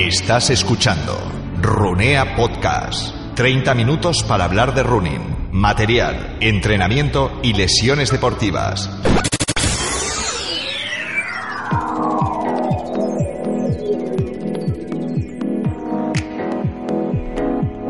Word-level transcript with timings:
Estás 0.00 0.48
escuchando 0.48 1.12
Runea 1.60 2.34
Podcast. 2.34 3.14
30 3.34 3.74
minutos 3.74 4.22
para 4.22 4.46
hablar 4.46 4.74
de 4.74 4.82
running, 4.82 5.50
material, 5.52 6.38
entrenamiento 6.40 7.38
y 7.42 7.52
lesiones 7.52 8.10
deportivas. 8.10 8.88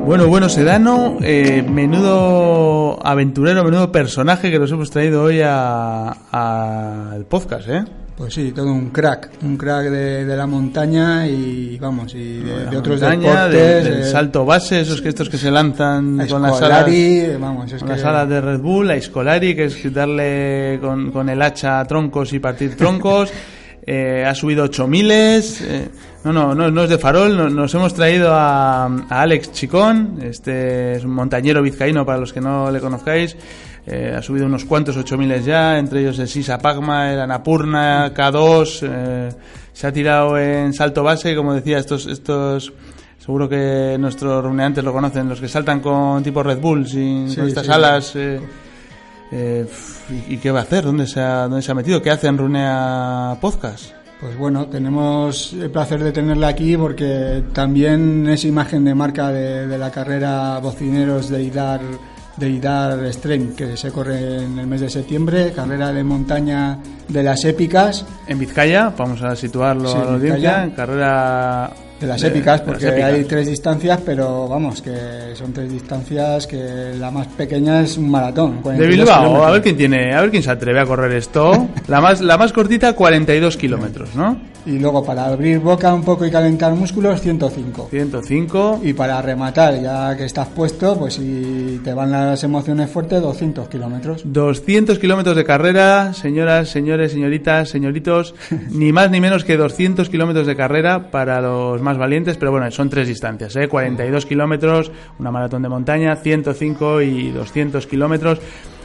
Bueno, 0.05 0.27
bueno, 0.27 0.49
Sedano, 0.49 1.19
eh, 1.23 1.63
menudo 1.63 2.99
aventurero, 3.07 3.63
menudo 3.63 3.93
personaje 3.93 4.51
que 4.51 4.59
nos 4.59 4.73
hemos 4.73 4.91
traído 4.91 5.23
hoy 5.23 5.43
al 5.43 7.25
podcast, 7.27 7.69
¿eh? 7.69 7.84
Pues 8.20 8.34
sí, 8.34 8.52
todo 8.52 8.70
un 8.70 8.91
crack, 8.91 9.30
un 9.45 9.56
crack 9.56 9.87
de, 9.87 10.37
la 10.37 10.47
montaña 10.47 11.27
y 11.27 11.78
vamos, 11.78 12.15
y 12.15 12.41
de, 12.41 12.77
otros 12.77 13.01
montaña, 13.01 13.48
deportes. 13.48 13.84
del 13.84 14.05
salto 14.05 14.45
base, 14.45 14.83
esos 14.83 15.01
que 15.01 15.09
estos 15.09 15.30
que 15.30 15.38
se 15.38 15.51
lanzan 15.51 16.28
con 16.28 16.42
las 16.42 16.61
alas, 16.61 16.87
vamos, 17.41 17.73
con 17.73 17.88
las 17.88 18.05
alas 18.05 18.28
de 18.28 18.42
Red 18.42 18.61
Bull, 18.61 18.88
la 18.88 18.97
Escolari, 18.97 19.56
que 19.56 19.64
es 19.64 19.95
darle 19.95 20.78
con, 20.83 21.11
con 21.12 21.30
el 21.30 21.41
hacha 21.41 21.80
a 21.80 21.87
troncos 21.87 22.34
y 22.34 22.41
partir 22.41 22.77
troncos. 22.77 23.33
eh, 23.87 24.27
ha 24.27 24.34
subido 24.34 24.64
8000 24.64 25.11
eh, 25.11 25.89
no, 26.23 26.33
no, 26.34 26.55
no, 26.55 26.70
no 26.70 26.84
es 26.84 26.91
de 26.91 26.98
farol, 26.98 27.55
nos, 27.55 27.75
hemos 27.75 27.95
traído 27.95 28.34
a, 28.34 28.84
a, 28.84 29.23
Alex 29.23 29.52
Chicón, 29.52 30.19
este 30.23 30.97
es 30.97 31.05
un 31.05 31.12
montañero 31.12 31.62
vizcaíno 31.62 32.05
para 32.05 32.19
los 32.19 32.34
que 32.34 32.42
no 32.42 32.70
le 32.70 32.80
conozcáis, 32.80 33.34
eh, 33.87 34.15
ha 34.16 34.23
subido 34.23 34.47
unos 34.47 34.65
cuantos 34.65 34.97
8000 34.97 35.43
ya, 35.43 35.79
entre 35.79 36.01
ellos 36.01 36.19
el 36.19 36.29
Sisa 36.29 36.59
Pagma, 36.59 37.12
el 37.12 37.20
Anapurna, 37.20 38.12
K2, 38.15 38.80
eh, 38.83 39.29
se 39.73 39.86
ha 39.86 39.92
tirado 39.92 40.39
en 40.39 40.73
salto 40.73 41.03
base, 41.03 41.34
como 41.34 41.55
decía, 41.55 41.78
estos, 41.78 42.06
estos 42.06 42.73
seguro 43.19 43.48
que 43.48 43.97
nuestros 43.98 44.42
runeantes 44.45 44.83
lo 44.84 44.92
conocen, 44.92 45.28
los 45.28 45.41
que 45.41 45.48
saltan 45.48 45.81
con 45.81 46.23
tipo 46.23 46.42
Red 46.42 46.58
Bull, 46.58 46.86
sin, 46.86 47.28
Sí, 47.31 47.36
con 47.36 47.48
estas 47.48 47.67
sí. 47.67 47.73
alas. 47.73 48.17
eh, 48.17 48.41
eh, 49.33 49.67
¿y, 50.28 50.34
y 50.34 50.39
qué 50.39 50.51
va 50.51 50.61
a 50.61 50.62
hacer? 50.62 50.84
¿Dónde 50.84 51.06
se 51.06 51.20
ha, 51.20 51.42
dónde 51.42 51.62
se 51.62 51.70
ha 51.70 51.75
metido? 51.75 52.03
¿Qué 52.03 52.11
hace 52.11 52.27
en 52.27 52.36
Runea 52.39 53.36
Podcast? 53.41 53.92
Pues 54.20 54.36
bueno, 54.36 54.67
tenemos 54.67 55.53
el 55.55 55.70
placer 55.70 56.03
de 56.03 56.12
tenerla 56.12 56.48
aquí 56.48 56.77
porque 56.77 57.42
también 57.55 58.28
es 58.28 58.45
imagen 58.45 58.84
de 58.84 58.95
marca 58.95 59.28
de, 59.31 59.67
de 59.67 59.78
la 59.78 59.91
carrera 59.91 60.58
Bocineros 60.58 61.31
de 61.31 61.42
Idar, 61.42 61.81
de 62.41 62.48
Idar 62.50 63.12
Stream, 63.12 63.55
que 63.55 63.77
se 63.77 63.91
corre 63.92 64.42
en 64.44 64.58
el 64.58 64.66
mes 64.66 64.80
de 64.80 64.88
septiembre, 64.91 65.52
carrera 65.55 65.92
de 65.92 66.02
montaña 66.02 66.78
de 67.06 67.22
las 67.22 67.44
épicas, 67.44 68.05
En 68.27 68.38
Vizcaya, 68.38 68.92
vamos 68.96 69.22
a 69.22 69.36
situarlo 69.36 69.88
Sí, 69.91 69.96
a 69.96 70.05
la 70.05 70.12
audiencia, 70.14 70.36
Vizcaya. 70.36 70.64
en 70.64 70.70
carrera 70.70 71.70
de 72.00 72.06
las 72.06 72.20
de- 72.22 72.28
épicas, 72.28 72.61
porque 72.62 72.84
las 72.86 72.92
épicas. 72.94 73.12
hay 73.12 73.24
tres 73.24 73.46
distancias, 73.48 74.00
pero 74.06 74.48
vamos, 74.48 74.80
que 74.80 75.34
son 75.34 75.52
tres 75.52 75.70
distancias 75.70 76.46
que 76.46 76.94
la 76.98 77.11
más 77.11 77.27
pequeña 77.27 77.83
es 77.83 77.98
un 77.98 78.11
maratón. 78.11 78.56
De 78.56 78.62
42 78.62 78.96
Bilbao, 78.96 79.18
kilómetros. 79.20 79.46
a 79.46 79.50
ver 79.52 79.62
quién 79.62 79.77
tiene, 79.77 80.14
a 80.14 80.20
ver 80.22 80.30
quién 80.30 80.42
se 80.42 80.50
atreve 80.50 80.80
a 80.80 80.86
correr 80.86 81.12
esto. 81.12 81.68
La 81.88 82.00
más, 82.00 82.20
la 82.22 82.38
más 82.38 82.52
cortita, 82.55 82.94
42 82.94 83.56
kilómetros, 83.58 84.14
¿no? 84.14 84.38
Y 84.66 84.78
luego 84.78 85.05
para 85.05 85.27
abrir 85.27 85.58
boca 85.58 85.92
un 85.94 86.03
poco 86.03 86.27
y 86.27 86.30
calentar 86.30 86.75
músculos, 86.75 87.20
105. 87.20 87.89
105. 87.91 88.80
Y 88.83 88.92
para 88.92 89.20
rematar, 89.22 89.80
ya 89.80 90.17
que 90.17 90.25
estás 90.25 90.48
puesto, 90.48 90.98
pues 90.98 91.14
si 91.14 91.80
te 91.83 91.94
van 91.94 92.11
las 92.11 92.44
emociones 92.44 92.91
fuertes, 92.91 93.22
200 93.22 93.69
kilómetros. 93.69 94.22
200 94.25 94.98
kilómetros 94.98 95.36
de 95.36 95.44
carrera, 95.44 96.12
señoras, 96.12 96.69
señores, 96.69 97.12
señoritas, 97.12 97.70
señoritos, 97.70 98.34
ni 98.70 98.92
más 98.92 99.11
ni 99.11 99.20
menos 99.20 99.44
que 99.44 99.56
200 99.56 100.08
kilómetros 100.08 100.47
de 100.47 100.56
carrera 100.56 101.11
para 101.11 101.41
los 101.41 101.80
más 101.80 101.97
valientes, 101.97 102.36
pero 102.36 102.50
bueno, 102.50 102.70
son 102.70 102.91
tres 102.91 103.08
distancias, 103.08 103.56
¿eh? 103.56 103.68
42 103.68 104.27
kilómetros, 104.27 104.92
una 105.18 105.30
maratón 105.30 105.62
de 105.62 105.68
montaña, 105.68 106.17
105 106.17 107.02
y 107.02 107.30
200 107.30 107.86
kilómetros. 107.86 108.40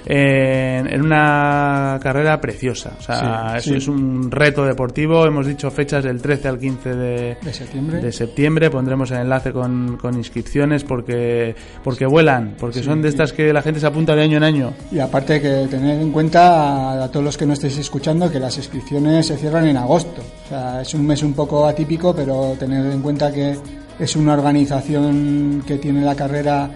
En, 0.08 0.88
en 0.88 1.02
una 1.02 2.00
carrera 2.02 2.40
preciosa, 2.40 2.92
o 3.00 3.02
sea, 3.02 3.54
Sí, 3.54 3.58
eso 3.58 3.70
sí. 3.72 3.76
es 3.78 3.88
un 3.88 4.30
reto 4.32 4.64
deportivo. 4.66 5.26
Hemos 5.26 5.48
dicho 5.48 5.72
fechas 5.72 6.04
del 6.04 6.22
13 6.22 6.48
al 6.48 6.60
15 6.60 6.96
de, 6.96 7.38
De 7.42 7.54
septiembre. 7.54 8.02
de 8.02 8.12
septiembre. 8.12 8.70
Pondremos 8.70 9.10
el 9.12 9.18
enlace 9.22 9.52
con, 9.52 9.98
con 9.98 10.16
inscripciones 10.16 10.84
porque, 10.84 11.56
porque 11.84 12.06
vuelan, 12.06 12.56
porque 12.60 12.84
son 12.84 13.02
de 13.02 13.10
estas 13.10 13.34
que 13.34 13.52
la 13.52 13.62
gente 13.62 13.80
se 13.80 13.88
apunta 13.88 14.16
de 14.16 14.24
año 14.24 14.38
en 14.38 14.44
año. 14.44 14.74
Y 14.92 15.00
aparte 15.00 15.42
que 15.42 15.68
tener 15.70 16.00
en 16.02 16.12
cuenta 16.12 16.92
a, 17.00 17.04
a 17.06 17.12
todos 17.12 17.26
los 17.26 17.38
que 17.38 17.46
no 17.46 17.54
estéis 17.54 17.78
escuchando 17.78 18.32
que 18.32 18.40
las 18.40 18.58
inscripciones 18.58 19.26
se 19.28 19.38
cierran 19.38 19.66
en 19.68 19.78
agosto. 19.78 20.22
O 20.46 20.50
sea, 20.50 20.82
es 20.82 20.94
un 20.94 21.06
mes 21.08 21.24
un 21.24 21.34
poco 21.34 21.66
atípico, 21.66 22.16
pero 22.16 22.56
tener 22.60 22.86
en 22.92 23.02
cuenta 23.02 23.32
que 23.32 23.56
es 24.00 24.16
una 24.16 24.34
organización 24.34 25.64
que 25.66 25.78
tiene 25.78 26.02
la 26.04 26.16
carrera 26.16 26.70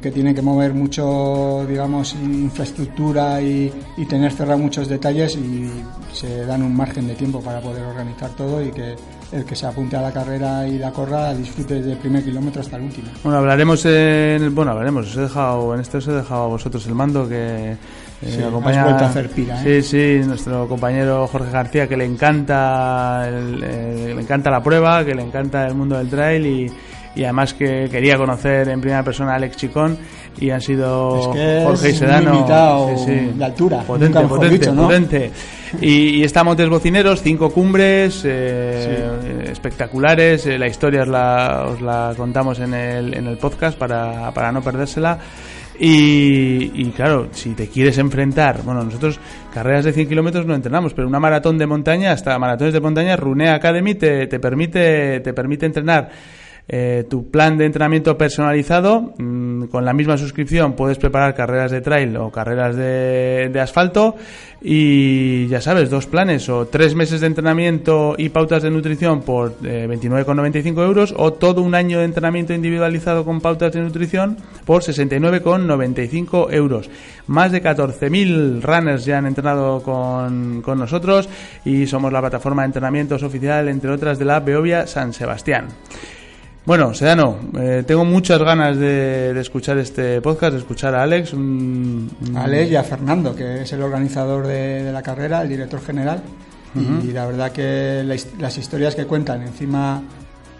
que 0.00 0.10
tiene 0.10 0.34
que 0.34 0.42
mover 0.42 0.74
mucho, 0.74 1.64
digamos, 1.68 2.14
infraestructura 2.14 3.40
y, 3.40 3.72
y 3.96 4.04
tener 4.06 4.32
cerrado 4.32 4.58
muchos 4.58 4.88
detalles 4.88 5.36
y 5.36 5.70
se 6.12 6.44
dan 6.46 6.62
un 6.62 6.76
margen 6.76 7.06
de 7.06 7.14
tiempo 7.14 7.40
para 7.40 7.60
poder 7.60 7.82
organizar 7.84 8.30
todo 8.30 8.62
y 8.64 8.70
que 8.70 8.94
el 9.32 9.44
que 9.44 9.56
se 9.56 9.66
apunte 9.66 9.96
a 9.96 10.02
la 10.02 10.12
carrera 10.12 10.66
y 10.68 10.78
la 10.78 10.92
corra 10.92 11.34
disfrute 11.34 11.74
desde 11.76 11.92
el 11.92 11.98
primer 11.98 12.22
kilómetro 12.24 12.60
hasta 12.62 12.76
el 12.76 12.82
último. 12.84 13.08
Bueno, 13.24 13.38
hablaremos 13.38 13.84
en 13.86 14.54
bueno, 14.54 14.70
hablaremos, 14.72 15.08
os 15.08 15.16
he 15.16 15.20
dejado, 15.22 15.74
en 15.74 15.80
este 15.80 15.98
os 15.98 16.06
he 16.06 16.12
dejado 16.12 16.44
a 16.44 16.48
vosotros 16.48 16.86
el 16.86 16.94
mando 16.94 17.28
que 17.28 17.72
eh, 17.72 17.76
Sí, 18.22 18.40
has 18.40 18.48
acompaña. 18.48 18.84
vuelto 18.84 19.04
a 19.04 19.08
hacer 19.08 19.30
pira, 19.30 19.60
Sí, 19.62 19.68
¿eh? 19.70 19.82
sí, 19.82 20.20
nuestro 20.26 20.68
compañero 20.68 21.26
Jorge 21.26 21.50
García 21.50 21.88
que 21.88 21.96
le 21.96 22.04
encanta, 22.04 23.28
el- 23.28 23.62
eh, 23.64 24.12
le 24.14 24.22
encanta 24.22 24.50
la 24.50 24.62
prueba, 24.62 25.04
que 25.04 25.14
le 25.14 25.22
encanta 25.22 25.66
el 25.66 25.74
mundo 25.74 25.96
del 25.98 26.08
trail 26.08 26.46
y, 26.46 26.72
y 27.14 27.24
además 27.24 27.54
que 27.54 27.88
quería 27.90 28.16
conocer 28.16 28.68
en 28.68 28.80
primera 28.80 29.02
persona 29.02 29.32
a 29.32 29.36
Alex 29.36 29.56
Chicón 29.56 29.96
y 30.40 30.50
han 30.50 30.60
sido 30.60 31.20
Es 31.20 31.26
que 31.28 31.62
Jorge 31.64 31.90
y 31.90 31.94
Sedano 31.94 32.96
sí, 32.96 33.04
sí. 33.04 33.32
de 33.38 33.44
altura, 33.44 33.82
potente, 33.82 34.20
potente, 34.22 34.58
dicho, 34.58 34.74
¿no? 34.74 34.84
potente. 34.84 35.30
Y, 35.80 36.20
y 36.20 36.24
está 36.24 36.42
Montes 36.42 36.68
Bocineros, 36.68 37.22
cinco 37.22 37.50
cumbres 37.50 38.22
eh, 38.24 39.44
espectaculares. 39.50 40.46
eh, 40.46 40.58
la 40.58 40.66
historia 40.66 41.02
os 41.02 41.08
la, 41.08 41.66
os 41.68 41.80
la 41.80 42.14
contamos 42.16 42.58
en 42.60 42.74
el, 42.74 43.14
en 43.14 43.26
el 43.26 43.36
podcast 43.38 43.78
para, 43.78 44.32
para 44.32 44.50
no 44.52 44.62
perdérsela. 44.62 45.18
Y, 45.78 46.70
y 46.82 46.92
claro, 46.94 47.28
si 47.32 47.50
te 47.54 47.66
quieres 47.66 47.98
enfrentar, 47.98 48.62
bueno, 48.62 48.84
nosotros 48.84 49.18
carreras 49.52 49.84
de 49.84 49.92
100 49.92 50.08
kilómetros 50.08 50.46
no 50.46 50.54
entrenamos, 50.54 50.94
pero 50.94 51.08
una 51.08 51.18
maratón 51.18 51.58
de 51.58 51.66
montaña, 51.66 52.12
hasta 52.12 52.38
maratones 52.38 52.72
de 52.72 52.80
montaña, 52.80 53.16
Runea 53.16 53.54
Academy 53.54 53.96
te, 53.96 54.28
te 54.28 54.38
permite, 54.38 55.18
te 55.20 55.32
permite 55.32 55.66
entrenar 55.66 56.10
eh, 56.66 57.04
tu 57.10 57.30
plan 57.30 57.58
de 57.58 57.66
entrenamiento 57.66 58.16
personalizado. 58.16 59.12
mm, 59.18 59.64
con 59.64 59.84
la 59.84 59.92
misma 59.92 60.16
suscripción 60.16 60.74
puedes 60.74 60.98
preparar 60.98 61.34
carreras 61.34 61.70
de 61.70 61.80
trail 61.80 62.16
o 62.16 62.30
carreras 62.30 62.76
de, 62.76 63.60
asfalto. 63.60 64.16
Y 64.62 65.46
ya 65.48 65.60
sabes, 65.60 65.90
dos 65.90 66.06
planes 66.06 66.48
o 66.48 66.66
tres 66.66 66.94
meses 66.94 67.20
de 67.20 67.26
entrenamiento 67.26 68.14
y 68.16 68.30
pautas 68.30 68.62
de 68.62 68.70
nutrición 68.70 69.20
por 69.20 69.56
eh, 69.62 69.86
29,95 69.90 70.82
euros 70.82 71.14
o 71.16 71.34
todo 71.34 71.60
un 71.60 71.74
año 71.74 71.98
de 71.98 72.06
entrenamiento 72.06 72.54
individualizado 72.54 73.26
con 73.26 73.42
pautas 73.42 73.72
de 73.72 73.82
nutrición 73.82 74.38
por 74.64 74.82
69,95 74.82 76.52
euros. 76.54 76.88
Más 77.26 77.52
de 77.52 77.62
14.000 77.62 78.62
runners 78.62 79.04
ya 79.04 79.18
han 79.18 79.26
entrenado 79.26 79.82
con, 79.82 80.62
con 80.62 80.78
nosotros 80.78 81.28
y 81.64 81.86
somos 81.86 82.10
la 82.10 82.20
plataforma 82.20 82.62
de 82.62 82.66
entrenamientos 82.66 83.22
oficial, 83.22 83.68
entre 83.68 83.90
otras, 83.90 84.18
de 84.18 84.24
la 84.24 84.40
Beovia 84.40 84.86
San 84.86 85.12
Sebastián. 85.12 85.68
Bueno, 86.66 86.94
Sedano, 86.94 87.36
eh, 87.60 87.84
tengo 87.86 88.06
muchas 88.06 88.38
ganas 88.42 88.78
de, 88.78 89.34
de 89.34 89.40
escuchar 89.40 89.76
este 89.76 90.22
podcast, 90.22 90.54
de 90.54 90.58
escuchar 90.60 90.94
a 90.94 91.02
Alex. 91.02 91.34
un- 91.34 92.10
un- 92.26 92.36
a 92.36 92.44
Alex 92.44 92.70
y 92.70 92.76
a 92.76 92.82
Fernando, 92.82 93.36
que 93.36 93.62
es 93.62 93.72
el 93.74 93.82
organizador 93.82 94.46
de, 94.46 94.82
de 94.82 94.92
la 94.92 95.02
carrera, 95.02 95.42
el 95.42 95.48
director 95.50 95.80
general. 95.82 96.22
Y 97.04 97.12
la 97.12 97.24
verdad 97.26 97.52
que 97.52 98.02
la 98.04 98.16
las 98.40 98.58
historias 98.58 98.96
que 98.96 99.04
cuentan, 99.06 99.42
encima 99.42 100.02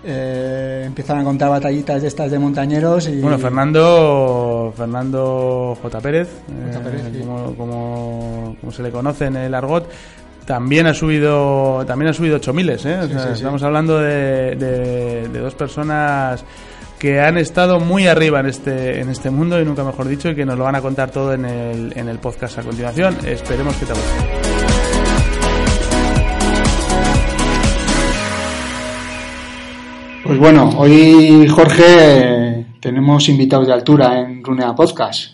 eh, 0.05 0.85
empiezan 0.87 1.19
a 1.19 1.25
contar 1.25 1.49
batallitas 1.51 2.03
de 2.03 2.07
estas 2.07 2.31
de 2.31 2.39
montañeros. 2.39 3.09
Y, 3.09 3.21
Bueno, 3.21 3.37
Fernando, 3.39 4.73
Fernando 4.77 5.77
J. 5.83 6.01
Pérez, 6.01 6.29
J. 6.73 6.85
Pérez, 6.85 7.01
eh, 7.07 7.11
sí. 7.15 7.19
como, 7.21 7.55
como, 7.57 8.57
como 8.61 8.71
se 8.73 8.83
le 8.85 8.91
conoce 8.93 9.25
en 9.25 9.35
el 9.37 9.55
argot, 9.55 9.89
también 10.47 10.87
ha 10.87 10.95
subido, 10.95 11.85
también 11.87 12.11
ha 12.11 12.13
subido 12.15 12.37
8000, 12.37 12.71
¿eh? 12.71 12.75
O 12.75 12.79
Sí, 12.79 12.83
sea, 12.85 13.03
sí, 13.09 13.09
sí. 13.09 13.33
estamos 13.35 13.63
hablando 13.63 13.99
de, 14.01 14.57
de- 14.57 15.29
de 15.29 15.39
dos 15.41 15.55
personas 15.55 16.45
que 16.99 17.21
han 17.21 17.37
estado 17.37 17.81
muy 17.81 18.07
arriba 18.07 18.41
en 18.41 18.47
este, 18.47 19.01
en 19.01 19.11
este 19.11 19.31
mundo 19.31 19.61
y 19.61 19.65
nunca 19.65 19.85
mejor 19.85 20.09
dicho 20.09 20.31
y 20.31 20.35
que 20.35 20.47
nos 20.47 20.57
lo 20.57 20.65
van 20.65 20.75
a 20.77 20.81
contar 20.81 21.11
todo 21.11 21.35
en 21.35 21.45
el, 21.45 21.93
en 21.97 22.09
el 22.09 22.19
podcast 22.19 22.59
a 22.59 22.63
continuación. 22.63 23.17
Esperemos 23.27 23.75
que 23.77 23.87
te 23.87 23.93
guste. 23.93 25.25
Pues 30.25 30.39
bueno, 30.39 30.71
hoy 30.79 31.47
Jorge 31.49 32.65
tenemos 32.81 33.29
invitados 33.29 33.67
de 33.67 33.75
altura 33.75 34.21
en 34.21 34.43
Runea 34.43 34.75
Podcast. 34.75 35.34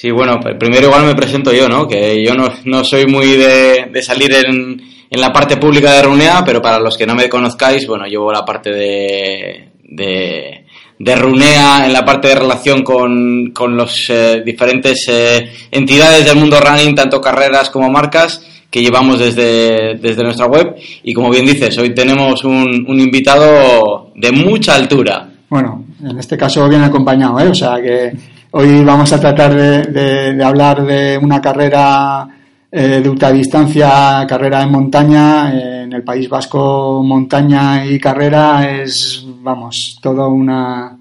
Sí, 0.00 0.10
bueno, 0.10 0.40
pr- 0.40 0.56
primero 0.58 0.86
igual 0.86 1.04
me 1.04 1.14
presento 1.14 1.52
yo, 1.52 1.68
¿no? 1.68 1.86
Que 1.86 2.24
yo 2.24 2.34
no, 2.34 2.48
no 2.64 2.82
soy 2.84 3.04
muy 3.06 3.36
de, 3.36 3.88
de 3.92 4.02
salir 4.02 4.32
en, 4.34 4.80
en 5.10 5.20
la 5.20 5.30
parte 5.30 5.58
pública 5.58 5.92
de 5.92 6.02
Runea, 6.02 6.42
pero 6.46 6.62
para 6.62 6.78
los 6.80 6.96
que 6.96 7.06
no 7.06 7.14
me 7.14 7.28
conozcáis, 7.28 7.86
bueno, 7.86 8.06
llevo 8.06 8.32
la 8.32 8.42
parte 8.44 8.70
de, 8.70 9.68
de, 9.84 11.16
Runea 11.16 11.84
en 11.84 11.92
la 11.92 12.02
parte 12.04 12.28
de 12.28 12.34
relación 12.36 12.82
con, 12.82 13.50
con 13.52 13.76
los 13.76 14.08
eh, 14.08 14.42
diferentes 14.42 15.04
eh, 15.08 15.50
entidades 15.70 16.24
del 16.24 16.36
mundo 16.38 16.58
running, 16.60 16.94
tanto 16.94 17.20
carreras 17.20 17.68
como 17.68 17.90
marcas, 17.90 18.42
que 18.70 18.80
llevamos 18.80 19.18
desde, 19.18 19.96
desde 19.96 20.22
nuestra 20.22 20.46
web. 20.46 20.76
Y 21.02 21.12
como 21.12 21.28
bien 21.28 21.44
dices, 21.44 21.76
hoy 21.76 21.92
tenemos 21.94 22.42
un, 22.44 22.86
un 22.88 23.00
invitado 23.00 24.12
de 24.14 24.32
mucha 24.32 24.76
altura. 24.76 25.28
Bueno, 25.50 25.84
en 26.02 26.18
este 26.18 26.38
caso 26.38 26.66
bien 26.70 26.82
acompañado, 26.82 27.38
¿eh? 27.40 27.48
O 27.48 27.54
sea 27.54 27.76
que 27.82 28.12
hoy 28.52 28.84
vamos 28.84 29.12
a 29.12 29.20
tratar 29.20 29.54
de, 29.54 29.82
de, 29.82 30.34
de 30.34 30.44
hablar 30.44 30.84
de 30.84 31.18
una 31.18 31.40
carrera 31.40 32.28
eh, 32.72 33.00
de 33.02 33.08
ultradistancia, 33.08 34.24
carrera 34.28 34.62
en 34.62 34.70
montaña, 34.70 35.52
eh, 35.52 35.82
en 35.82 35.92
el 35.92 36.04
País 36.04 36.28
Vasco, 36.28 37.02
montaña 37.02 37.84
y 37.84 37.98
carrera 37.98 38.70
es, 38.70 39.24
vamos, 39.42 39.98
todo 40.00 40.28
una, 40.28 40.96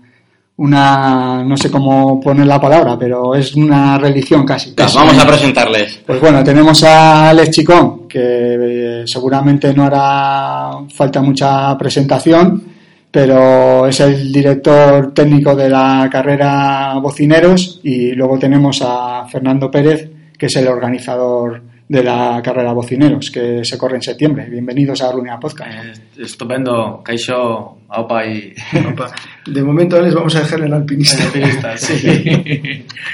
una, 0.57 1.43
no 1.43 1.55
sé 1.55 1.69
cómo 1.69 2.19
poner 2.19 2.47
la 2.47 2.59
palabra, 2.59 2.97
pero 2.97 3.35
es 3.35 3.53
una 3.55 3.99
religión 3.99 4.45
casi. 4.47 4.71
Pues 4.71 4.95
vamos 4.95 5.17
a 5.19 5.27
presentarles. 5.27 6.01
Pues 6.07 6.19
bueno, 6.19 6.43
tenemos 6.43 6.83
a 6.83 7.29
Alex 7.29 7.51
Chicón, 7.51 8.07
que 8.07 8.19
eh, 8.21 9.03
seguramente 9.05 9.71
no 9.71 9.83
hará 9.83 10.71
falta 10.91 11.21
mucha 11.21 11.77
presentación, 11.77 12.63
pero 13.11 13.87
es 13.87 13.99
el 14.01 14.31
director 14.31 15.13
técnico 15.13 15.55
de 15.55 15.69
la 15.69 16.07
carrera 16.11 16.93
Bocineros 17.01 17.79
y 17.83 18.11
luego 18.11 18.37
tenemos 18.37 18.81
a 18.85 19.25
Fernando 19.27 19.71
Pérez, 19.71 20.09
que 20.37 20.45
es 20.45 20.55
el 20.57 20.67
organizador 20.67 21.61
de 21.87 22.03
la 22.03 22.39
carrera 22.43 22.71
Bocineros, 22.71 23.31
que 23.31 23.65
se 23.65 23.77
corre 23.77 23.95
en 23.95 24.03
septiembre. 24.03 24.47
Bienvenidos 24.47 25.01
a 25.01 25.11
Runia 25.11 25.39
Podcast. 25.39 25.97
Eh, 25.97 26.23
estupendo, 26.23 27.01
Kaisho, 27.03 27.79
Aupa 27.89 28.25
y... 28.27 28.53
Opa. 28.93 29.11
De 29.47 29.63
momento 29.63 29.99
les 29.99 30.13
vamos 30.13 30.35
a 30.35 30.41
dejar 30.41 30.61
el 30.61 30.73
alpinista. 30.73 31.23
alpinista, 31.23 31.75
sí. 31.77 31.95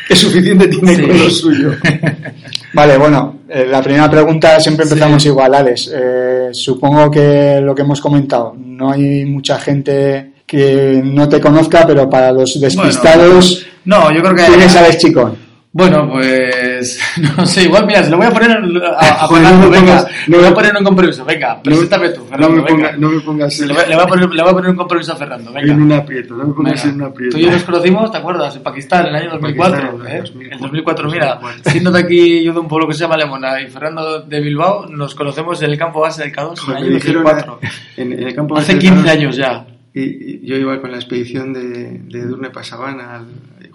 que 0.09 0.15
suficiente 0.15 0.68
tiene 0.68 0.94
Sí. 0.94 1.01
con 1.03 1.18
lo 1.18 1.30
suyo. 1.30 1.71
Vale, 2.75 2.98
bueno, 2.98 3.39
eh, 3.48 3.66
la 3.69 3.81
primera 3.81 4.10
pregunta 4.12 4.60
siempre 4.60 4.83
empezamos 4.83 5.25
igual, 5.25 5.56
Alex. 5.56 5.92
Eh, 5.94 6.50
supongo 6.51 7.10
que 7.10 7.62
lo 7.62 7.74
que 7.74 7.83
hemos 7.83 8.01
comentado, 8.01 8.54
no 8.57 8.92
hay 8.92 9.24
mucha 9.25 9.57
gente 9.57 10.33
que 10.45 11.01
no 11.04 11.27
te 11.30 11.39
conozca, 11.39 11.88
pero 11.88 12.10
para 12.10 12.33
los 12.33 12.60
despistados, 12.60 13.66
No, 13.86 14.12
yo 14.12 14.22
creo 14.22 14.36
que... 14.36 14.44
¿quién 14.44 14.62
es 14.62 14.75
Alex 14.75 14.98
Chicón? 14.98 15.44
Bueno, 15.77 16.10
pues... 16.10 17.01
No 17.38 17.45
sé, 17.45 17.63
igual, 17.63 17.86
mira, 17.86 18.01
se 18.01 18.10
lo 18.10 18.16
voy 18.16 18.27
a 18.27 18.31
poner 18.31 18.50
a, 18.51 19.24
a 19.25 19.27
Fernando, 19.27 19.66
no 19.66 19.69
venga. 19.69 20.06
no 20.27 20.38
le 20.38 20.38
voy 20.38 20.48
a 20.48 20.54
poner 20.54 20.74
un 20.77 20.83
compromiso, 20.86 21.25
venga, 21.25 21.62
preséntame 21.62 22.10
tú, 22.10 22.22
No 22.22 22.27
Fernando, 22.27 22.56
me, 22.56 22.62
ponga- 22.63 22.75
venga. 22.92 22.98
no 22.98 23.10
me 23.10 23.19
pongas 23.19 23.60
Le 23.60 23.74
voy, 23.74 23.83
le 23.89 23.95
voy 23.95 24.04
a 24.04 24.07
poner, 24.07 24.30
le 24.30 24.42
voy 24.42 24.51
a 24.51 24.54
poner 24.54 24.69
un 24.72 24.77
compromiso 24.77 25.12
a 25.12 25.16
Fernando, 25.18 25.51
venga. 25.51 25.74
en 25.74 25.81
un 25.81 25.92
aprieto, 25.92 26.33
no 26.36 26.45
me 26.48 26.54
pongas 26.54 26.81
Venga. 26.81 26.95
en 26.95 27.01
un 27.01 27.07
aprieto. 27.10 27.36
Tú 27.36 27.42
y 27.42 27.45
yo 27.45 27.51
nos 27.51 27.63
conocimos, 27.66 28.10
¿te 28.12 28.18
acuerdas? 28.18 28.56
En 28.56 28.63
Pakistán, 28.63 29.01
en 29.01 29.07
el 29.07 29.16
año 29.16 29.31
2004. 29.31 29.81
Pakistán, 29.98 30.07
¿eh? 30.07 30.16
en 30.16 30.22
2004. 30.24 30.56
En 30.56 30.62
2004, 30.62 31.10
mira, 31.12 31.25
2004. 31.36 31.72
siendo 31.74 31.92
de 31.92 32.00
aquí 32.00 32.44
yo 32.45 32.54
de 32.54 32.60
un 32.60 32.68
pueblo 32.69 32.88
que 32.88 32.94
se 32.94 33.00
llama 33.01 33.18
Lemona 33.18 33.62
y 33.62 33.68
Fernando 33.68 34.22
de 34.22 34.39
Bilbao, 34.39 34.86
nos 34.88 35.13
conocemos 35.13 35.62
en 35.62 35.72
el 35.72 35.77
campo 35.77 36.00
base 36.00 36.22
del 36.24 36.31
K2 36.33 36.63
en 36.63 36.72
el 36.72 36.77
año 36.77 36.95
dijeron 36.95 37.24
2004. 37.25 37.60
en, 37.98 38.13
en 38.13 38.24
el 38.30 38.33
campo 38.33 38.56
Hace 38.57 38.75
de 38.75 38.80
15 38.80 38.95
Cercanos, 38.95 39.18
años 39.19 39.36
ya. 39.36 39.66
Y, 39.94 40.01
y 40.01 40.42
yo 40.45 40.56
iba 40.57 40.80
con 40.81 40.92
la 40.92 40.98
expedición 40.98 41.51
de, 41.54 42.00
de 42.00 42.19
Edurne 42.19 42.50
Pasabana, 42.50 43.16
al, 43.16 43.25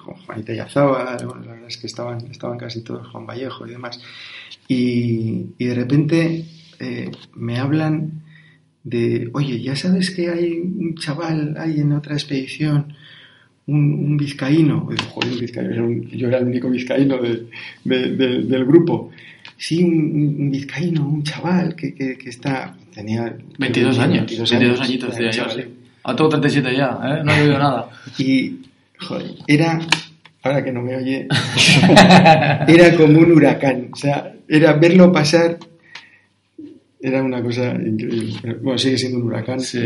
con 0.05 0.15
Juanita 0.15 0.53
Yazaba, 0.55 1.17
bueno, 1.17 1.41
la 1.45 1.53
verdad 1.53 1.69
es 1.69 1.77
que 1.77 1.87
estaban, 1.87 2.19
estaban 2.31 2.59
casi 2.59 2.83
todos, 2.83 3.07
Juan 3.09 3.27
Vallejo 3.27 3.67
y 3.67 3.71
demás. 3.71 4.01
Y, 4.69 5.47
y 5.59 5.65
de 5.65 5.75
repente 5.75 6.45
eh, 6.79 7.11
me 7.35 7.59
hablan 7.59 8.23
de, 8.85 9.29
oye, 9.35 9.61
ya 9.61 9.77
sabes 9.77 10.11
que 10.11 10.31
hay 10.31 10.53
un 10.59 10.95
chaval 10.95 11.57
ahí 11.59 11.81
en 11.81 11.93
otra 11.93 12.15
expedición, 12.15 12.95
un, 13.67 13.93
un 13.95 14.17
vizcaíno. 14.17 14.89
Y 14.91 14.95
digo, 14.97 15.11
joder, 15.11 15.33
un 15.33 15.41
vizcaíno, 15.41 15.73
era 15.73 15.83
un- 15.83 16.09
yo 16.11 16.29
era 16.29 16.39
el 16.39 16.47
único 16.47 16.71
vizcaíno 16.71 17.19
de- 17.19 17.47
de- 17.85 18.17
de- 18.17 18.43
del 18.43 18.65
grupo. 18.65 19.11
Sí, 19.57 19.83
un, 19.83 20.37
un- 20.41 20.51
vizcaíno, 20.51 21.07
un 21.07 21.23
chaval 21.23 21.75
que, 21.77 21.95
que, 21.95 22.17
que 22.17 22.31
está, 22.31 22.75
tenía 22.95 23.37
22 23.59 23.99
años, 23.99 24.19
22 24.27 24.51
22 24.51 24.81
añitos 24.81 25.19
yo, 25.19 25.31
chaval. 25.31 25.57
sí. 25.57 25.63
Ahora 26.03 26.17
tengo 26.17 26.31
37 26.31 26.77
ya, 26.77 26.99
¿eh? 27.05 27.23
No 27.25 27.33
he 27.33 27.43
oído 27.43 27.59
nada. 27.59 27.91
Y, 28.19 28.57
joder, 29.07 29.27
era, 29.47 29.81
ahora 30.43 30.65
que 30.65 30.73
no 30.73 30.83
me 30.83 30.97
oye, 30.97 31.27
era 32.69 32.95
como 32.97 33.19
un 33.21 33.33
huracán. 33.33 33.89
O 33.93 33.97
sea, 33.97 34.33
era 34.49 34.73
verlo 34.75 35.13
pasar, 35.13 35.59
era 37.01 37.23
una 37.23 37.43
cosa 37.43 37.73
increíble. 37.75 38.55
Bueno, 38.63 38.79
sigue 38.79 38.99
siendo 38.99 39.19
un 39.19 39.25
huracán. 39.25 39.61
Sí. 39.61 39.81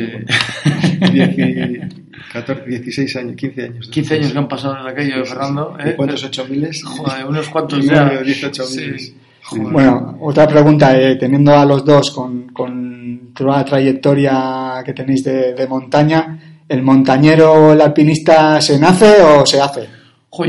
pero 1.00 1.12
bueno, 1.12 1.12
10 1.12 1.94
14, 2.32 2.64
16 2.68 3.16
años, 3.16 3.36
15 3.36 3.62
años. 3.64 3.88
15 3.88 4.14
años 4.14 4.32
que 4.32 4.38
han 4.38 4.48
pasado 4.48 4.74
desde 4.76 4.90
aquello 4.90 5.18
de 5.18 5.24
Fernando, 5.24 5.76
¿Y 5.84 5.88
¿eh? 5.88 5.94
¿Cuántos? 5.96 6.24
¿8 6.30 6.48
miles? 6.48 6.82
Joder, 6.84 7.26
unos 7.26 7.48
cuantos 7.48 7.84
ya. 7.84 8.04
nueve 8.04 8.18
o 8.20 8.24
18 8.24 8.64
Sí. 8.64 8.80
miles. 8.80 9.14
Joder. 9.42 9.72
Bueno, 9.72 10.18
otra 10.22 10.48
pregunta, 10.48 10.98
eh, 10.98 11.16
teniendo 11.16 11.52
a 11.56 11.64
los 11.66 11.84
dos 11.84 12.10
con, 12.12 12.48
con 12.48 13.30
toda 13.34 13.58
la 13.58 13.64
trayectoria 13.64 14.82
que 14.84 14.94
tenéis 14.94 15.22
de, 15.22 15.52
de 15.54 15.66
montaña, 15.68 16.38
¿el 16.68 16.82
montañero, 16.82 17.72
el 17.72 17.80
alpinista, 17.80 18.60
se 18.60 18.78
nace 18.78 19.22
o 19.22 19.44
se 19.46 19.60
hace? 19.60 19.88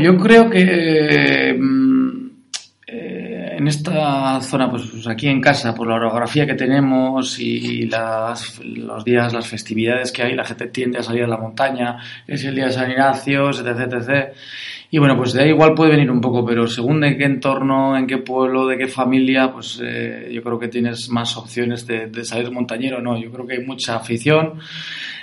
Yo 0.02 0.16
creo 0.16 0.50
que 0.50 1.56
mm, 1.58 2.30
eh, 2.88 3.56
en 3.58 3.68
esta 3.68 4.40
zona, 4.40 4.70
pues, 4.70 4.86
pues 4.90 5.06
aquí 5.06 5.28
en 5.28 5.40
casa, 5.40 5.74
por 5.74 5.86
la 5.86 5.94
orografía 5.94 6.46
que 6.46 6.54
tenemos 6.54 7.38
y 7.38 7.88
los 7.88 9.04
días, 9.04 9.32
las 9.32 9.46
festividades 9.46 10.10
que 10.12 10.22
hay, 10.22 10.34
la 10.34 10.44
gente 10.44 10.66
tiende 10.68 10.98
a 10.98 11.02
salir 11.02 11.24
a 11.24 11.28
la 11.28 11.36
montaña, 11.36 11.98
es 12.26 12.44
el 12.44 12.54
día 12.54 12.66
de 12.66 12.72
San 12.72 12.90
Ignacio, 12.90 13.50
etc, 13.50 13.92
etc. 13.92 14.32
Y 14.90 14.98
bueno, 14.98 15.16
pues 15.16 15.32
de 15.32 15.42
ahí 15.42 15.48
igual 15.50 15.74
puede 15.74 15.92
venir 15.92 16.10
un 16.10 16.20
poco, 16.20 16.44
pero 16.44 16.66
según 16.66 17.00
de 17.00 17.16
qué 17.16 17.24
entorno, 17.24 17.96
en 17.96 18.06
qué 18.06 18.18
pueblo, 18.18 18.66
de 18.66 18.78
qué 18.78 18.88
familia, 18.88 19.52
pues 19.52 19.80
eh, 19.82 20.30
yo 20.32 20.42
creo 20.42 20.58
que 20.58 20.68
tienes 20.68 21.08
más 21.10 21.36
opciones 21.36 21.86
de, 21.86 22.06
de 22.06 22.24
salir 22.24 22.50
montañero, 22.50 23.00
¿no? 23.00 23.18
Yo 23.18 23.30
creo 23.30 23.46
que 23.46 23.54
hay 23.54 23.64
mucha 23.64 23.96
afición. 23.96 24.60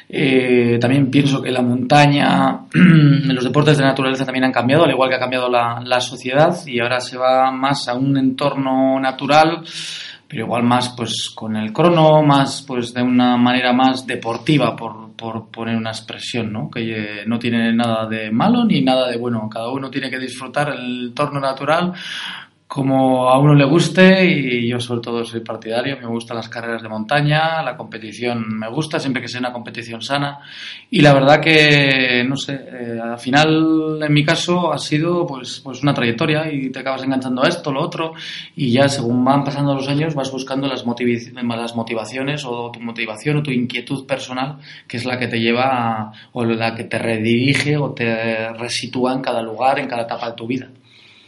Eh, 0.10 0.78
también 0.80 1.10
pienso 1.10 1.42
que 1.42 1.52
la 1.52 1.62
montaña, 1.62 2.66
los 2.74 3.44
deportes 3.44 3.78
de 3.78 3.84
naturaleza 3.84 4.26
también 4.26 4.46
han 4.46 4.52
cambiado, 4.52 4.84
al 4.84 4.92
igual 4.92 5.10
que 5.10 5.16
ha 5.16 5.20
cambiado 5.20 5.50
la, 5.50 5.82
la 5.84 6.00
sociedad 6.00 6.56
y 6.68 6.80
ahora 6.80 7.00
se 7.00 7.18
va 7.18 7.52
más 7.52 7.88
a 7.88 7.96
un 7.96 8.18
entorno 8.18 9.00
natural, 9.00 9.64
pero 10.28 10.46
igual 10.46 10.64
más 10.64 10.90
pues 10.98 11.32
con 11.34 11.56
el 11.56 11.72
crono, 11.72 12.24
más 12.24 12.64
pues 12.68 12.94
de 12.94 13.02
una 13.02 13.38
manera 13.38 13.72
más 13.72 14.06
deportiva, 14.06 14.76
por, 14.76 15.12
por 15.16 15.50
poner 15.50 15.76
una 15.76 15.92
expresión, 15.92 16.52
¿no? 16.52 16.70
Que 16.72 17.22
eh, 17.22 17.24
no 17.28 17.38
tiene 17.38 17.72
nada 17.74 18.08
de 18.08 18.32
malo 18.32 18.66
ni 18.66 18.82
nada 18.82 19.10
de 19.10 19.18
bueno. 19.18 19.48
Cada 19.48 19.72
uno 19.72 19.92
tiene 19.92 20.10
que 20.10 20.18
disfrutar 20.18 20.70
el 20.70 21.10
entorno 21.10 21.40
natural 21.40 21.94
como 22.74 23.30
a 23.30 23.38
uno 23.38 23.54
le 23.54 23.66
guste 23.66 24.26
y 24.26 24.68
yo 24.68 24.80
sobre 24.80 25.02
todo 25.02 25.24
soy 25.24 25.42
partidario, 25.42 25.96
me 26.00 26.08
gustan 26.08 26.38
las 26.38 26.50
carreras 26.50 26.82
de 26.82 26.90
montaña, 26.90 27.62
la 27.62 27.78
competición 27.78 28.58
me 28.58 28.68
gusta, 28.68 29.00
siempre 29.00 29.22
que 29.22 29.28
sea 29.28 29.42
una 29.42 29.54
competición 29.54 30.02
sana 30.02 30.40
y 30.90 31.02
la 31.02 31.14
verdad 31.14 31.40
que, 31.40 32.24
no 32.28 32.36
sé, 32.36 32.54
eh, 32.56 33.00
al 33.00 33.20
final 33.20 34.00
en 34.02 34.12
mi 34.12 34.26
caso 34.26 34.74
ha 34.74 34.80
sido 34.80 35.28
pues, 35.28 35.60
pues 35.64 35.84
una 35.84 35.94
trayectoria 35.94 36.52
y 36.52 36.72
te 36.72 36.80
acabas 36.80 37.04
enganchando 37.04 37.46
a 37.46 37.48
esto, 37.48 37.72
lo 37.72 37.80
otro 37.80 38.14
y 38.56 38.72
ya 38.72 38.90
según 38.90 39.24
van 39.24 39.44
pasando 39.44 39.76
los 39.76 39.88
años 39.88 40.16
vas 40.16 40.32
buscando 40.32 40.68
las, 40.68 40.84
las 40.84 41.76
motivaciones 41.76 42.44
o 42.44 42.72
tu 42.72 42.80
motivación 42.80 43.38
o 43.38 43.44
tu 43.44 43.52
inquietud 43.52 44.08
personal 44.08 44.58
que 44.88 44.98
es 44.98 45.06
la 45.06 45.20
que 45.20 45.28
te 45.28 45.40
lleva 45.40 45.66
a- 46.08 46.12
o 46.32 46.44
la 46.44 46.74
que 46.74 46.86
te 46.86 46.98
redirige 46.98 47.78
o 47.78 47.92
te 47.92 48.50
resitúa 48.54 49.14
en 49.14 49.22
cada 49.22 49.44
lugar, 49.44 49.78
en 49.78 49.88
cada 49.88 50.02
etapa 50.06 50.32
de 50.32 50.36
tu 50.36 50.48
vida. 50.48 50.70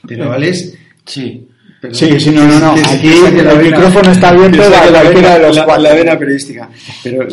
Pero, 0.07 0.31
Alex, 0.33 0.75
Sí. 1.05 1.47
Perdón. 1.81 1.95
Sí, 1.97 2.19
sí, 2.19 2.31
no, 2.31 2.47
no, 2.47 2.59
no. 2.59 2.71
Aquí 2.71 3.07
el 3.09 3.63
micrófono 3.63 4.11
está 4.11 4.29
abierto 4.29 4.57
que 4.57 4.63
saque 4.63 4.75
a 4.87 4.91
la 4.91 5.01
cualquiera 5.01 5.29
vena- 5.29 5.35
de 5.39 5.47
los 5.47 5.55
la- 5.57 5.65
cuatro. 5.65 5.83
La 5.83 5.93
vena 5.93 6.17
periodística. 6.19 6.69
Pero 7.03 7.27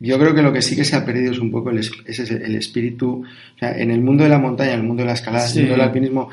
yo 0.00 0.18
creo 0.18 0.34
que 0.34 0.42
lo 0.42 0.52
que 0.52 0.62
sí 0.62 0.76
que 0.76 0.84
se 0.84 0.96
ha 0.96 1.04
perdido 1.04 1.32
es 1.32 1.38
un 1.38 1.50
poco 1.50 1.70
el, 1.70 1.78
es- 1.78 1.90
ese 2.06 2.22
es 2.22 2.30
el 2.30 2.54
espíritu. 2.54 3.24
O 3.24 3.58
sea, 3.58 3.72
en 3.76 3.90
el 3.90 4.00
mundo 4.00 4.22
de 4.24 4.30
la 4.30 4.38
montaña, 4.38 4.72
en 4.74 4.80
el 4.80 4.86
mundo 4.86 5.02
de 5.02 5.08
la 5.08 5.14
escalada, 5.14 5.44
en 5.46 5.50
el 5.52 5.58
mundo 5.64 5.72
del 5.74 5.80
alpinismo, 5.82 6.28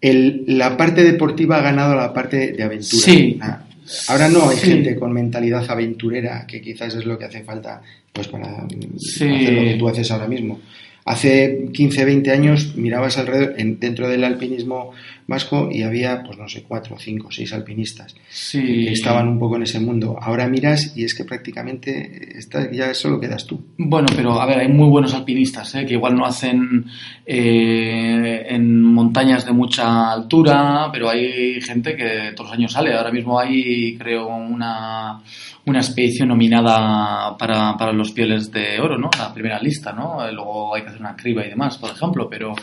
el- 0.00 0.44
la 0.46 0.76
parte 0.76 1.04
deportiva 1.04 1.58
ha 1.58 1.62
ganado 1.62 1.94
la 1.94 2.12
parte 2.12 2.52
de 2.52 2.62
aventura. 2.62 3.02
Sí. 3.02 3.38
Sea, 3.40 3.64
Ahora 4.08 4.28
no 4.28 4.48
hay 4.48 4.56
Sí. 4.56 4.68
gente 4.70 4.94
con 4.96 5.12
mentalidad 5.12 5.68
aventurera, 5.68 6.46
que 6.46 6.60
quizás 6.60 6.94
es 6.94 7.04
lo 7.06 7.18
que 7.18 7.24
hace 7.24 7.42
falta 7.42 7.82
pues 8.12 8.28
para 8.28 8.66
Sí. 8.98 9.24
hacer 9.24 9.52
lo 9.52 9.62
que 9.62 9.76
tú 9.78 9.88
haces 9.88 10.10
ahora 10.12 10.28
mismo. 10.28 10.60
Hace 11.04 11.68
15, 11.72 12.04
20 12.04 12.30
años 12.30 12.76
mirabas 12.76 13.16
alrededor, 13.18 13.54
en- 13.58 13.80
dentro 13.80 14.08
del 14.08 14.22
alpinismo 14.24 14.92
vasco 15.26 15.68
y 15.72 15.82
había, 15.82 16.22
pues 16.24 16.36
no 16.38 16.48
sé, 16.48 16.64
cuatro, 16.66 16.96
cinco, 16.98 17.28
seis 17.30 17.52
alpinistas 17.52 18.14
Sí. 18.28 18.60
que 18.60 18.92
estaban 18.92 19.28
un 19.28 19.38
poco 19.38 19.56
en 19.56 19.62
ese 19.62 19.78
mundo. 19.80 20.18
Ahora 20.20 20.48
miras 20.48 20.92
y 20.96 21.04
es 21.04 21.14
que 21.14 21.24
prácticamente 21.24 22.36
está, 22.36 22.70
ya 22.72 22.92
solo 22.94 23.20
quedas 23.20 23.46
tú. 23.46 23.60
Bueno, 23.78 24.08
pero 24.14 24.40
a 24.40 24.46
ver, 24.46 24.58
hay 24.58 24.68
muy 24.68 24.88
buenos 24.88 25.14
alpinistas, 25.14 25.74
¿eh? 25.76 25.86
que 25.86 25.94
igual 25.94 26.16
no 26.16 26.26
hacen 26.26 26.84
eh, 27.26 28.46
en 28.48 28.82
montañas 28.82 29.46
de 29.46 29.52
mucha 29.52 30.12
altura, 30.12 30.88
pero 30.92 31.08
hay 31.08 31.60
gente 31.60 31.96
que 31.96 32.32
todos 32.34 32.50
los 32.50 32.58
años 32.58 32.72
sale. 32.72 32.92
Ahora 32.94 33.12
mismo 33.12 33.38
hay, 33.38 33.96
creo, 33.96 34.26
una, 34.28 35.20
una 35.66 35.80
expedición 35.80 36.28
nominada 36.28 37.36
para, 37.36 37.76
para 37.76 37.92
los 37.92 38.12
pieles 38.12 38.50
de 38.50 38.80
oro, 38.80 38.96
¿no? 38.96 39.10
La 39.18 39.32
primera 39.32 39.58
lista, 39.58 39.92
¿no? 39.92 40.26
Eh, 40.26 40.32
Luego 40.32 40.74
hay 40.74 40.82
que 40.82 40.88
hacer 40.88 41.00
una 41.00 41.16
criba 41.16 41.44
y 41.44 41.50
demás, 41.50 41.76
por 41.78 41.90
ejemplo, 41.90 42.28
pero 42.28 42.54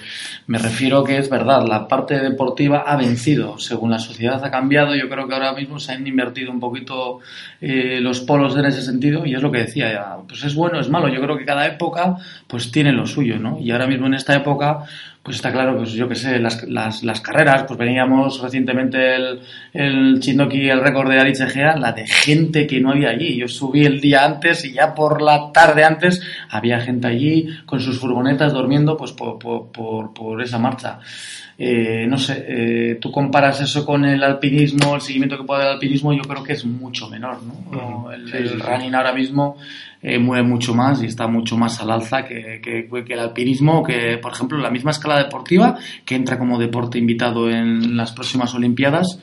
me 0.48 0.58
refiero 0.58 1.04
que 1.04 1.18
es 1.18 1.30
verdad, 1.30 1.66
la 1.68 1.88
parte 1.88 2.20
deportiva 2.20 2.84
ha 2.88 2.96
vencido. 2.96 3.58
Según 3.60 3.92
la 3.92 4.00
sociedad 4.00 4.44
ha 4.44 4.52
cambiado, 4.52 4.96
yo 4.96 5.08
creo 5.10 5.28
que 5.28 5.34
ahora 5.34 5.54
mismo 5.54 5.80
se 5.80 5.92
han 5.92 6.06
invertido 6.08 6.52
un 6.52 6.60
poquito 6.60 7.20
eh, 7.62 8.00
los 8.02 8.22
polos 8.22 8.56
en 8.58 8.66
ese 8.66 8.82
sentido 8.82 9.26
y 9.26 9.36
es 9.36 9.42
lo 9.42 9.52
que 9.52 9.60
decía, 9.60 9.92
ya, 9.92 10.18
pues 10.28 10.44
es 10.44 10.56
bueno, 10.56 10.80
es 10.80 10.90
malo. 10.90 11.08
Yo 11.08 11.22
creo 11.22 11.38
que 11.38 11.46
cada 11.46 11.68
época 11.68 12.16
pues 12.48 12.72
tiene 12.72 12.92
lo 12.92 13.06
suyo, 13.06 13.38
¿no? 13.38 13.60
Y 13.60 13.72
ahora 13.72 13.88
mismo 13.88 14.08
en 14.08 14.16
esta 14.16 14.36
época 14.36 14.86
pues 15.28 15.36
está 15.36 15.52
claro, 15.52 15.76
pues 15.76 15.92
yo 15.92 16.08
que 16.08 16.16
sé, 16.16 16.40
las, 16.40 16.64
las, 16.70 17.04
las 17.04 17.20
carreras, 17.20 17.66
pues 17.68 17.78
veníamos 17.78 18.42
recientemente 18.42 19.14
el, 19.14 19.42
el 19.74 20.22
Chindoki, 20.22 20.70
el 20.70 20.80
récord 20.80 21.10
de 21.10 21.20
Aritz 21.20 21.42
Egea, 21.42 21.76
la 21.76 21.92
de 21.92 22.08
gente 22.08 22.66
que 22.66 22.80
no 22.80 22.92
había 22.92 23.10
allí. 23.10 23.36
Yo 23.36 23.50
subí 23.50 23.84
el 23.84 24.00
día 24.00 24.24
antes 24.24 24.64
y 24.64 24.72
ya 24.72 24.96
por 24.96 25.22
la 25.22 25.52
tarde 25.52 25.84
antes 25.84 26.22
había 26.50 26.80
gente 26.80 27.08
allí 27.08 27.50
con 27.66 27.82
sus 27.82 28.00
furgonetas 28.00 28.54
durmiendo 28.54 28.96
pues 28.96 29.12
por, 29.12 29.38
por, 29.38 29.70
por, 29.70 30.14
por 30.14 30.42
esa 30.42 30.60
marcha. 30.60 31.00
Eh, 31.60 32.06
no 32.08 32.18
sé, 32.18 32.46
eh, 32.48 32.98
tú 33.02 33.12
comparas 33.12 33.60
eso 33.60 33.86
con 33.86 34.06
el 34.06 34.24
alpinismo, 34.24 34.96
el 34.96 35.02
seguimiento 35.02 35.38
que 35.38 35.44
puede 35.44 35.60
dar 35.60 35.70
el 35.72 35.74
alpinismo, 35.74 36.14
yo 36.14 36.22
creo 36.22 36.42
que 36.42 36.54
es 36.54 36.64
mucho 36.64 37.10
menor, 37.10 37.40
¿no? 37.44 38.12
El, 38.14 38.34
el 38.34 38.60
running 38.62 38.96
ahora 38.96 39.12
mismo 39.12 39.58
eh, 40.02 40.20
mueve 40.20 40.48
mucho 40.48 40.74
más 40.74 41.02
y 41.02 41.08
está 41.08 41.28
mucho 41.28 41.58
más 41.58 41.80
al 41.82 41.92
alza 41.92 42.24
que, 42.24 42.62
que, 42.62 42.88
que 43.04 43.14
el 43.14 43.20
alpinismo, 43.20 43.84
que 43.84 44.18
por 44.22 44.34
ejemplo 44.34 44.58
la 44.58 44.70
misma 44.70 44.92
escala 44.92 45.18
deportiva, 45.18 45.78
que 46.06 46.16
entra 46.16 46.38
como 46.38 46.60
deporte 46.60 46.98
invitado 46.98 47.50
en 47.50 47.98
las 47.98 48.12
próximas 48.12 48.54
Olimpiadas 48.54 49.20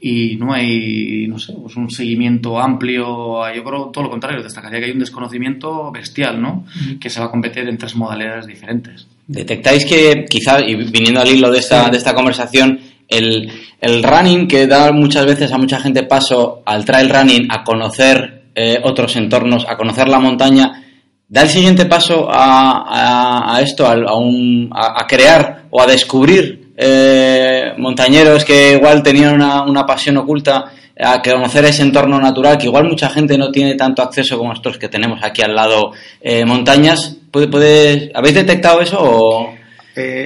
y 0.00 0.36
no 0.36 0.52
hay, 0.52 1.26
no 1.26 1.38
sé, 1.38 1.52
pues 1.60 1.76
un 1.76 1.90
seguimiento 1.90 2.60
amplio, 2.60 3.52
yo 3.52 3.64
creo 3.64 3.86
todo 3.86 4.04
lo 4.04 4.10
contrario, 4.10 4.42
destacaría 4.42 4.78
que 4.78 4.86
hay 4.86 4.92
un 4.92 5.00
desconocimiento 5.00 5.90
bestial, 5.90 6.40
¿no? 6.40 6.64
Que 7.00 7.10
se 7.10 7.18
va 7.18 7.26
a 7.26 7.30
competir 7.30 7.68
en 7.68 7.76
tres 7.76 7.96
modalidades 7.96 8.46
diferentes. 8.46 9.08
¿Detectáis 9.26 9.84
que 9.84 10.24
quizá, 10.28 10.60
y 10.60 10.76
viniendo 10.76 11.20
al 11.20 11.28
hilo 11.28 11.50
de 11.50 11.58
esta, 11.58 11.90
de 11.90 11.96
esta 11.96 12.14
conversación, 12.14 12.78
el, 13.08 13.50
el 13.80 14.02
running 14.02 14.46
que 14.46 14.68
da 14.68 14.92
muchas 14.92 15.26
veces 15.26 15.50
a 15.52 15.58
mucha 15.58 15.80
gente 15.80 16.04
paso 16.04 16.62
al 16.64 16.84
trail 16.84 17.08
running 17.08 17.48
a 17.50 17.64
conocer 17.64 18.37
eh, 18.60 18.76
otros 18.82 19.14
entornos, 19.14 19.64
a 19.68 19.76
conocer 19.76 20.08
la 20.08 20.18
montaña, 20.18 20.82
da 21.28 21.42
el 21.42 21.48
siguiente 21.48 21.86
paso 21.86 22.26
a, 22.28 23.60
esto, 23.62 23.86
a, 23.86 25.06
crear 25.06 25.66
o 25.70 25.80
a 25.80 25.86
descubrir 25.86 26.72
eh, 26.76 27.72
montañeros 27.78 28.44
que 28.44 28.72
igual 28.72 29.00
tenían 29.00 29.36
una, 29.36 29.62
una, 29.62 29.86
pasión 29.86 30.16
oculta, 30.16 30.72
a 31.00 31.22
conocer 31.22 31.66
ese 31.66 31.82
entorno 31.82 32.18
natural 32.18 32.58
que 32.58 32.66
igual 32.66 32.88
mucha 32.88 33.08
gente 33.10 33.38
no 33.38 33.52
tiene 33.52 33.76
tanto 33.76 34.02
acceso 34.02 34.36
como 34.36 34.50
nosotros 34.50 34.76
que 34.76 34.88
tenemos 34.88 35.20
aquí 35.22 35.42
al 35.42 35.54
lado 35.54 35.92
eh, 36.20 36.44
montañas. 36.44 37.16
¿Puede, 37.30 38.10
¿Habéis 38.12 38.34
detectado 38.34 38.80
eso? 38.80 38.98
O? 39.00 39.54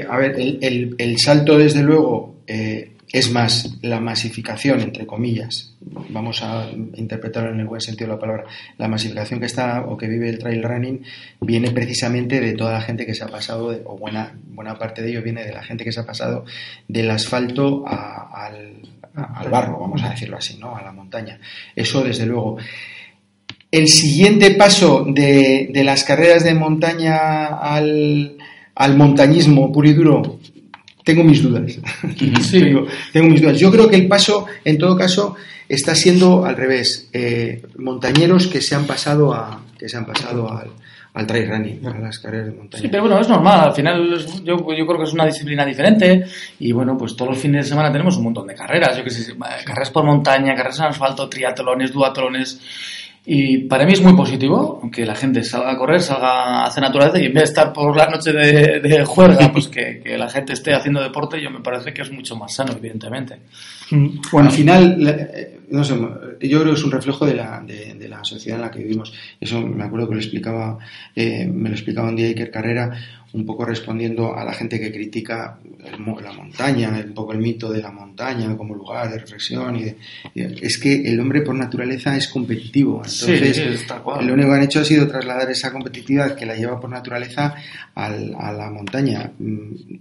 A 0.08 0.16
ver, 0.16 0.40
el, 0.40 0.94
el, 0.96 1.18
salto 1.18 1.58
desde 1.58 1.82
luego 1.82 2.36
es 3.12 3.31
más 3.31 3.76
la 3.83 4.00
masificación, 4.00 4.81
entre 4.81 5.07
comillas, 5.07 5.75
vamos 5.81 6.42
a 6.42 6.71
interpretarlo 6.95 7.50
en 7.50 7.61
el 7.61 7.66
buen 7.66 7.83
sentido 7.83 8.09
de 8.09 8.14
la 8.14 8.21
palabra, 8.21 8.45
la 8.78 8.88
masificación 8.88 9.38
que 9.38 9.47
está 9.47 9.83
o 9.83 9.99
que 9.99 10.09
vive 10.09 10.31
el 10.31 10.38
trail 10.38 10.62
running 10.62 11.02
viene 11.42 11.71
precisamente 11.73 12.40
de 12.40 12.52
toda 12.54 12.73
la 12.73 12.81
gente 12.81 13.04
que 13.04 13.14
se 13.14 13.23
ha 13.23 13.28
pasado, 13.28 13.71
de, 13.71 13.83
o 13.85 13.99
buena, 13.99 14.33
buena 14.47 14.78
parte 14.78 15.02
de 15.02 15.11
ello 15.11 15.23
viene 15.23 15.45
de 15.45 15.52
la 15.52 15.62
gente 15.62 15.85
que 15.85 15.92
se 15.92 16.00
ha 16.00 16.07
pasado 16.07 16.47
del 16.88 17.11
asfalto 17.11 17.85
a, 17.87 18.47
al, 18.47 18.81
a, 19.14 19.40
al 19.40 19.50
barro, 19.50 19.78
vamos 19.78 20.02
a 20.02 20.09
decirlo 20.11 20.38
así, 20.38 20.57
¿no? 20.57 20.75
a 20.75 20.83
la 20.83 20.92
montaña. 20.92 21.38
Eso 21.76 22.02
desde 22.02 22.25
luego. 22.25 22.57
El 23.71 23.88
siguiente 23.88 24.52
paso 24.52 25.04
de, 25.07 25.69
de 25.73 25.85
las 25.85 26.04
carreras 26.04 26.45
de 26.45 26.54
montaña 26.54 27.47
al, 27.47 28.37
al 28.75 28.97
montañismo 28.97 29.71
puro 29.71 29.88
y 29.88 29.92
duro, 29.95 30.38
tengo 31.04 31.25
mis 31.25 31.42
dudas. 31.42 31.78
Sí. 32.16 32.61
tengo, 32.61 32.87
tengo, 33.12 33.28
mis 33.28 33.40
dudas. 33.40 33.59
Yo 33.59 33.71
creo 33.71 33.88
que 33.88 33.97
el 33.97 34.09
paso, 34.09 34.47
en 34.64 34.78
todo 34.78 34.97
caso, 34.97 35.37
está 35.68 35.94
siendo 35.94 36.44
al 36.44 36.56
revés. 36.56 37.09
Eh, 37.12 37.62
montañeros 37.78 38.47
que 38.47 38.61
se 38.61 38.75
han 38.75 38.87
pasado 38.87 39.32
a, 39.32 39.62
que 39.78 39.88
se 39.88 39.97
han 39.97 40.06
pasado 40.06 40.50
al, 40.50 40.71
al 41.14 41.26
trail 41.26 41.49
running, 41.49 41.87
a 41.87 41.99
las 41.99 42.18
carreras 42.18 42.47
de 42.47 42.52
montaña. 42.52 42.82
Sí, 42.82 42.88
pero 42.88 43.02
bueno, 43.02 43.21
es 43.21 43.28
normal. 43.28 43.61
Al 43.61 43.75
final, 43.75 44.18
yo, 44.44 44.56
yo 44.56 44.87
creo 44.87 44.99
que 44.99 45.04
es 45.04 45.12
una 45.12 45.26
disciplina 45.26 45.64
diferente. 45.64 46.25
Y 46.59 46.73
bueno, 46.73 46.97
pues 46.97 47.14
todos 47.16 47.32
los 47.32 47.38
fines 47.38 47.64
de 47.64 47.68
semana 47.71 47.92
tenemos 47.92 48.16
un 48.16 48.25
montón 48.25 48.47
de 48.47 48.54
carreras. 48.54 48.97
Yo 48.97 49.04
que 49.04 49.11
sé, 49.11 49.35
carreras 49.64 49.90
por 49.90 50.04
montaña, 50.04 50.54
carreras 50.54 50.78
en 50.78 50.87
asfalto, 50.87 51.28
triatlones, 51.28 51.92
duatlones. 51.92 52.61
Y 53.25 53.59
para 53.69 53.87
mí 53.87 53.93
es 53.93 54.02
muy 54.02 54.14
positivo 54.14 54.81
que 54.93 55.07
la 55.07 55.14
gente 55.14 55.45
salga 55.45 55.73
a 55.73 55.79
correr, 55.79 56.00
salga 56.00 56.29
a 56.29 56.67
hacer 56.67 56.83
naturaleza 56.83 57.21
y 57.21 57.26
en 57.26 57.35
vez 57.35 57.45
de 57.45 57.49
estar 57.50 57.73
por 57.73 57.97
la 57.97 58.09
noche 58.09 58.33
de, 58.33 58.81
de 58.81 59.05
juerga, 59.05 59.52
pues 59.52 59.69
que, 59.69 60.00
que, 60.00 60.19
la 60.19 60.29
gente 60.29 60.55
esté 60.55 60.75
haciendo 60.75 61.00
deporte, 61.00 61.41
yo 61.41 61.49
me 61.49 61.61
parece 61.61 61.95
que 61.95 62.02
es 62.02 62.11
mucho 62.11 62.35
más 62.35 62.52
sano, 62.52 62.73
evidentemente. 62.73 63.38
Bueno, 64.30 64.49
al 64.49 64.54
final, 64.54 64.99
no 65.70 65.84
sé, 65.84 65.94
yo 65.94 66.61
creo 66.61 66.75
que 66.75 66.78
es 66.78 66.84
un 66.84 66.92
reflejo 66.92 67.26
de 67.26 67.34
la, 67.34 67.62
de, 67.66 67.94
de 67.94 68.08
la 68.08 68.22
sociedad 68.25 68.58
en 68.58 68.64
la 68.64 68.70
que 68.70 68.80
vivimos. 68.80 69.12
Eso 69.40 69.61
me 69.61 69.84
acuerdo 69.84 70.08
que 70.08 70.14
lo 70.14 70.20
explicaba, 70.20 70.78
eh, 71.14 71.46
me 71.46 71.68
lo 71.68 71.75
explicaba 71.75 72.08
un 72.08 72.16
día 72.16 72.26
Iker 72.26 72.50
Carrera, 72.50 72.90
un 73.32 73.46
poco 73.46 73.64
respondiendo 73.64 74.37
a 74.37 74.44
la 74.44 74.52
gente 74.52 74.78
que 74.78 74.92
critica 74.92 75.58
el, 75.64 76.22
la 76.22 76.32
montaña, 76.32 76.90
un 76.90 77.14
poco 77.14 77.32
el 77.32 77.38
mito 77.38 77.72
de 77.72 77.80
la 77.80 77.90
montaña 77.90 78.54
como 78.56 78.75
lugar 78.75 79.11
de 79.11 79.18
reflexión. 79.18 79.76
Y, 79.76 79.84
de, 79.84 79.96
es 80.34 80.76
que 80.78 81.11
el 81.11 81.18
hombre 81.18 81.40
por 81.40 81.54
naturaleza 81.54 82.16
es 82.16 82.28
competitivo. 82.28 82.96
Entonces, 82.96 83.56
sí, 83.56 83.76
sí, 83.78 83.87
lo 84.26 84.34
único 84.34 84.49
que 84.50 84.54
han 84.54 84.62
hecho 84.62 84.80
ha 84.80 84.84
sido 84.84 85.08
trasladar 85.08 85.50
esa 85.50 85.72
competitividad 85.72 86.34
que 86.34 86.44
la 86.44 86.56
lleva 86.56 86.78
por 86.78 86.90
naturaleza 86.90 87.54
al, 87.94 88.34
a 88.38 88.52
la 88.52 88.70
montaña. 88.70 89.32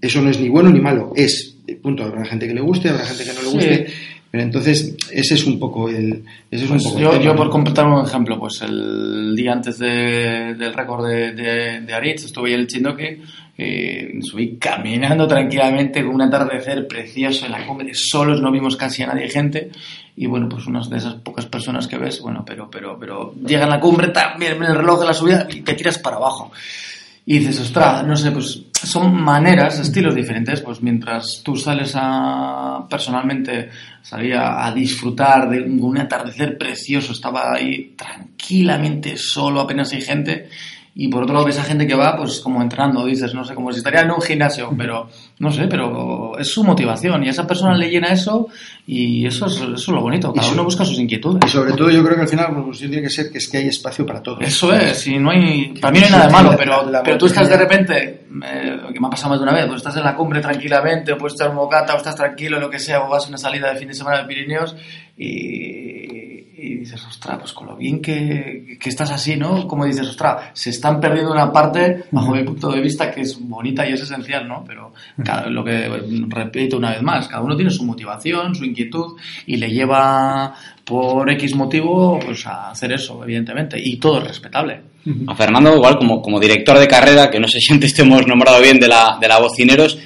Eso 0.01 0.21
no 0.21 0.29
es 0.29 0.39
ni 0.39 0.49
bueno 0.49 0.69
ni 0.69 0.81
malo, 0.81 1.13
es. 1.15 1.50
Punto. 1.81 2.03
Habrá 2.03 2.25
gente 2.25 2.47
que 2.47 2.53
le 2.53 2.61
guste, 2.61 2.89
habrá 2.89 3.05
gente 3.05 3.23
que 3.23 3.33
no 3.33 3.41
le 3.41 3.49
guste. 3.49 3.87
Sí. 3.87 3.93
Pero 4.31 4.43
entonces, 4.43 4.95
ese 5.11 5.33
es 5.33 5.45
un 5.45 5.59
poco 5.59 5.89
el. 5.89 6.23
Ese 6.49 6.63
es 6.63 6.71
pues 6.71 6.85
un 6.85 6.91
poco 6.91 7.01
yo, 7.01 7.13
el 7.13 7.21
yo, 7.21 7.35
por 7.35 7.49
completar 7.49 7.85
un 7.85 8.05
ejemplo, 8.05 8.39
pues 8.39 8.61
el 8.61 9.35
día 9.35 9.51
antes 9.51 9.77
de, 9.77 10.55
del 10.57 10.73
récord 10.73 11.05
de, 11.05 11.33
de, 11.33 11.81
de, 11.81 11.93
Aritz, 11.93 12.23
estuve 12.23 12.53
en 12.53 12.61
el 12.61 12.67
Chindoque, 12.67 13.21
eh, 13.57 14.19
subí 14.21 14.55
caminando 14.55 15.27
tranquilamente 15.27 16.01
con 16.01 16.15
un 16.15 16.21
atardecer 16.21 16.87
precioso 16.87 17.45
en 17.45 17.51
la 17.51 17.67
cumbre, 17.67 17.93
solos, 17.93 18.41
no 18.41 18.53
vimos 18.53 18.77
casi 18.77 19.03
a 19.03 19.07
nadie 19.07 19.29
gente, 19.29 19.69
y 20.15 20.27
bueno, 20.27 20.47
pues 20.47 20.65
unas 20.65 20.89
de 20.89 20.97
esas 20.97 21.15
pocas 21.15 21.45
personas 21.47 21.85
que 21.89 21.97
ves, 21.97 22.21
bueno, 22.21 22.45
pero, 22.47 22.69
pero, 22.71 22.97
pero 22.97 23.35
llega 23.45 23.65
a 23.65 23.69
la 23.69 23.81
cumbre, 23.81 24.07
también 24.09 24.63
el 24.63 24.75
reloj 24.75 25.01
de 25.01 25.07
la 25.07 25.13
subida 25.13 25.45
y 25.49 25.59
te 25.59 25.73
tiras 25.73 25.97
para 25.97 26.15
abajo. 26.15 26.53
Y 27.25 27.39
dices, 27.39 27.59
ostras, 27.59 28.07
no 28.07 28.15
sé, 28.15 28.31
pues 28.31 28.63
son 28.87 29.21
maneras, 29.21 29.79
estilos 29.79 30.15
diferentes, 30.15 30.61
pues 30.61 30.81
mientras 30.81 31.41
tú 31.43 31.55
sales 31.55 31.93
a, 31.95 32.85
personalmente, 32.89 33.69
salía 34.01 34.65
a 34.65 34.73
disfrutar 34.73 35.49
de 35.49 35.61
un 35.61 35.97
atardecer 35.97 36.57
precioso, 36.57 37.13
estaba 37.13 37.53
ahí 37.53 37.93
tranquilamente 37.95 39.17
solo, 39.17 39.61
apenas 39.61 39.93
hay 39.93 40.01
gente, 40.01 40.49
y 40.93 41.07
por 41.07 41.23
otro 41.23 41.33
lado 41.33 41.45
ves 41.45 41.59
a 41.59 41.63
gente 41.63 41.87
que 41.87 41.95
va 41.95 42.17
pues 42.17 42.39
como 42.41 42.61
entrando, 42.61 43.05
dices, 43.05 43.33
no 43.33 43.45
sé, 43.45 43.55
como 43.55 43.71
si 43.71 43.77
estaría 43.77 44.01
en 44.01 44.11
un 44.11 44.21
gimnasio, 44.21 44.73
pero 44.77 45.09
no 45.39 45.51
sé, 45.51 45.67
pero 45.67 46.37
es 46.37 46.47
su 46.47 46.63
motivación 46.63 47.23
y 47.23 47.27
a 47.27 47.31
esa 47.31 47.47
persona 47.47 47.77
le 47.77 47.89
llena 47.89 48.09
eso 48.09 48.49
y 48.93 49.25
eso 49.25 49.45
es, 49.45 49.55
eso 49.55 49.73
es 49.73 49.87
lo 49.87 50.01
bonito, 50.01 50.33
cada 50.33 50.51
uno 50.51 50.65
busca 50.65 50.83
sus 50.83 50.99
inquietudes. 50.99 51.39
Y 51.45 51.49
sobre 51.49 51.71
todo 51.71 51.89
yo 51.89 52.03
creo 52.03 52.17
que 52.17 52.23
al 52.23 52.27
final 52.27 52.47
la 52.49 52.55
conclusión 52.55 52.91
tiene 52.91 53.07
que 53.07 53.09
ser 53.09 53.31
que 53.31 53.37
es 53.37 53.47
que 53.47 53.59
hay 53.59 53.67
espacio 53.69 54.05
para 54.05 54.21
todos. 54.21 54.41
Eso 54.41 54.73
es, 54.73 54.97
si 54.97 55.17
no 55.17 55.31
hay, 55.31 55.69
para 55.79 55.93
mí 55.93 55.99
no 56.01 56.07
hay 56.07 56.11
nada 56.11 56.29
malo, 56.29 56.55
pero, 56.57 56.91
pero 57.01 57.17
tú 57.17 57.27
estás 57.27 57.47
de 57.47 57.55
repente, 57.55 58.25
eh, 58.43 58.79
que 58.93 58.99
me 58.99 59.07
ha 59.07 59.09
pasado 59.09 59.29
más 59.29 59.39
de 59.39 59.43
una 59.43 59.53
vez, 59.53 59.65
pues 59.67 59.77
estás 59.77 59.95
en 59.95 60.03
la 60.03 60.13
cumbre 60.13 60.41
tranquilamente, 60.41 61.13
o 61.13 61.17
puedes 61.17 61.35
estar 61.35 61.49
en 61.49 61.55
bocata, 61.55 61.93
o 61.93 61.97
estás 61.97 62.17
tranquilo, 62.17 62.59
lo 62.59 62.69
que 62.69 62.79
sea, 62.79 63.05
o 63.05 63.07
vas 63.07 63.27
a 63.27 63.29
una 63.29 63.37
salida 63.37 63.71
de 63.71 63.79
fin 63.79 63.87
de 63.87 63.93
semana 63.93 64.23
de 64.23 64.25
Pirineos 64.25 64.75
y, 65.15 66.41
y 66.61 66.75
dices, 66.77 67.03
ostras, 67.07 67.37
pues 67.39 67.53
con 67.53 67.67
lo 67.67 67.75
bien 67.75 68.01
que, 68.01 68.77
que, 68.79 68.89
estás 68.89 69.09
así, 69.09 69.35
¿no? 69.35 69.67
Como 69.67 69.85
dices, 69.85 70.07
ostras, 70.07 70.51
se 70.53 70.69
están 70.69 70.99
perdiendo 70.99 71.31
una 71.31 71.51
parte, 71.51 72.03
bajo 72.11 72.31
mi 72.35 72.43
punto 72.43 72.71
de 72.71 72.81
vista, 72.81 73.09
que 73.09 73.21
es 73.21 73.39
bonita 73.39 73.87
y 73.89 73.93
es 73.93 74.01
esencial, 74.01 74.47
¿no? 74.47 74.63
Pero 74.67 74.93
cada, 75.23 75.47
lo 75.47 75.63
que 75.63 75.89
repito 76.27 76.77
una 76.77 76.91
vez 76.91 77.01
más, 77.01 77.27
cada 77.27 77.41
uno 77.41 77.55
tiene 77.55 77.71
su 77.71 77.83
motivación, 77.83 78.53
su 78.53 78.63
inquietud 78.63 78.80
y 79.45 79.57
le 79.57 79.69
lleva 79.69 80.53
por 80.83 81.29
X 81.31 81.55
motivo 81.55 82.19
pues 82.19 82.45
a 82.47 82.71
hacer 82.71 82.91
eso, 82.93 83.23
evidentemente, 83.23 83.77
y 83.79 83.97
todo 83.97 84.19
es 84.19 84.27
respetable. 84.27 84.81
A 85.27 85.35
Fernando, 85.35 85.75
igual 85.75 85.97
como, 85.97 86.21
como 86.21 86.39
director 86.39 86.77
de 86.77 86.87
carrera, 86.87 87.29
que 87.29 87.39
no 87.39 87.47
sé 87.47 87.59
si 87.59 87.73
antes 87.73 87.93
te 87.93 88.03
hemos 88.03 88.27
nombrado 88.27 88.61
bien 88.61 88.79
de 88.79 88.87
la, 88.87 89.17
de 89.19 89.27
la 89.27 89.39
Bocineros, 89.39 89.97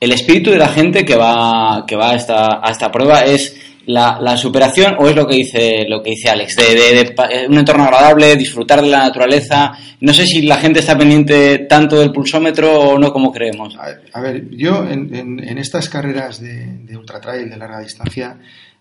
el 0.00 0.12
espíritu 0.12 0.50
de 0.50 0.58
la 0.58 0.68
gente 0.68 1.04
que 1.04 1.16
va, 1.16 1.84
que 1.86 1.96
va 1.96 2.10
a, 2.10 2.14
esta, 2.14 2.60
a 2.62 2.70
esta 2.70 2.90
prueba 2.90 3.24
es 3.24 3.56
la, 3.88 4.18
la, 4.20 4.36
superación 4.36 4.96
o 4.98 5.08
es 5.08 5.16
lo 5.16 5.26
que 5.26 5.36
dice 5.36 5.86
lo 5.88 6.02
que 6.02 6.10
dice 6.10 6.28
Alex 6.28 6.56
de, 6.56 6.64
de, 6.74 7.48
un 7.48 7.58
entorno 7.58 7.84
agradable 7.84 8.36
disfrutar 8.36 8.82
de 8.82 8.88
la 8.88 9.00
naturaleza. 9.00 9.72
No 10.00 10.12
sé 10.12 10.26
si 10.26 10.42
la 10.42 10.56
gente 10.58 10.80
está 10.80 10.96
pendiente 10.96 11.66
tanto 11.68 11.98
del 11.98 12.12
pulsómetro 12.12 12.70
o 12.70 12.98
no 12.98 13.12
como 13.12 13.32
creemos 13.32 13.76
a 14.12 14.20
ver, 14.20 14.48
yo 14.50 14.86
en, 14.88 15.14
en, 15.14 15.40
en, 15.42 15.58
estas 15.58 15.88
carreras 15.88 16.40
de, 16.40 16.66
de 16.84 16.96
ultra 16.96 17.20
trail 17.20 17.48
de 17.48 17.56
larga 17.56 17.80
distancia 17.80 18.36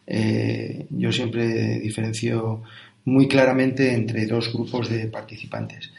eh, 0.05 0.85
yo 0.89 1.11
siempre 1.11 1.79
diferencio 1.79 2.63
muy 3.05 3.27
claramente 3.27 3.93
entre 3.93 4.25
dos 4.25 4.51
grupos 4.53 4.89
de 4.89 5.07
participantes. 5.07 5.91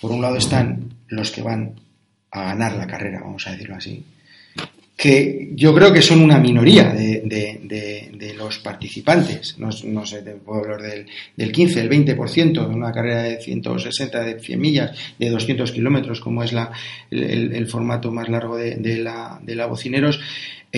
Por 0.00 0.10
un 0.10 0.20
lado 0.20 0.36
están 0.36 0.94
los 1.08 1.30
que 1.30 1.42
van 1.42 1.74
a 2.32 2.42
ganar 2.42 2.74
la 2.74 2.86
carrera 2.86 3.20
vamos 3.20 3.46
a 3.46 3.52
decirlo 3.52 3.76
así 3.76 4.04
que 4.96 5.50
yo 5.54 5.74
creo 5.74 5.92
que 5.92 6.00
son 6.00 6.22
una 6.22 6.38
minoría 6.38 6.84
de, 6.84 7.20
de, 7.22 8.34
los 8.34 8.58
participantes, 8.58 9.58
no, 9.58 9.70
no, 9.84 10.04
sé, 10.04 10.22
puedo 10.44 10.60
hablar 10.60 10.82
del, 10.82 11.06
del 11.36 11.52
15, 11.52 11.80
el 11.80 11.88
20% 11.88 12.52
de 12.68 12.74
una 12.74 12.92
carrera 12.92 13.22
de 13.22 13.40
160, 13.40 14.22
de 14.22 14.40
100 14.40 14.60
millas, 14.60 14.98
de 15.18 15.30
200 15.30 15.72
kilómetros, 15.72 16.20
como 16.20 16.42
es 16.42 16.52
la, 16.52 16.70
el, 17.10 17.54
el, 17.54 17.66
formato 17.66 18.10
más 18.10 18.28
largo 18.28 18.56
de, 18.56 18.76
la, 18.98 19.40
de 19.42 19.54
la 19.54 19.66
Bocineros, 19.66 20.20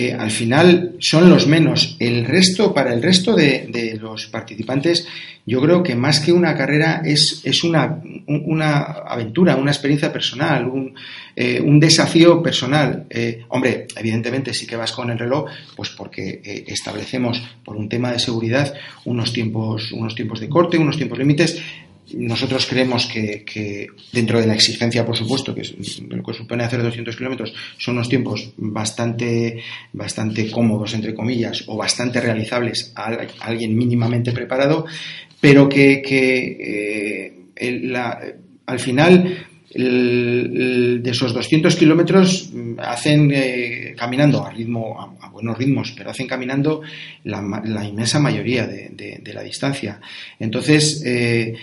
eh, 0.01 0.13
al 0.13 0.31
final 0.31 0.95
son 0.99 1.29
los 1.29 1.45
menos. 1.45 1.97
El 1.99 2.23
resto, 2.23 2.73
para 2.73 2.93
el 2.93 3.03
resto 3.03 3.35
de, 3.35 3.97
los 3.99 4.27
participantes, 4.27 5.05
yo 5.45 5.59
creo 5.61 5.83
que 5.83 5.93
más 5.93 6.21
que 6.21 6.31
una 6.31 6.55
carrera 6.55 7.01
es, 7.03 7.41
es 7.43 7.65
una, 7.65 8.01
una 8.27 8.79
aventura, 9.05 9.57
una 9.57 9.71
experiencia 9.71 10.13
personal, 10.13 10.67
un, 10.67 10.95
eh, 11.35 11.59
un 11.59 11.81
desafío 11.81 12.41
personal. 12.41 13.07
Eh, 13.09 13.43
hombre, 13.49 13.87
evidentemente 13.97 14.53
sí 14.53 14.65
que 14.65 14.77
vas 14.77 14.93
con 14.93 15.09
el 15.09 15.19
reloj, 15.19 15.49
pues 15.75 15.89
porque 15.89 16.63
establecemos 16.67 17.43
por 17.65 17.75
un 17.75 17.89
tema 17.89 18.13
de 18.13 18.19
seguridad 18.19 18.73
unos 19.03 19.33
tiempos, 19.33 19.91
unos 19.91 20.15
tiempos 20.15 20.39
de 20.39 20.47
corte, 20.47 20.77
unos 20.77 20.95
tiempos 20.95 21.19
límites. 21.19 21.61
Nosotros 22.13 22.65
creemos 22.65 23.05
que, 23.05 23.87
dentro 24.11 24.39
de 24.39 24.47
la 24.47 24.53
exigencia, 24.53 25.05
por 25.05 25.15
supuesto, 25.15 25.53
que 25.53 25.61
es 25.61 26.01
lo 26.01 26.23
que 26.23 26.33
supone 26.33 26.63
hacer 26.63 26.81
200 26.81 27.15
kilómetros, 27.15 27.53
son 27.77 27.95
unos 27.95 28.09
tiempos 28.09 28.51
bastante, 28.57 29.61
bastante 29.93 30.49
cómodos, 30.49 30.93
entre 30.93 31.13
comillas, 31.13 31.63
o 31.67 31.77
bastante 31.77 32.21
realizables 32.21 32.91
a, 32.95 33.17
alguien 33.41 33.75
mínimamente 33.75 34.31
preparado, 34.31 34.85
pero 35.39 35.69
que, 35.69 36.01
eh, 36.59 37.33
al 38.65 38.79
final 38.79 39.45
de 39.71 41.09
esos 41.09 41.33
200 41.33 41.75
kilómetros 41.75 42.51
hacen 42.79 43.31
eh, 43.31 43.93
caminando 43.95 44.43
a 44.43 44.49
ritmo 44.49 45.17
a, 45.21 45.29
buenos 45.29 45.57
ritmos, 45.57 45.93
pero 45.95 46.09
hacen 46.09 46.27
caminando 46.27 46.81
la, 47.23 47.61
la 47.63 47.85
inmensa 47.85 48.19
mayoría 48.19 48.65
de, 48.65 49.21
la 49.33 49.43
distancia. 49.43 50.01
Entonces, 50.39 51.03
eh, 51.05 51.53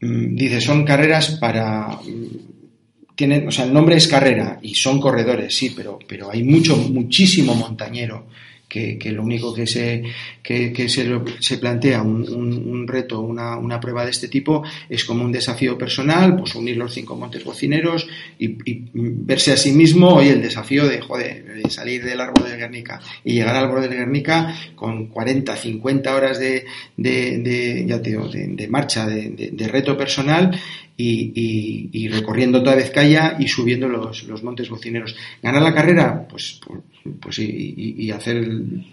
dice, 0.00 0.60
son 0.60 0.84
carreras 0.84 1.32
para 1.32 1.98
tienen, 3.14 3.46
o 3.46 3.50
sea, 3.50 3.66
el 3.66 3.72
nombre 3.72 3.96
es 3.96 4.08
carrera 4.08 4.58
y 4.62 4.74
son 4.74 4.98
corredores, 4.98 5.54
sí, 5.54 5.74
pero, 5.76 5.98
pero 6.08 6.30
hay 6.30 6.42
mucho, 6.42 6.74
muchísimo 6.76 7.54
montañero 7.54 8.28
que, 8.70 8.96
que, 8.96 9.10
lo 9.10 9.22
único 9.24 9.52
que 9.52 9.66
se, 9.66 10.02
que, 10.42 10.88
se, 10.88 11.20
se, 11.40 11.58
plantea 11.58 12.02
un, 12.02 12.26
un, 12.32 12.86
reto, 12.86 13.20
una, 13.20 13.58
una, 13.58 13.80
prueba 13.80 14.04
de 14.04 14.12
este 14.12 14.28
tipo, 14.28 14.62
es 14.88 15.04
como 15.04 15.24
un 15.24 15.32
desafío 15.32 15.76
personal, 15.76 16.36
pues 16.36 16.54
unir 16.54 16.76
los 16.76 16.94
cinco 16.94 17.16
montes 17.16 17.44
bocineros 17.44 18.06
y, 18.38 18.50
y 18.70 18.84
verse 18.94 19.52
a 19.52 19.56
sí 19.56 19.72
mismo, 19.72 20.14
hoy 20.14 20.28
el 20.28 20.40
desafío 20.40 20.86
de, 20.86 21.00
joder, 21.00 21.62
de 21.62 21.68
salir 21.68 22.04
del 22.04 22.20
árbol 22.20 22.48
de 22.48 22.56
Guernica 22.56 23.00
y 23.24 23.34
llegar 23.34 23.56
al 23.56 23.64
árbol 23.64 23.82
de 23.82 23.96
Guernica 23.96 24.54
con 24.76 25.08
40, 25.08 25.56
50 25.56 26.14
horas 26.14 26.38
de, 26.38 26.64
de, 26.96 27.38
de 27.38 27.84
ya 27.86 28.00
te 28.00 28.16
de, 28.16 28.46
de 28.48 28.68
marcha, 28.68 29.06
de, 29.06 29.68
reto 29.70 29.96
personal 29.96 30.58
y, 31.00 31.32
y, 31.34 31.90
y, 31.92 32.08
recorriendo 32.08 32.62
toda 32.62 32.76
Vizcaya 32.76 33.36
y 33.38 33.48
subiendo 33.48 33.88
los, 33.88 34.24
los 34.24 34.42
montes 34.42 34.68
bocineros. 34.68 35.16
¿Ganar 35.42 35.62
la 35.62 35.74
carrera? 35.74 36.26
Pues, 36.28 36.60
pues, 36.64 36.80
pues 37.20 37.38
y, 37.38 37.94
y, 37.96 38.10
hacer 38.10 38.46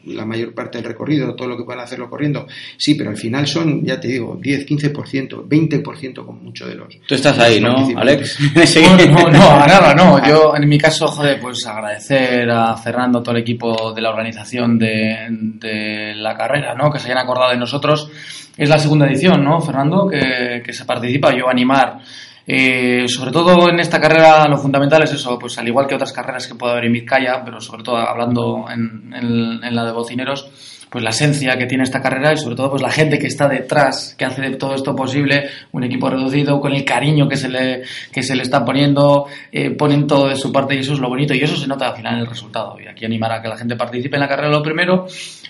la 0.06 0.26
mayor 0.26 0.54
parte 0.54 0.78
del 0.78 0.88
recorrido, 0.88 1.36
todo 1.36 1.50
lo 1.50 1.58
que 1.58 1.66
puedan 1.66 1.84
hacerlo 1.84 2.10
corriendo. 2.10 2.48
Sí, 2.78 2.96
pero 2.96 3.10
al 3.10 3.18
final 3.18 3.46
son, 3.46 3.84
ya 3.84 4.00
te 4.00 4.08
digo, 4.08 4.40
10, 4.42 4.66
15%, 4.66 5.48
20% 5.48 6.26
con 6.26 6.44
mucho 6.44 6.66
de 6.66 6.76
los. 6.76 6.98
Tú 7.06 7.16
estás 7.16 7.38
ahí, 7.40 7.60
¿no, 7.60 7.76
Alex? 7.98 8.40
no, 8.56 9.08
no, 9.08 9.30
no, 9.30 9.52
a 9.52 9.68
nada, 9.68 9.94
no. 9.94 10.26
Yo, 10.26 10.56
en 10.56 10.68
mi 10.70 10.78
caso, 10.78 11.08
joder, 11.08 11.42
pues 11.42 11.66
agradecer 11.66 12.50
a 12.50 12.78
Fernando, 12.78 13.22
todo 13.22 13.36
el 13.36 13.42
equipo 13.42 13.92
de 13.94 14.02
la 14.02 14.12
organización 14.12 14.80
de, 14.80 15.28
de 15.30 16.16
la 16.16 16.38
carrera, 16.38 16.74
¿no? 16.74 16.90
Que 16.90 17.00
se 17.00 17.08
hayan 17.08 17.24
acordado 17.24 17.52
de 17.52 17.58
nosotros 17.58 18.10
es 18.58 18.70
la 18.70 18.80
segunda 18.80 19.06
edición, 19.06 19.44
¿no, 19.44 19.62
Fernando? 19.62 20.08
Que, 20.08 20.62
que 20.66 20.74
se 20.74 20.86
participa. 20.86 21.36
Yo 21.36 21.48
animar, 21.48 22.00
eh, 22.46 23.06
sobre 23.08 23.32
todo 23.32 23.70
en 23.70 23.80
esta 23.80 24.02
carrera, 24.02 24.48
lo 24.48 24.58
fundamental 24.58 25.04
es 25.04 25.14
eso, 25.14 25.38
pues 25.38 25.58
al 25.58 25.68
igual 25.68 25.86
que 25.86 25.96
otras 25.96 26.14
carreras 26.14 26.48
que 26.48 26.56
puede 26.56 26.74
haber 26.74 26.86
en 26.86 26.94
Vizcaya, 26.94 27.44
pero 27.46 27.62
sobre 27.62 27.84
todo 27.84 27.98
hablando 27.98 28.66
en, 28.70 29.14
en, 29.14 29.64
en 29.64 29.76
la 29.76 29.86
de 29.86 29.92
bocineros, 29.92 30.50
pues 30.90 31.04
la 31.04 31.10
esencia 31.10 31.58
que 31.58 31.66
tiene 31.66 31.84
esta 31.84 32.02
carrera 32.02 32.34
y 32.34 32.38
sobre 32.38 32.56
todo 32.56 32.72
pues 32.72 32.82
la 32.82 32.92
gente 32.92 33.20
que 33.20 33.28
está 33.28 33.48
detrás, 33.48 34.16
que 34.18 34.26
hace 34.26 34.42
de 34.42 34.56
todo 34.56 34.76
esto 34.76 34.96
posible, 34.96 35.50
un 35.72 35.84
equipo 35.84 36.10
reducido 36.10 36.60
con 36.60 36.74
el 36.74 36.86
cariño 36.86 37.28
que 37.28 37.38
se 37.38 37.50
le, 37.50 37.84
que 38.12 38.24
se 38.24 38.36
le 38.36 38.44
está 38.44 38.64
poniendo, 38.64 39.26
eh, 39.52 39.72
ponen 39.72 40.08
todo 40.08 40.30
de 40.30 40.36
su 40.36 40.52
parte 40.52 40.76
y 40.76 40.80
eso 40.80 40.94
es 40.94 41.00
lo 41.00 41.10
bonito 41.10 41.34
y 41.34 41.42
eso 41.42 41.56
se 41.56 41.68
nota 41.68 41.90
al 41.90 41.96
final 41.96 42.16
en 42.16 42.20
el 42.22 42.28
resultado. 42.28 42.78
Y 42.80 42.88
aquí 42.88 43.06
animar 43.06 43.32
a 43.32 43.42
que 43.42 43.48
la 43.48 43.58
gente 43.58 43.76
participe 43.76 44.16
en 44.16 44.22
la 44.22 44.28
carrera 44.28 44.50
lo 44.50 44.64
primero. 44.64 45.08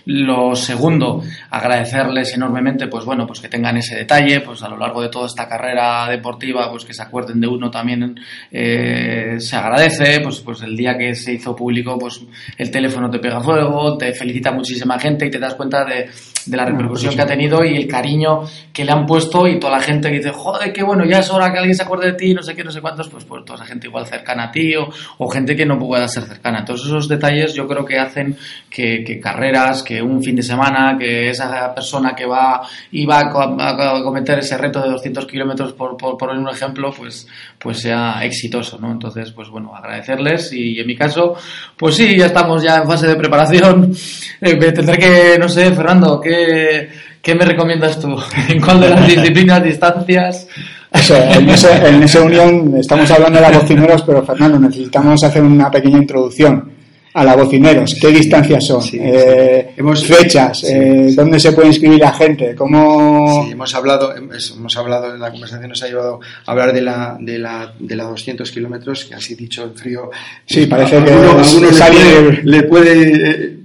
Lo 0.10 0.56
segundo, 0.56 1.22
agradecerles 1.50 2.34
enormemente, 2.34 2.88
pues 2.88 3.04
bueno, 3.04 3.28
pues 3.28 3.42
que 3.42 3.50
tengan 3.50 3.76
ese 3.76 3.94
detalle, 3.94 4.40
pues 4.40 4.64
a 4.64 4.70
lo 4.70 4.78
largo 4.78 5.02
de 5.02 5.10
toda 5.10 5.28
esta 5.28 5.50
carrera 5.50 6.08
deportiva, 6.10 6.72
pues 6.72 6.86
que 6.86 6.94
se 6.94 7.04
acuerden 7.04 7.42
de 7.42 7.48
uno 7.48 7.70
también 7.70 8.18
eh, 8.50 9.36
se 9.40 9.56
agradece, 9.58 10.22
pues, 10.22 10.40
pues 10.40 10.62
el 10.62 10.78
día 10.78 10.98
que 10.98 11.14
se 11.14 11.34
hizo 11.34 11.54
público, 11.54 11.98
pues 12.00 12.22
el 12.58 12.72
teléfono 12.72 13.10
te 13.10 13.20
pega 13.20 13.42
fuego, 13.42 13.98
te 13.98 14.14
felicita 14.14 14.54
muchísima 14.54 14.98
gente 14.98 15.27
y 15.28 15.32
te 15.32 15.40
das 15.40 15.56
cuenta 15.56 15.86
de, 15.86 16.10
de 16.46 16.58
la 16.58 16.66
repercusión 16.66 17.16
que 17.16 17.22
ha 17.22 17.26
tenido 17.26 17.64
y 17.64 17.76
el 17.76 17.88
cariño 17.88 18.44
que 18.74 18.86
le 18.86 18.92
han 18.92 19.06
puesto 19.06 19.48
y 19.48 19.60
toda 19.60 19.78
la 19.78 19.82
gente 19.82 20.10
que 20.10 20.18
dice, 20.18 20.32
joder, 20.32 20.72
qué 20.74 20.84
bueno, 20.84 21.06
ya 21.06 21.20
es 21.20 21.30
hora 21.30 21.52
que 21.52 21.60
alguien 21.60 21.76
se 21.76 21.84
acuerde 21.84 22.08
de 22.08 22.14
ti, 22.14 22.34
no 22.34 22.42
sé 22.42 22.56
qué, 22.56 22.64
no 22.64 22.72
sé 22.72 22.82
cuántos, 22.82 23.10
pues, 23.10 23.26
pues 23.26 23.44
toda 23.46 23.58
esa 23.58 23.66
gente 23.66 23.88
igual 23.88 24.06
cercana 24.06 24.46
a 24.46 24.52
ti 24.52 24.76
o, 24.76 24.90
o 25.18 25.30
gente 25.30 25.56
que 25.56 25.66
no 25.66 25.78
pueda 25.78 26.08
ser 26.08 26.24
cercana. 26.24 26.64
Todos 26.66 26.86
esos 26.86 27.08
detalles 27.08 27.54
yo 27.54 27.68
creo 27.68 27.86
que 27.86 28.00
hacen 28.00 28.38
que, 28.70 29.04
que 29.04 29.20
carreras, 29.20 29.84
que 29.84 30.02
un 30.02 30.24
fin 30.24 30.36
de 30.36 30.44
semana, 30.44 30.98
que 30.98 31.30
esa 31.30 31.74
persona 31.74 32.16
que 32.16 32.26
va 32.26 32.62
y 32.92 33.06
va 33.06 33.20
a, 33.20 34.00
a 34.00 34.04
cometer 34.04 34.40
ese 34.40 34.58
reto 34.58 34.82
de 34.82 34.90
200 34.90 35.26
kilómetros 35.26 35.74
por, 35.74 35.98
por, 35.98 36.18
por 36.18 36.30
un 36.30 36.48
ejemplo, 36.50 36.92
pues, 36.96 37.28
pues 37.60 37.80
sea 37.80 38.24
exitoso, 38.24 38.78
¿no? 38.80 38.92
Entonces, 38.92 39.32
pues 39.32 39.50
bueno, 39.50 39.76
agradecerles 39.76 40.54
y 40.54 40.80
en 40.80 40.88
mi 40.88 40.96
caso, 40.96 41.36
pues 41.76 41.96
sí, 41.96 42.18
ya 42.18 42.28
estamos 42.28 42.64
ya 42.64 42.78
en 42.78 42.88
fase 42.88 43.08
de 43.08 43.16
preparación. 43.16 43.94
Eh, 44.40 44.56
tendré 44.72 45.00
que, 45.00 45.17
no 45.40 45.50
sé, 45.50 45.72
Fernando, 45.72 46.20
¿qué, 46.22 46.90
qué 47.22 47.36
me 47.36 47.46
recomiendas 47.46 48.00
tú? 48.00 48.16
¿En 48.50 48.62
cuál 48.62 48.82
de 48.82 48.90
las 48.90 49.08
disciplinas, 49.08 49.64
distancias? 49.64 50.48
Eso, 50.92 51.16
en, 51.16 51.50
esa, 51.50 51.88
en 51.88 52.04
esa 52.04 52.22
unión 52.22 52.76
estamos 52.80 53.10
hablando 53.12 53.40
de 53.40 53.50
la 53.50 53.60
bocineros, 53.60 54.04
pero 54.04 54.24
Fernando, 54.24 54.60
necesitamos 54.60 55.24
hacer 55.24 55.44
una 55.44 55.70
pequeña 55.70 55.98
introducción 55.98 56.78
a 57.18 57.24
la 57.24 57.36
bocineros. 57.36 57.96
¿Qué 58.00 58.10
distancias 58.10 58.68
son? 58.68 58.82
Sí, 58.82 59.00
eh, 59.02 59.74
hemos, 59.76 60.06
fechas, 60.06 60.60
sí, 60.60 60.68
eh, 60.70 61.12
dónde 61.16 61.40
se 61.40 61.52
puede 61.52 61.70
inscribir 61.70 62.00
la 62.00 62.14
gente, 62.14 62.54
cómo. 62.56 63.44
Sí, 63.46 63.54
hemos 63.54 63.74
hablado, 63.74 64.16
hemos 64.16 64.78
hablado 64.78 65.16
en 65.16 65.20
la 65.20 65.32
conversación 65.32 65.68
nos 65.68 65.82
ha 65.82 65.88
llevado 65.88 66.20
a 66.46 66.52
hablar 66.52 66.74
de 66.74 66.82
la 66.82 67.18
de 67.20 67.40
la 67.40 67.74
de 67.80 67.96
la 67.96 68.04
200 68.04 68.52
kilómetros, 68.52 69.06
que 69.06 69.16
así 69.16 69.34
dicho 69.34 69.64
en 69.64 69.76
frío. 69.76 70.12
Sí, 70.46 70.68
parece 70.68 70.98
a, 70.98 71.06
que 71.06 71.12
uno, 71.12 71.32
a 71.32 71.34
uno 71.34 71.42
le, 71.42 71.60
puede, 71.60 71.74
salir... 71.74 72.42
le 72.44 72.64
puede 72.64 73.32
eh, 73.32 73.57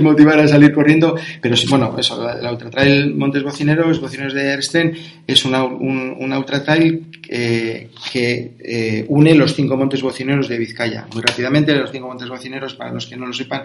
motivar 0.00 0.38
a 0.38 0.48
salir 0.48 0.72
corriendo, 0.72 1.16
pero 1.40 1.54
bueno, 1.68 1.94
eso, 1.98 2.22
la, 2.22 2.34
la 2.36 2.52
Ultra 2.52 2.70
Trail 2.70 3.14
Montes 3.14 3.42
Bocineros, 3.42 4.00
Bocineros 4.00 4.34
de 4.34 4.48
Ersten, 4.48 4.96
es 5.26 5.44
una, 5.44 5.64
un, 5.64 6.16
una 6.18 6.38
Ultra 6.38 6.62
Trail 6.62 7.06
eh, 7.32 7.90
que 8.12 8.56
eh, 8.58 9.04
une 9.06 9.36
los 9.36 9.54
cinco 9.54 9.76
montes 9.76 10.02
bocineros 10.02 10.48
de 10.48 10.58
Vizcaya. 10.58 11.06
Muy 11.14 11.22
rápidamente, 11.22 11.72
los 11.76 11.92
cinco 11.92 12.08
montes 12.08 12.28
bocineros, 12.28 12.74
para 12.74 12.92
los 12.92 13.06
que 13.06 13.16
no 13.16 13.24
lo 13.24 13.32
sepan, 13.32 13.62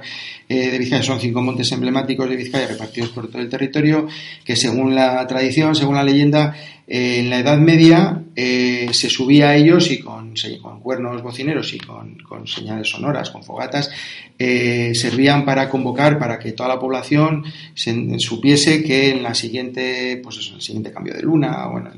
eh, 0.47 0.69
de 0.69 0.78
Vizcaya 0.78 1.01
son 1.01 1.19
cinco 1.19 1.41
montes 1.41 1.71
emblemáticos 1.71 2.30
de 2.30 2.36
Vizcaya 2.36 2.67
repartidos 2.67 3.10
por 3.10 3.28
todo 3.28 3.41
el 3.41 3.49
territorio, 3.49 4.08
que 4.43 4.56
según 4.56 4.93
la 4.93 5.25
tradición, 5.25 5.73
según 5.73 5.95
la 5.95 6.04
leyenda, 6.04 6.56
eh, 6.88 7.19
en 7.19 7.32
la 7.32 7.39
Edad 7.39 7.58
Media 7.58 8.21
eh, 8.36 8.89
se 8.91 9.10
subía 9.10 9.49
a 9.49 9.56
ellos 9.56 9.89
y 9.89 9.99
con, 9.99 10.36
con 10.62 10.80
cuernos 10.82 11.23
bocineros 11.23 11.73
y 11.73 11.80
con, 11.80 12.15
con, 12.19 12.45
señales 12.47 12.89
sonoras, 12.89 13.32
con 13.32 13.43
fogatas, 13.43 13.89
eh, 14.38 14.91
servían 14.93 15.45
para 15.45 15.67
convocar, 15.67 16.19
para 16.19 16.38
que 16.38 16.51
toda 16.51 16.69
la 16.69 16.80
población 16.80 17.43
se, 17.73 18.19
supiese 18.19 18.84
que 18.84 19.10
en 19.10 19.23
la 19.23 19.34
siguiente, 19.34 20.19
pues 20.21 20.38
eso, 20.38 20.56
el 20.56 20.62
siguiente 20.62 20.91
cambio 20.91 21.15
de 21.15 21.23
luna, 21.23 21.65
bueno, 21.67 21.89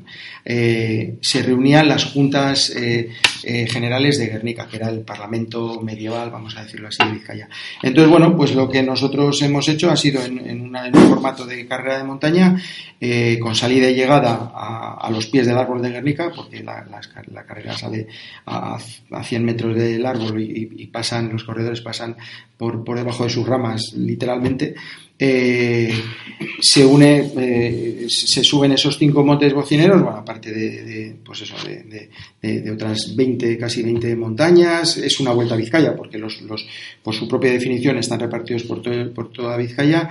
se, 0.45 1.43
reunían 1.57 1.87
las 1.87 2.05
juntas 2.05 2.69
eh, 2.69 3.09
eh, 3.43 3.67
generales 3.67 4.19
de 4.19 4.27
Guernica, 4.27 4.67
que 4.67 4.77
era 4.77 4.89
el 4.89 5.01
parlamento 5.01 5.81
medieval, 5.81 6.29
vamos 6.29 6.55
a 6.55 6.63
decirlo 6.63 6.87
así, 6.87 7.03
de 7.03 7.11
Vizcaya. 7.13 7.49
Entonces, 7.81 8.11
bueno, 8.11 8.37
pues 8.37 8.53
lo 8.53 8.69
que 8.69 8.83
nosotros 8.83 9.41
hemos 9.41 9.67
hecho 9.67 9.89
ha 9.89 9.95
sido 9.95 10.23
en, 10.23 10.61
un 10.61 11.09
formato 11.09 11.45
de 11.45 11.67
carrera 11.67 11.97
de 11.97 12.03
montaña, 12.03 12.61
eh, 13.01 13.39
con 13.41 13.55
salida 13.55 13.89
y 13.89 13.95
llegada 13.95 14.51
a, 14.53 15.09
los 15.11 15.27
pies 15.27 15.47
del 15.47 15.57
árbol 15.57 15.81
de 15.81 15.89
Guernica, 15.89 16.31
porque 16.35 16.63
la, 16.63 16.85
carrera 17.47 17.75
sale 17.75 18.07
a, 18.45 18.77
100 18.79 19.43
metros 19.43 19.75
del 19.75 20.05
árbol 20.05 20.39
y, 20.39 20.85
pasan, 20.87 21.31
los 21.31 21.43
corredores 21.43 21.81
pasan 21.81 22.15
por, 22.55 22.83
por 22.83 22.97
debajo 22.97 23.23
de 23.23 23.29
sus 23.31 23.47
ramas, 23.47 23.93
literalmente. 23.95 24.75
Eh, 25.19 25.91
se 26.61 26.85
une, 26.85 27.31
eh, 27.37 28.05
se 28.07 28.43
suben 28.43 28.71
esos 28.71 28.97
cinco 28.97 29.23
montes 29.23 29.53
bocineros, 29.53 30.01
bueno, 30.01 30.17
aparte 30.17 30.51
de, 30.51 31.15
pues 31.23 31.41
eso, 31.41 31.55
de, 31.65 32.71
otras 32.71 33.15
20, 33.15 33.57
casi 33.57 33.81
20 33.81 34.15
montañas, 34.15 34.97
es 34.97 35.19
una 35.19 35.31
vuelta 35.31 35.55
a 35.55 35.57
Vizcaya, 35.57 35.95
porque 35.95 36.17
los, 36.17 36.41
los 36.41 36.67
por 37.01 37.15
su 37.15 37.27
propia 37.27 37.51
definición 37.51 37.97
están 37.97 38.19
repartidos 38.19 38.63
por, 38.63 38.81
todo, 38.81 39.11
por 39.13 39.31
toda 39.31 39.57
Vizcaya 39.57 40.09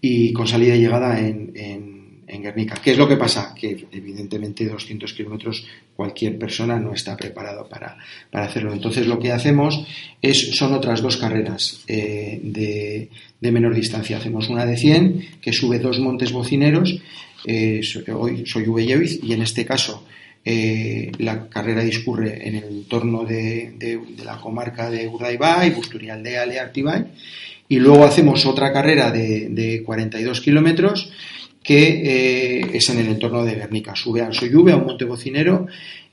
y 0.00 0.32
con 0.32 0.48
salida 0.48 0.74
y 0.74 0.80
llegada 0.80 1.18
en 1.20 1.52
en 1.54 1.97
Guernica. 2.36 2.76
¿Qué 2.82 2.92
es 2.92 2.98
lo 2.98 3.08
que 3.08 3.16
pasa? 3.16 3.54
Que 3.58 3.86
evidentemente 3.90 4.66
200 4.66 5.12
kilómetros 5.14 5.66
cualquier 5.96 6.38
persona 6.38 6.78
no 6.78 6.92
está 6.92 7.16
preparado 7.16 7.68
para, 7.68 7.96
hacerlo. 8.32 8.72
Entonces 8.72 9.06
lo 9.06 9.18
que 9.18 9.32
hacemos 9.32 9.86
es, 10.20 10.56
son 10.56 10.74
otras 10.74 11.00
dos 11.00 11.16
carreras 11.16 11.84
eh, 11.88 12.38
de, 12.42 13.50
menor 13.50 13.74
distancia. 13.74 14.18
Hacemos 14.18 14.48
una 14.48 14.66
de 14.66 14.76
100 14.76 15.40
que 15.40 15.52
sube 15.52 15.78
dos 15.78 15.98
montes 15.98 16.32
bocineros. 16.32 17.00
Eh, 17.46 17.80
hoy 18.14 18.44
soy 18.46 18.68
Ubelleviz 18.68 19.20
y 19.22 19.32
en 19.32 19.42
este 19.42 19.64
caso 19.64 20.04
eh, 20.44 21.12
la 21.18 21.48
carrera 21.48 21.82
discurre 21.82 22.46
en 22.46 22.56
el 22.56 22.64
entorno 22.64 23.24
de, 23.24 24.00
la 24.24 24.38
comarca 24.38 24.90
de 24.90 25.06
Urdaibai, 25.08 25.70
Busturialdea, 25.70 26.46
Leartibay. 26.46 27.04
Y 27.70 27.78
luego 27.80 28.04
hacemos 28.04 28.46
otra 28.46 28.72
carrera 28.72 29.10
de, 29.10 29.48
de 29.50 29.82
42 29.82 30.40
kilómetros 30.40 31.12
que 31.68 32.60
eh, 32.60 32.70
es 32.72 32.88
en 32.88 32.98
el 32.98 33.08
entorno 33.08 33.44
de 33.44 33.54
Guernica. 33.54 33.94
Sube 33.94 34.22
a 34.22 34.32
Soyube, 34.32 34.72
a 34.72 34.76
un 34.76 34.86
monte 34.86 35.04
bocinero, 35.04 35.66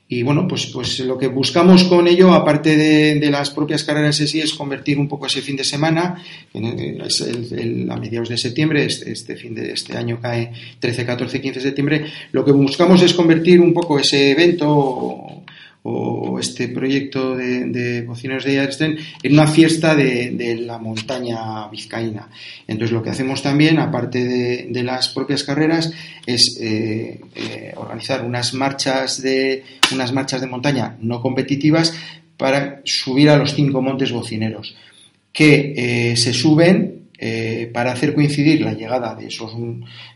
y 0.06 0.22
bueno, 0.22 0.46
pues, 0.46 0.66
pues 0.66 1.00
lo 1.00 1.16
que 1.16 1.28
buscamos 1.28 1.84
con 1.84 2.06
ello, 2.06 2.34
aparte 2.34 2.76
de, 2.76 3.30
las 3.30 3.48
propias 3.48 3.82
carreras 3.82 4.20
en 4.20 4.28
sí, 4.28 4.38
es 4.38 4.52
convertir 4.52 4.98
un 4.98 5.08
poco 5.08 5.24
ese 5.24 5.40
fin 5.40 5.56
de 5.56 5.64
semana, 5.64 6.22
a 6.54 7.96
mediados 7.96 8.28
de 8.28 8.36
septiembre, 8.36 8.84
este, 8.84 9.34
fin 9.34 9.54
de 9.54 9.72
este 9.72 9.96
año 9.96 10.20
cae 10.20 10.52
13, 10.78 11.06
14, 11.06 11.40
15 11.40 11.58
de 11.58 11.64
septiembre, 11.64 12.04
lo 12.32 12.44
que 12.44 12.52
buscamos 12.52 13.00
es 13.00 13.14
convertir 13.14 13.58
un 13.58 13.72
poco 13.72 13.98
ese 13.98 14.32
evento 14.32 15.42
o 15.88 16.40
este 16.40 16.68
proyecto 16.68 17.36
de, 17.36 17.66
de 17.66 18.02
de 18.02 18.54
Yarsten 18.54 18.98
en 19.22 19.32
una 19.32 19.46
fiesta 19.46 19.94
de, 19.94 20.56
la 20.66 20.78
montaña 20.78 21.68
vizcaína. 21.68 22.28
Entonces 22.66 22.92
lo 22.92 23.02
que 23.02 23.10
hacemos 23.10 23.40
también, 23.40 23.78
aparte 23.78 24.24
de, 24.68 24.82
las 24.82 25.10
propias 25.10 25.44
carreras, 25.44 25.92
es 26.26 26.58
eh, 26.60 27.20
eh, 27.36 27.72
organizar 27.76 28.24
unas 28.24 28.52
marchas 28.52 29.22
de 29.22 29.62
unas 29.92 30.12
marchas 30.12 30.40
de 30.40 30.48
montaña 30.48 30.96
no 31.00 31.22
competitivas 31.22 31.94
para 32.36 32.80
subir 32.84 33.30
a 33.30 33.36
los 33.36 33.54
cinco 33.54 33.80
montes 33.80 34.10
bocineros 34.10 34.76
que 35.32 35.74
eh, 35.76 36.16
se 36.16 36.32
suben 36.32 36.95
eh, 37.18 37.70
para 37.72 37.92
hacer 37.92 38.14
coincidir 38.14 38.60
la 38.60 38.74
llegada 38.74 39.14
de 39.14 39.28
esos 39.28 39.52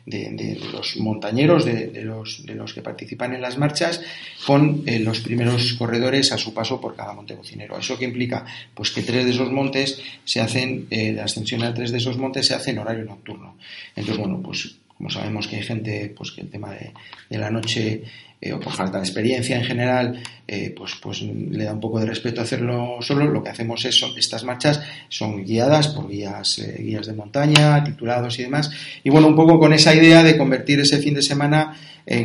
de, 0.06 0.58
los 0.72 0.96
montañeros, 0.98 1.64
de, 1.64 2.02
los, 2.04 2.44
de 2.44 2.54
los 2.54 2.74
que 2.74 2.82
participan 2.82 3.34
en 3.34 3.40
las 3.40 3.58
marchas, 3.58 4.00
con 4.46 4.82
eh, 4.86 4.98
los 4.98 5.20
primeros 5.20 5.74
corredores 5.74 6.32
a 6.32 6.38
su 6.38 6.52
paso 6.52 6.80
por 6.80 6.94
cada 6.94 7.12
monte 7.12 7.34
cocinero. 7.34 7.78
¿Eso 7.78 7.98
qué 7.98 8.04
implica? 8.04 8.44
Pues 8.74 8.90
que 8.90 9.02
tres 9.02 9.24
de 9.24 9.30
esos 9.30 9.50
montes 9.50 10.02
se 10.24 10.40
hacen, 10.40 10.86
eh, 10.90 11.12
la 11.12 11.24
ascensión 11.24 11.62
a 11.62 11.72
tres 11.72 11.90
de 11.90 11.98
esos 11.98 12.18
montes 12.18 12.46
se 12.46 12.54
hace 12.54 12.70
en 12.72 12.78
horario 12.78 13.04
nocturno. 13.04 13.56
Entonces, 13.94 14.18
bueno, 14.18 14.40
pues 14.42 14.76
como 15.00 15.08
sabemos 15.08 15.48
que 15.48 15.56
hay 15.56 15.62
gente 15.62 16.12
pues 16.14 16.30
que 16.30 16.42
el 16.42 16.50
tema 16.50 16.72
de, 16.72 16.92
de 17.30 17.38
la 17.38 17.50
noche 17.50 18.02
eh, 18.38 18.52
o 18.52 18.60
por 18.60 18.74
falta 18.74 18.98
de 18.98 19.04
experiencia 19.04 19.56
en 19.56 19.64
general, 19.64 20.22
eh, 20.46 20.74
pues, 20.76 20.92
pues 21.00 21.22
le 21.22 21.64
da 21.64 21.72
un 21.72 21.80
poco 21.80 22.00
de 22.00 22.04
respeto 22.04 22.42
hacerlo 22.42 22.98
solo. 23.00 23.24
Lo 23.24 23.42
que 23.42 23.48
hacemos 23.48 23.82
es, 23.86 24.02
estas 24.16 24.44
marchas 24.44 24.82
son 25.08 25.42
guiadas 25.42 25.88
por 25.88 26.06
guías, 26.06 26.58
eh, 26.58 26.82
guías 26.82 27.06
de 27.06 27.14
montaña, 27.14 27.82
titulados 27.82 28.38
y 28.38 28.42
demás. 28.42 28.70
Y 29.02 29.08
bueno, 29.08 29.26
un 29.26 29.36
poco 29.36 29.58
con 29.58 29.72
esa 29.72 29.94
idea 29.94 30.22
de 30.22 30.36
convertir 30.36 30.80
ese 30.80 30.98
fin 30.98 31.14
de 31.14 31.22
semana, 31.22 31.74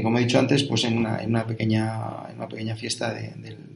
como 0.02 0.18
he 0.18 0.22
dicho 0.22 0.40
antes, 0.40 0.64
pues 0.64 0.86
en 0.86 0.98
una, 0.98 1.22
en 1.22 1.30
una, 1.30 1.46
pequeña, 1.46 1.92
en 2.30 2.38
una 2.38 2.48
pequeña 2.48 2.76
fiesta 2.76 3.14
de, 3.14 3.32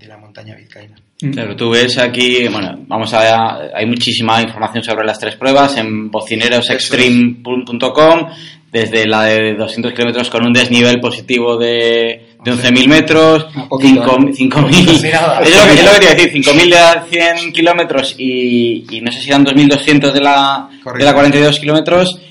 la 0.08 0.18
montaña 0.18 0.56
vizcaína. 0.56 0.96
Mm. 1.22 1.32
Claro, 1.32 1.56
tú 1.56 1.70
ves 1.70 2.00
aquí, 2.00 2.48
bueno, 2.48 2.80
vamos 2.88 3.14
a 3.14 3.70
hay 3.76 3.86
muchísima 3.86 4.42
información 4.42 4.84
sobre 4.84 5.06
las 5.06 5.20
tres 5.20 5.36
pruebas 5.36 5.78
en 5.78 6.10
bocinerosextreme.com 6.10 8.30
desde 8.72 9.08
la 9.08 9.24
de 9.24 9.56
200 9.56 9.94
kilómetros 9.94 10.30
con 10.30 10.46
un 10.46 10.54
desnivel 10.54 11.00
positivo 11.00 11.58
de, 11.58 12.36
de 12.44 12.52
11.000 12.52 12.88
metros, 12.88 13.48
5.000... 13.54 15.42
es, 15.42 15.56
lo 15.56 15.66
que, 15.68 15.76
yo 15.84 15.92
quería 15.94 16.14
decir, 16.16 16.44
5.000 16.44 16.70
de 16.70 16.78
100 17.10 17.52
kilómetros 17.52 18.16
y, 18.18 18.86
y 18.90 19.02
no 19.02 19.12
sé 19.12 19.20
si 19.22 19.30
eran 19.30 19.46
2.200 19.46 20.12
de 20.12 20.22
la, 20.22 20.70
de 20.98 21.04
la 21.04 21.14
42 21.14 21.60
kilómetros 21.60 22.22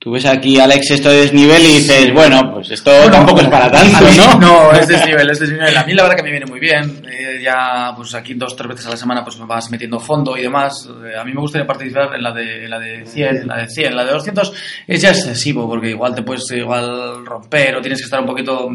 Tú 0.00 0.12
ves 0.12 0.26
aquí, 0.26 0.60
Alex, 0.60 0.92
esto 0.92 1.10
de 1.10 1.22
desnivel 1.22 1.60
y 1.60 1.78
dices, 1.78 2.12
bueno, 2.12 2.52
pues 2.52 2.70
esto 2.70 2.92
tampoco 3.10 3.40
es 3.40 3.48
para 3.48 3.68
tanto, 3.68 3.98
¿no? 4.16 4.38
No, 4.40 4.72
es 4.72 4.86
desnivel, 4.86 5.28
es 5.28 5.40
desnivel. 5.40 5.76
A 5.76 5.84
mí 5.84 5.92
la 5.92 6.04
verdad 6.04 6.16
que 6.16 6.22
me 6.22 6.30
viene 6.30 6.46
muy 6.46 6.60
bien. 6.60 7.02
Eh, 7.04 7.40
ya, 7.42 7.92
pues 7.96 8.14
aquí 8.14 8.34
dos, 8.34 8.54
tres 8.54 8.68
veces 8.68 8.86
a 8.86 8.90
la 8.90 8.96
semana 8.96 9.24
pues 9.24 9.40
me 9.40 9.46
vas 9.46 9.68
metiendo 9.72 9.98
fondo 9.98 10.36
y 10.36 10.42
demás. 10.42 10.88
Eh, 11.04 11.18
a 11.18 11.24
mí 11.24 11.32
me 11.32 11.40
gustaría 11.40 11.66
participar 11.66 12.14
en 12.14 12.22
la 12.22 12.30
de, 12.30 12.64
en 12.64 12.70
la 12.70 12.78
de 12.78 13.04
100, 13.06 13.36
en 13.38 13.48
la 13.48 13.56
de 13.56 13.68
100. 13.68 13.96
La 13.96 14.04
de 14.04 14.12
200 14.12 14.52
es 14.86 15.02
ya 15.02 15.08
excesivo 15.08 15.68
porque 15.68 15.90
igual 15.90 16.14
te 16.14 16.22
puedes 16.22 16.48
igual 16.52 17.26
romper 17.26 17.74
o 17.74 17.80
tienes 17.80 17.98
que 17.98 18.04
estar 18.04 18.20
un 18.20 18.26
poquito, 18.26 18.68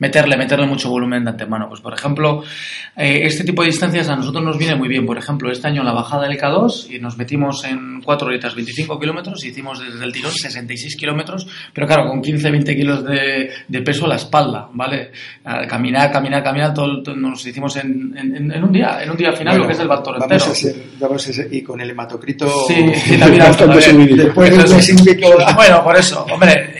meterle, 0.00 0.36
meterle 0.36 0.66
mucho 0.66 0.90
volumen 0.90 1.22
de 1.22 1.30
antemano. 1.30 1.68
Pues 1.68 1.82
por 1.82 1.94
ejemplo, 1.94 2.42
eh, 2.96 3.20
este 3.22 3.44
tipo 3.44 3.62
de 3.62 3.68
distancias 3.68 4.08
a 4.08 4.16
nosotros 4.16 4.42
nos 4.42 4.58
viene 4.58 4.74
muy 4.74 4.88
bien. 4.88 5.06
Por 5.06 5.18
ejemplo, 5.18 5.52
este 5.52 5.68
año 5.68 5.84
la 5.84 5.92
bajada 5.92 6.26
del 6.26 6.36
K2 6.36 6.90
y 6.90 6.98
nos 6.98 7.16
metimos 7.16 7.62
en 7.62 8.02
4 8.02 8.26
horitas 8.26 8.56
25 8.56 8.98
kilómetros 8.98 9.44
y 9.44 9.50
hicimos 9.50 9.78
desde 9.78 10.04
el 10.04 10.12
tirón 10.12 10.32
60 10.32 10.63
kilómetros, 10.96 11.46
pero 11.72 11.86
claro, 11.86 12.08
con 12.08 12.20
15, 12.20 12.50
20 12.50 12.76
kilos 12.76 13.04
de, 13.04 13.50
de, 13.68 13.82
peso 13.82 14.06
a 14.06 14.08
la 14.08 14.16
espalda, 14.16 14.68
¿vale? 14.72 15.10
caminar, 15.68 16.10
caminar, 16.10 16.42
caminar, 16.42 16.74
todo, 16.74 17.14
nos 17.14 17.46
hicimos 17.46 17.76
en, 17.76 18.14
en, 18.16 18.64
un 18.64 18.72
día, 18.72 19.02
en 19.02 19.10
un 19.10 19.16
día 19.16 19.32
final, 19.32 19.58
lo 19.58 19.66
que 19.66 19.72
es 19.72 19.80
el 19.80 19.88
Bartolo 19.88 20.22
entero. 20.22 20.44
vamos 20.98 21.28
a 21.28 21.42
y 21.50 21.62
con 21.62 21.80
el 21.80 21.90
hematocrito... 21.90 22.48
Sí, 22.66 22.74
sí 22.94 23.18
también, 23.18 23.44
Bueno, 25.54 25.84
por 25.84 25.96
eso, 25.96 26.24
hombre, 26.30 26.74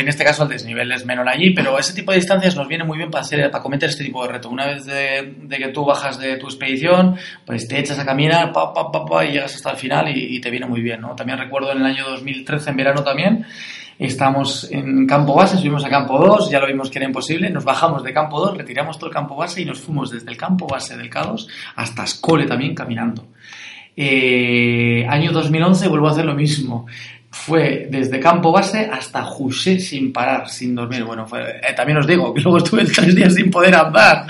en 0.00 0.08
este 0.08 0.24
caso 0.24 0.44
el 0.44 0.48
desnivel 0.48 0.90
es 0.92 1.04
menor 1.04 1.28
allí, 1.28 1.50
pero 1.50 1.78
ese 1.78 1.92
tipo 1.92 2.12
de 2.12 2.18
distancias 2.18 2.56
nos 2.56 2.68
viene 2.68 2.84
muy 2.84 2.98
bien 2.98 3.10
para, 3.10 3.22
hacer, 3.22 3.50
para 3.50 3.62
cometer 3.62 3.88
este 3.88 4.04
tipo 4.04 4.22
de 4.22 4.32
reto. 4.32 4.48
Una 4.48 4.66
vez 4.66 4.84
de, 4.84 5.34
de 5.42 5.56
que 5.58 5.68
tú 5.68 5.84
bajas 5.84 6.18
de 6.18 6.36
tu 6.36 6.46
expedición, 6.46 7.16
pues 7.44 7.68
te 7.68 7.78
echas 7.78 7.98
a 7.98 8.04
caminar, 8.04 8.52
pa, 8.52 8.72
pa, 8.72 8.90
pa, 8.90 9.04
pa 9.04 9.24
y 9.24 9.32
llegas 9.32 9.54
hasta 9.54 9.70
el 9.70 9.76
final 9.76 10.08
y, 10.08 10.36
y 10.36 10.40
te 10.40 10.50
viene 10.50 10.66
muy 10.66 10.80
bien, 10.80 11.00
¿no? 11.00 11.14
También 11.14 11.38
recuerdo 11.38 11.72
en 11.72 11.78
el 11.78 11.86
año 11.86 12.04
2013, 12.08 12.70
en 12.70 12.76
verano 12.76 13.02
también, 13.02 13.19
Estamos 14.00 14.66
en 14.70 15.06
campo 15.06 15.34
base, 15.34 15.58
subimos 15.58 15.84
a 15.84 15.90
campo 15.90 16.18
2, 16.18 16.50
ya 16.50 16.58
lo 16.58 16.66
vimos 16.66 16.88
que 16.88 16.98
era 16.98 17.06
imposible, 17.06 17.50
nos 17.50 17.64
bajamos 17.64 18.02
de 18.02 18.14
campo 18.14 18.40
2, 18.40 18.56
retiramos 18.56 18.96
todo 18.98 19.08
el 19.08 19.12
campo 19.12 19.36
base 19.36 19.60
y 19.60 19.66
nos 19.66 19.78
fuimos 19.78 20.10
desde 20.10 20.30
el 20.30 20.38
campo 20.38 20.66
base 20.66 20.96
del 20.96 21.10
K2 21.10 21.46
hasta 21.76 22.04
Escole 22.04 22.46
también 22.46 22.74
caminando. 22.74 23.26
Eh, 23.94 25.06
año 25.06 25.32
2011 25.32 25.86
vuelvo 25.88 26.08
a 26.08 26.12
hacer 26.12 26.24
lo 26.24 26.34
mismo. 26.34 26.86
Fue 27.30 27.88
desde 27.90 28.18
campo 28.18 28.50
base 28.50 28.88
hasta 28.90 29.22
Jusé 29.22 29.78
sin 29.78 30.14
parar, 30.14 30.48
sin 30.48 30.74
dormir. 30.74 31.04
Bueno, 31.04 31.26
eh, 31.36 31.74
también 31.76 31.98
os 31.98 32.06
digo 32.06 32.32
que 32.32 32.40
luego 32.40 32.56
estuve 32.56 32.84
tres 32.96 33.14
días 33.14 33.34
sin 33.34 33.50
poder 33.50 33.74
andar. 33.74 34.26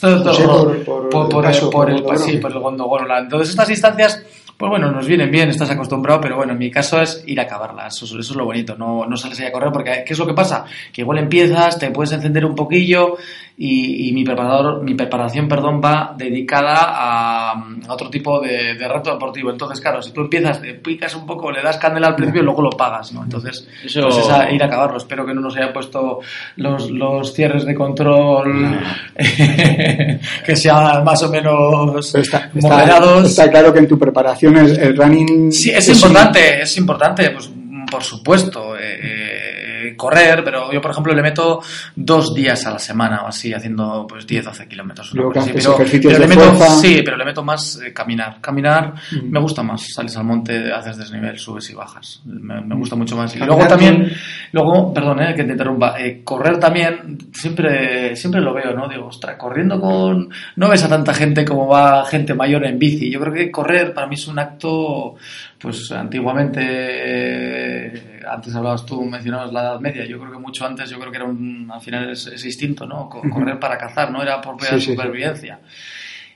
por, 0.00 0.84
por, 0.84 1.28
por, 1.28 1.46
el, 1.46 1.60
por, 1.70 1.90
el, 1.90 2.18
sí, 2.18 2.38
por 2.38 2.50
el 2.50 3.22
Entonces 3.22 3.50
estas 3.50 3.70
instancias 3.70 4.20
pues 4.56 4.70
bueno, 4.70 4.90
nos 4.90 5.06
vienen 5.06 5.30
bien, 5.30 5.48
estás 5.48 5.70
acostumbrado, 5.70 6.20
pero 6.20 6.36
bueno, 6.36 6.52
en 6.52 6.58
mi 6.58 6.70
caso 6.70 7.00
es 7.00 7.24
ir 7.26 7.40
a 7.40 7.44
acabarla, 7.44 7.88
eso, 7.88 8.04
eso 8.04 8.18
es 8.18 8.30
lo 8.30 8.44
bonito, 8.44 8.76
no, 8.76 9.06
no 9.06 9.16
sales 9.16 9.40
ahí 9.40 9.46
a 9.46 9.52
correr, 9.52 9.72
porque 9.72 10.04
¿qué 10.06 10.12
es 10.12 10.18
lo 10.18 10.26
que 10.26 10.34
pasa? 10.34 10.64
Que 10.92 11.02
igual 11.02 11.18
empiezas, 11.18 11.78
te 11.78 11.90
puedes 11.90 12.12
encender 12.12 12.44
un 12.44 12.54
poquillo 12.54 13.16
y, 13.56 14.12
mi, 14.12 14.24
preparador, 14.24 14.82
mi 14.82 14.94
preparación 14.94 15.46
perdón, 15.46 15.80
va 15.84 16.14
dedicada 16.16 16.74
a, 16.80 17.64
otro 17.88 18.08
tipo 18.08 18.40
de, 18.40 18.74
reto 18.74 19.12
deportivo. 19.12 19.50
Entonces, 19.50 19.80
claro, 19.80 20.00
si 20.00 20.12
tú 20.12 20.22
empiezas, 20.22 20.60
te 20.60 20.74
picas 20.74 21.14
un 21.14 21.26
poco, 21.26 21.52
le 21.52 21.62
das 21.62 21.76
candela 21.76 22.08
al 22.08 22.14
principio 22.14 22.42
y 22.42 22.44
luego 22.44 22.62
lo 22.62 22.70
pagas, 22.70 23.12
¿no? 23.12 23.22
Entonces, 23.22 23.68
eso... 23.84 24.02
pues 24.02 24.16
es 24.16 24.52
ir 24.52 24.62
a 24.62 24.66
acabarlo. 24.66 24.96
Espero 24.96 25.26
que 25.26 25.34
no 25.34 25.40
nos 25.40 25.56
haya 25.56 25.72
puesto 25.72 26.20
los, 26.56 26.90
los 26.90 27.32
cierres 27.34 27.64
de 27.64 27.74
control 27.74 28.80
que 29.16 30.56
sean 30.56 31.04
más 31.04 31.22
o 31.22 31.30
menos 31.30 32.14
está, 32.14 32.50
moderados. 32.54 33.30
Está, 33.30 33.50
claro 33.50 33.72
que 33.72 33.80
en 33.80 33.88
tu 33.88 33.98
preparación 33.98 34.56
el, 34.56 34.96
running... 34.96 35.52
Sí, 35.52 35.70
es, 35.70 35.88
importante, 35.88 36.62
es 36.62 36.76
importante, 36.78 37.30
pues 37.30 37.50
por 37.90 38.02
supuesto. 38.02 38.74
Eh, 38.78 39.51
correr, 39.96 40.42
pero 40.44 40.72
yo, 40.72 40.80
por 40.80 40.90
ejemplo, 40.90 41.14
le 41.14 41.22
meto 41.22 41.60
dos 41.96 42.34
días 42.34 42.66
a 42.66 42.70
la 42.72 42.78
semana 42.78 43.22
o 43.22 43.28
así, 43.28 43.52
haciendo 43.52 44.06
pues 44.08 44.26
10, 44.26 44.44
12 44.46 44.68
kilómetros. 44.68 45.08
así. 45.08 45.52
Pero, 45.52 45.76
pero 46.02 46.18
le 46.18 46.26
meto, 46.26 46.70
sí, 46.80 47.02
pero 47.04 47.16
le 47.16 47.24
meto 47.24 47.42
más 47.44 47.80
eh, 47.84 47.92
caminar. 47.92 48.40
Caminar 48.40 48.94
Mm. 49.12 49.30
me 49.30 49.40
gusta 49.40 49.62
más. 49.62 49.92
Sales 49.92 50.16
al 50.16 50.24
monte, 50.24 50.72
haces 50.72 50.96
desnivel, 50.96 51.38
subes 51.38 51.68
y 51.70 51.74
bajas. 51.74 52.20
Me, 52.24 52.60
me 52.60 52.74
gusta 52.76 52.96
mucho 52.96 53.16
más. 53.16 53.34
Y 53.36 53.38
luego 53.38 53.66
también, 53.66 54.02
con- 54.04 54.12
luego, 54.52 54.94
perdón, 54.94 55.22
eh, 55.22 55.34
que 55.34 55.44
te 55.44 55.52
interrumpa, 55.52 55.98
eh, 56.00 56.20
correr 56.24 56.58
también, 56.58 57.18
siempre, 57.32 58.14
siempre 58.16 58.40
lo 58.40 58.52
veo, 58.54 58.72
¿no? 58.74 58.88
Digo, 58.88 59.06
ostras, 59.06 59.36
corriendo 59.36 59.80
con, 59.80 60.28
no 60.56 60.68
ves 60.68 60.84
a 60.84 60.88
tanta 60.88 61.12
gente 61.14 61.44
como 61.44 61.66
va 61.68 62.04
gente 62.06 62.34
mayor 62.34 62.64
en 62.66 62.78
bici. 62.78 63.10
Yo 63.10 63.20
creo 63.20 63.32
que 63.32 63.50
correr 63.50 63.92
para 63.94 64.06
mí 64.06 64.14
es 64.14 64.26
un 64.28 64.38
acto, 64.38 65.14
pues 65.58 65.90
antiguamente, 65.92 67.61
antes 68.28 68.54
hablabas 68.54 68.84
tú, 68.86 69.02
mencionabas 69.04 69.52
la 69.52 69.60
Edad 69.62 69.80
Media, 69.80 70.04
yo 70.04 70.18
creo 70.20 70.32
que 70.32 70.38
mucho 70.38 70.66
antes, 70.66 70.90
yo 70.90 70.98
creo 70.98 71.10
que 71.10 71.16
era 71.18 71.26
un, 71.26 71.70
al 71.72 71.80
final 71.80 72.10
es, 72.10 72.26
es 72.26 72.44
instinto, 72.44 72.86
¿no? 72.86 73.08
Co- 73.08 73.22
Correr 73.30 73.58
para 73.58 73.78
cazar, 73.78 74.10
¿no? 74.10 74.22
Era 74.22 74.40
propia 74.40 74.78
Sí, 74.78 74.92
supervivencia. 74.92 75.60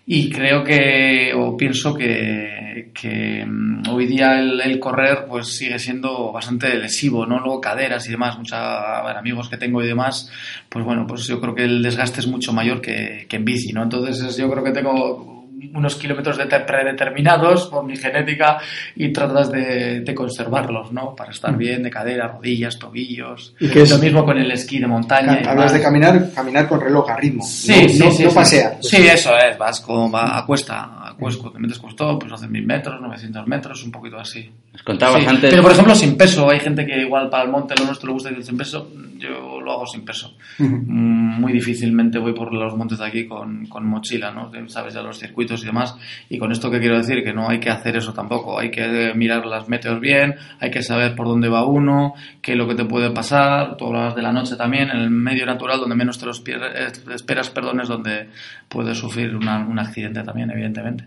Y 0.08 0.30
creo 0.30 0.62
que, 0.62 1.32
o 1.34 1.56
pienso 1.56 1.92
que, 1.92 2.90
que 2.94 3.44
mm, 3.44 3.88
hoy 3.90 4.06
día 4.06 4.38
el, 4.38 4.60
el 4.60 4.78
correr 4.78 5.24
pues 5.28 5.56
sigue 5.56 5.80
siendo 5.80 6.30
bastante 6.30 6.72
lesivo, 6.76 7.26
¿no? 7.26 7.40
Luego 7.40 7.60
caderas 7.60 8.06
y 8.06 8.12
demás, 8.12 8.38
muchos 8.38 8.56
amigos 8.56 9.48
que 9.48 9.56
tengo 9.56 9.82
y 9.82 9.86
demás, 9.88 10.30
pues 10.68 10.84
bueno, 10.84 11.06
pues 11.08 11.26
yo 11.26 11.40
creo 11.40 11.56
que 11.56 11.64
el 11.64 11.82
desgaste 11.82 12.20
es 12.20 12.28
mucho 12.28 12.52
mayor 12.52 12.80
que, 12.80 13.26
que 13.28 13.34
en 13.36 13.44
bici, 13.44 13.72
¿no? 13.72 13.82
Entonces 13.82 14.20
es- 14.20 14.36
yo 14.36 14.48
creo 14.48 14.62
que 14.62 14.70
tengo 14.70 15.35
unos 15.74 15.96
kilómetros 15.96 16.36
de 16.38 16.46
predeterminados 16.46 17.66
por 17.66 17.84
mi 17.84 17.96
genética 17.96 18.58
y 18.94 19.12
tratas 19.12 19.50
de, 19.50 20.00
de 20.00 20.14
conservarlos, 20.14 20.92
¿no? 20.92 21.14
Para 21.14 21.30
estar 21.30 21.56
bien 21.56 21.82
de 21.82 21.90
cadera, 21.90 22.28
rodillas, 22.28 22.78
tobillos. 22.78 23.54
¿Y 23.60 23.68
qué 23.68 23.82
es? 23.82 23.90
Lo 23.90 23.98
mismo 23.98 24.24
con 24.24 24.38
el 24.38 24.50
esquí 24.50 24.78
de 24.78 24.86
montaña. 24.86 25.40
Hablas 25.46 25.72
de 25.72 25.82
caminar, 25.82 26.30
caminar 26.34 26.68
con 26.68 26.80
reloj 26.80 27.10
a 27.10 27.16
ritmo. 27.16 27.42
Sí, 27.44 27.82
no, 27.82 27.88
sí, 27.88 27.98
no, 27.98 28.10
sí. 28.10 28.24
no 28.24 28.30
pasear. 28.30 28.78
Sí, 28.80 29.06
eso 29.06 29.36
es. 29.36 29.56
Vas 29.58 29.80
con, 29.80 30.12
va 30.12 30.38
a 30.38 30.44
cuesta, 30.44 31.08
a 31.08 31.14
cuesco, 31.18 31.50
te 31.50 31.58
metes 31.58 31.78
cuesta, 31.78 32.18
pues 32.18 32.32
haces 32.32 32.48
mil 32.48 32.66
metros, 32.66 33.00
900 33.00 33.46
metros, 33.46 33.84
un 33.84 33.90
poquito 33.90 34.18
así. 34.18 34.50
Nos 34.76 34.82
contabas 34.82 35.22
Sí, 35.22 35.28
antes. 35.28 35.48
Pero 35.50 35.62
por 35.62 35.72
ejemplo, 35.72 35.94
sin 35.94 36.16
peso. 36.18 36.50
Hay 36.50 36.60
gente 36.60 36.84
que 36.84 37.00
igual 37.00 37.30
para 37.30 37.44
el 37.44 37.50
monte 37.50 37.74
lo 37.78 37.86
nuestro 37.86 38.08
le 38.08 38.12
gusta 38.12 38.30
ir 38.30 38.42
sin 38.44 38.58
peso. 38.58 38.90
Yo 39.18 39.58
lo 39.62 39.72
hago 39.72 39.86
sin 39.86 40.04
peso. 40.04 40.36
Muy 40.58 41.52
difícilmente 41.52 42.18
voy 42.18 42.34
por 42.34 42.52
los 42.52 42.76
montes 42.76 42.98
de 42.98 43.06
aquí 43.06 43.26
con, 43.26 43.64
con 43.66 43.86
mochila, 43.86 44.30
¿no? 44.30 44.50
Sabes 44.68 44.92
ya 44.92 45.00
los 45.00 45.18
circuitos 45.18 45.62
y 45.62 45.66
demás. 45.66 45.96
Y 46.28 46.38
con 46.38 46.52
esto 46.52 46.70
que 46.70 46.78
quiero 46.80 46.98
decir, 46.98 47.24
que 47.24 47.32
no 47.32 47.48
hay 47.48 47.58
que 47.58 47.70
hacer 47.70 47.96
eso 47.96 48.12
tampoco. 48.12 48.58
Hay 48.58 48.70
que 48.70 49.12
mirar 49.14 49.46
las 49.46 49.68
meteos 49.68 49.98
bien, 50.00 50.34
hay 50.60 50.70
que 50.70 50.82
saber 50.82 51.14
por 51.14 51.26
dónde 51.26 51.48
va 51.48 51.64
uno, 51.64 52.12
qué 52.42 52.52
es 52.52 52.58
lo 52.58 52.68
que 52.68 52.74
te 52.74 52.84
puede 52.84 53.10
pasar. 53.10 53.76
Tú 53.78 53.86
hablabas 53.86 54.14
de 54.14 54.22
la 54.22 54.32
noche 54.32 54.56
también, 54.56 54.90
en 54.90 54.98
el 54.98 55.10
medio 55.10 55.46
natural 55.46 55.80
donde 55.80 55.96
menos 55.96 56.18
te 56.18 56.26
los 56.26 56.42
eh, 56.46 56.92
esperas, 57.14 57.48
perdón, 57.48 57.80
es 57.80 57.88
donde 57.88 58.28
puedes 58.68 58.98
sufrir 58.98 59.34
una- 59.34 59.66
un 59.66 59.78
accidente 59.78 60.22
también, 60.22 60.50
evidentemente. 60.50 61.04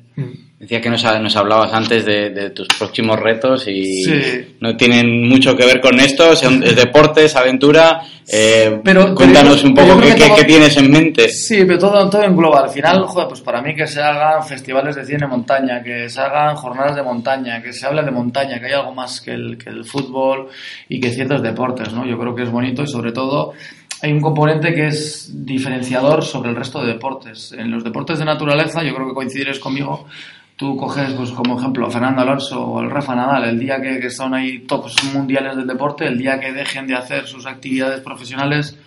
Decía 0.60 0.82
que 0.82 0.90
nos, 0.90 1.06
ha- 1.06 1.20
nos 1.20 1.36
hablabas 1.38 1.74
antes 1.74 2.06
de, 2.06 2.32
de 2.32 2.50
tus 2.50 2.68
próximos 2.78 3.18
retos 3.20 3.59
y 3.67 4.04
Sí. 4.04 4.56
no 4.60 4.76
tienen 4.78 5.28
mucho 5.30 5.56
que 5.56 5.65
ver 5.65 5.80
con 5.82 6.00
esto, 6.00 6.32
es 6.34 6.41
deporte, 6.76 7.26
es 7.26 7.36
aventura. 7.36 8.02
Eh, 8.32 8.80
Pero- 8.84 9.15
cuéntanos 9.15 9.58
pero 9.63 9.69
un 9.69 9.74
poco 9.76 10.02
qué, 10.02 10.13
todo- 10.13 10.36
tienes 10.45 10.78
en 10.78 10.91
mente. 10.91 11.30
Sí, 11.30 11.63
pero 11.65 11.80
todo, 11.80 12.10
todo 12.10 12.22
engloba. 12.24 12.62
Al 12.62 12.69
final, 12.69 13.04
joder, 13.06 13.28
pues 13.28 13.41
para 13.41 13.60
mí 13.62 13.74
que 13.76 13.88
se 13.88 14.02
hagan 14.02 14.43
festivales 14.45 14.95
de 14.95 15.06
cine 15.06 15.26
montaña, 15.26 15.82
que 15.82 16.08
se 16.10 16.22
hagan 16.22 16.56
jornadas 16.56 16.95
de 16.95 17.02
montaña, 17.02 17.62
que 17.63 17.74
se 17.74 17.88
hable 17.88 18.04
de 18.04 18.12
montaña, 18.12 18.60
que 18.60 18.67
hay 18.67 18.74
algo 18.74 18.93
más 18.93 19.19
que 19.22 19.32
el, 19.32 19.58
que 19.58 19.69
el 19.72 19.84
fútbol 19.84 20.48
y 20.88 21.00
que 21.00 21.10
ciertos 21.10 21.41
deportes, 21.41 21.91
¿no? 21.91 22.06
Yo 22.06 22.19
creo 22.19 22.36
que 22.36 22.43
es 22.43 22.52
bonito 22.52 22.84
y 22.84 22.88
sobre 22.88 23.12
todo 23.12 23.54
hay 24.02 24.12
un 24.13 24.22
componente 24.22 24.74
que 24.76 24.88
es 24.88 25.32
diferenciador 25.45 26.24
sobre 26.24 26.52
el 26.52 26.56
resto 26.56 26.82
de 26.82 26.93
deportes. 26.93 27.52
En 27.58 27.72
los 27.72 27.84
deportes 27.84 28.19
de 28.19 28.26
naturaleza, 28.26 28.84
yo 28.84 28.93
creo 28.93 29.08
que 29.08 29.13
coincidirás 29.15 29.58
conmigo, 29.60 30.06
Tú 30.60 30.76
coges, 30.76 31.13
pues, 31.13 31.32
como 31.32 31.58
ejemplo, 31.58 31.88
a 31.88 31.89
Fernando 31.89 32.22
Alonso 32.22 32.62
o 32.62 32.82
el 32.82 32.89
Rafa 32.89 33.15
Nadal, 33.15 33.45
el 33.45 33.58
día 33.60 33.80
que, 33.82 33.98
que 33.98 34.10
son 34.10 34.34
ahí 34.34 34.60
tops 34.67 34.93
mundiales 35.13 35.56
del 35.56 35.65
deporte, 35.65 36.06
el 36.06 36.17
día 36.17 36.38
que 36.38 36.52
dejen 36.52 36.86
de 36.86 36.95
hacer 36.95 37.26
sus 37.28 37.45
actividades 37.45 38.02
profesionales, 38.02 38.78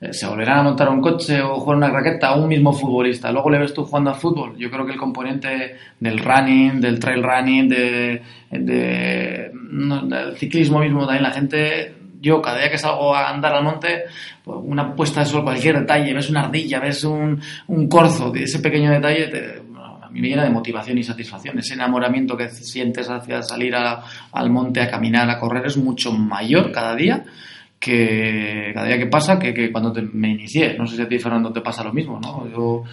eh, 0.00 0.12
se 0.12 0.26
volverán 0.26 0.58
a 0.58 0.62
montar 0.64 0.88
un 0.88 1.00
coche 1.00 1.40
o 1.40 1.60
jugar 1.60 1.76
una 1.76 1.90
raqueta 1.90 2.30
a 2.30 2.34
un 2.34 2.48
mismo 2.48 2.72
futbolista. 2.72 3.30
Luego 3.30 3.50
le 3.50 3.60
ves 3.60 3.72
tú 3.72 3.84
jugando 3.84 4.10
al 4.10 4.16
fútbol. 4.16 4.56
Yo 4.58 4.68
creo 4.68 4.84
que 4.84 4.94
el 4.94 4.98
componente 4.98 5.76
del 6.00 6.18
running, 6.18 6.80
del 6.80 6.98
trail 6.98 7.22
running, 7.22 7.68
de, 7.68 8.22
de- 8.50 9.50
no, 9.54 10.04
del 10.04 10.36
ciclismo 10.36 10.80
mismo, 10.80 11.02
también 11.06 11.22
la 11.22 11.30
gente, 11.30 11.94
yo 12.20 12.42
cada 12.42 12.58
día 12.58 12.68
que 12.72 12.78
salgo 12.78 13.14
a 13.14 13.30
andar 13.30 13.54
al 13.54 13.62
monte, 13.62 14.06
pues, 14.42 14.58
una 14.60 14.92
puesta 14.96 15.20
de 15.20 15.26
sol, 15.26 15.44
cualquier 15.44 15.78
detalle, 15.78 16.12
ves 16.14 16.30
una 16.30 16.40
ardilla, 16.40 16.80
ves 16.80 17.04
un, 17.04 17.40
un 17.68 17.88
corzo, 17.88 18.32
ese 18.34 18.58
pequeño 18.58 18.90
detalle, 18.90 19.28
te- 19.28 19.62
llena 20.14 20.44
de 20.44 20.50
motivación 20.50 20.98
y 20.98 21.02
satisfacción. 21.02 21.58
Ese 21.58 21.74
enamoramiento 21.74 22.36
que 22.36 22.48
sientes 22.50 23.08
hacia 23.08 23.42
salir 23.42 23.74
a- 23.74 24.02
al 24.32 24.50
monte 24.50 24.80
a 24.80 24.90
caminar, 24.90 25.28
a 25.30 25.38
correr, 25.38 25.66
es 25.66 25.76
mucho 25.76 26.12
mayor 26.12 26.70
cada 26.72 26.94
día 26.96 27.24
que 27.80 28.70
cada 28.74 28.86
día 28.86 28.98
que 28.98 29.06
pasa 29.06 29.38
que, 29.38 29.52
que 29.52 29.72
cuando 29.72 29.92
te- 29.92 30.02
me 30.02 30.30
inicié. 30.30 30.76
No 30.78 30.86
sé 30.86 30.96
si 30.96 31.02
a 31.02 31.08
ti, 31.08 31.18
Fernando, 31.18 31.52
te 31.52 31.60
pasa 31.60 31.82
lo 31.82 31.92
mismo, 31.92 32.20
¿no? 32.20 32.48
Yo 32.50 32.84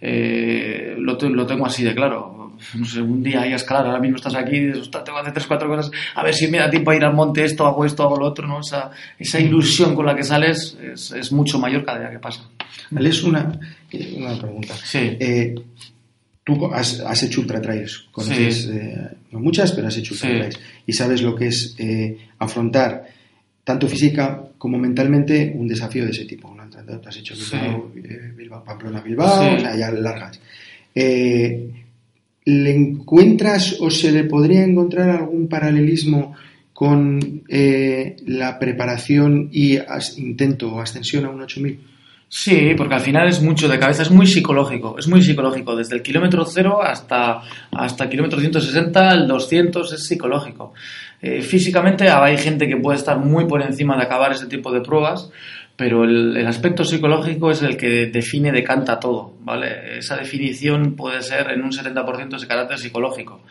eh, 0.00 0.94
lo, 0.98 1.18
lo 1.20 1.46
tengo 1.46 1.66
así 1.66 1.84
de 1.84 1.94
claro. 1.94 2.52
No 2.74 2.84
sé, 2.86 3.00
un 3.00 3.22
día 3.22 3.42
hay 3.42 3.52
a 3.52 3.56
escalar, 3.56 3.86
ahora 3.86 4.00
mismo 4.00 4.16
estás 4.16 4.34
aquí 4.34 4.58
dices, 4.58 4.82
"Ostras, 4.82 5.04
tengo 5.04 5.16
que 5.18 5.20
hacer 5.22 5.32
tres, 5.34 5.46
cuatro 5.46 5.68
cosas, 5.68 5.92
a 6.16 6.24
ver 6.24 6.34
si 6.34 6.48
me 6.48 6.58
da 6.58 6.68
tiempo 6.68 6.90
a 6.90 6.96
ir 6.96 7.04
al 7.04 7.14
monte, 7.14 7.44
esto, 7.44 7.64
hago 7.64 7.84
esto, 7.84 8.02
hago 8.02 8.16
lo 8.16 8.26
otro, 8.26 8.48
¿no? 8.48 8.58
Esa, 8.60 8.90
esa 9.16 9.38
ilusión 9.38 9.94
con 9.94 10.04
la 10.06 10.16
que 10.16 10.24
sales 10.24 10.76
es, 10.82 11.12
es 11.12 11.30
mucho 11.30 11.60
mayor 11.60 11.84
cada 11.84 12.00
día 12.00 12.10
que 12.10 12.18
pasa. 12.18 12.48
Vale, 12.90 13.10
es 13.10 13.22
una, 13.22 13.52
eh, 13.92 14.16
una 14.18 14.36
pregunta. 14.36 14.74
Sí. 14.74 15.16
Eh, 15.20 15.54
tú 16.56 16.66
has, 16.72 17.00
has 17.00 17.22
hecho 17.24 17.42
ultra 17.42 17.60
trails, 17.60 18.08
conoces, 18.10 18.62
Sí. 18.62 18.70
eh, 18.72 19.08
no 19.32 19.40
muchas, 19.40 19.72
pero 19.72 19.88
has 19.88 19.96
hecho 19.98 20.14
ultra 20.14 20.30
Sí. 20.30 20.36
trails 20.38 20.58
y 20.86 20.92
sabes 20.94 21.20
lo 21.22 21.34
que 21.36 21.48
es 21.48 21.74
eh, 21.78 22.16
afrontar 22.38 23.06
tanto 23.64 23.86
física 23.86 24.42
como 24.56 24.78
mentalmente 24.78 25.52
un 25.54 25.68
desafío 25.68 26.04
de 26.06 26.10
ese 26.12 26.24
tipo. 26.24 26.54
¿no? 26.54 26.64
Te 26.70 27.08
has 27.08 27.16
hecho 27.18 27.34
Bilbao, 27.34 27.92
eh, 27.96 28.32
Bilbao, 28.36 28.64
Pamplona, 28.64 29.00
Bilbao, 29.02 29.56
o 29.56 29.60
sea, 29.60 29.76
ya 29.76 29.90
largas. 29.90 30.40
Eh, 30.94 31.68
¿Le 32.46 32.74
encuentras 32.74 33.76
o 33.80 33.90
se 33.90 34.10
le 34.10 34.24
podría 34.24 34.64
encontrar 34.64 35.10
algún 35.10 35.48
paralelismo 35.48 36.34
con 36.72 37.42
eh, 37.48 38.16
la 38.26 38.58
preparación 38.58 39.50
y 39.52 39.76
as- 39.76 40.16
intento 40.18 40.72
o 40.72 40.80
ascensión 40.80 41.26
a 41.26 41.30
un 41.30 41.42
8000? 41.42 41.78
Sí, 42.30 42.74
porque 42.76 42.94
al 42.94 43.00
final 43.00 43.26
es 43.26 43.40
mucho 43.40 43.68
de 43.68 43.78
cabeza, 43.78 44.02
es 44.02 44.10
muy 44.10 44.26
psicológico, 44.26 44.98
es 44.98 45.08
muy 45.08 45.22
psicológico. 45.22 45.74
Desde 45.74 45.96
el 45.96 46.02
kilómetro 46.02 46.44
cero 46.44 46.82
hasta, 46.82 47.40
hasta 47.72 48.04
el 48.04 48.10
kilómetro 48.10 48.38
160, 48.38 49.14
el 49.14 49.26
200 49.26 49.92
es 49.94 50.06
psicológico. 50.06 50.74
Eh, 51.22 51.40
físicamente 51.40 52.10
hay 52.10 52.36
gente 52.36 52.68
que 52.68 52.76
puede 52.76 52.98
estar 52.98 53.18
muy 53.18 53.46
por 53.46 53.62
encima 53.62 53.96
de 53.96 54.02
acabar 54.02 54.32
ese 54.32 54.46
tipo 54.46 54.70
de 54.70 54.82
pruebas, 54.82 55.30
pero 55.78 56.02
el, 56.02 56.36
el 56.36 56.46
aspecto 56.48 56.82
psicológico 56.82 57.52
es 57.52 57.62
el 57.62 57.76
que 57.76 58.06
define, 58.06 58.50
decanta 58.50 58.98
todo, 58.98 59.34
¿vale? 59.44 59.98
Esa 59.98 60.16
definición 60.16 60.96
puede 60.96 61.22
ser 61.22 61.52
en 61.52 61.62
un 61.62 61.70
70% 61.70 62.34
ese 62.34 62.48
carácter 62.48 62.78
psicológico. 62.78 63.42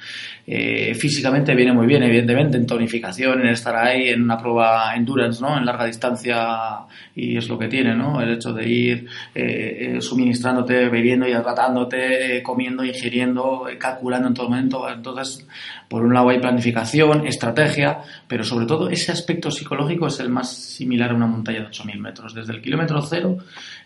Eh, 0.46 0.94
físicamente 0.94 1.56
viene 1.56 1.72
muy 1.72 1.88
bien, 1.88 2.04
evidentemente, 2.04 2.58
en 2.58 2.66
tonificación, 2.66 3.40
en 3.40 3.48
estar 3.48 3.78
ahí, 3.78 4.10
en 4.10 4.24
una 4.24 4.38
prueba 4.38 4.94
endurance, 4.94 5.42
¿no? 5.42 5.58
En 5.58 5.66
larga 5.66 5.86
distancia, 5.86 6.86
y 7.16 7.38
es 7.38 7.48
lo 7.48 7.58
que 7.58 7.70
tiene, 7.70 7.96
¿no? 7.96 8.22
El 8.22 8.34
hecho 8.34 8.52
de 8.52 8.70
ir 8.70 9.08
eh, 9.34 9.96
eh, 9.96 10.02
suministrándote, 10.02 10.90
bebiendo 10.90 11.26
y 11.26 11.32
hidratándote, 11.32 12.38
eh, 12.38 12.44
comiendo, 12.44 12.84
ingiriendo, 12.84 13.70
eh, 13.70 13.78
calculando 13.78 14.28
en 14.28 14.34
todo 14.34 14.50
momento. 14.50 14.90
Entonces, 14.90 15.48
por 15.88 16.04
un 16.04 16.14
lado 16.14 16.30
hay 16.30 16.40
planificación, 16.40 17.26
estrategia, 17.26 18.00
pero 18.28 18.44
sobre 18.44 18.66
todo 18.66 18.90
ese 18.90 19.12
aspecto 19.12 19.50
psicológico 19.52 20.08
es 20.08 20.20
el 20.20 20.30
más 20.30 20.54
similar 20.54 21.12
a 21.12 21.16
una 21.16 21.28
montaña 21.28 21.62
de 21.62 21.68
8.000 21.68 22.00
metros. 22.00 22.34
Desde 22.34 22.54
el 22.54 22.62
kilómetro 22.62 23.02
cero, 23.02 23.38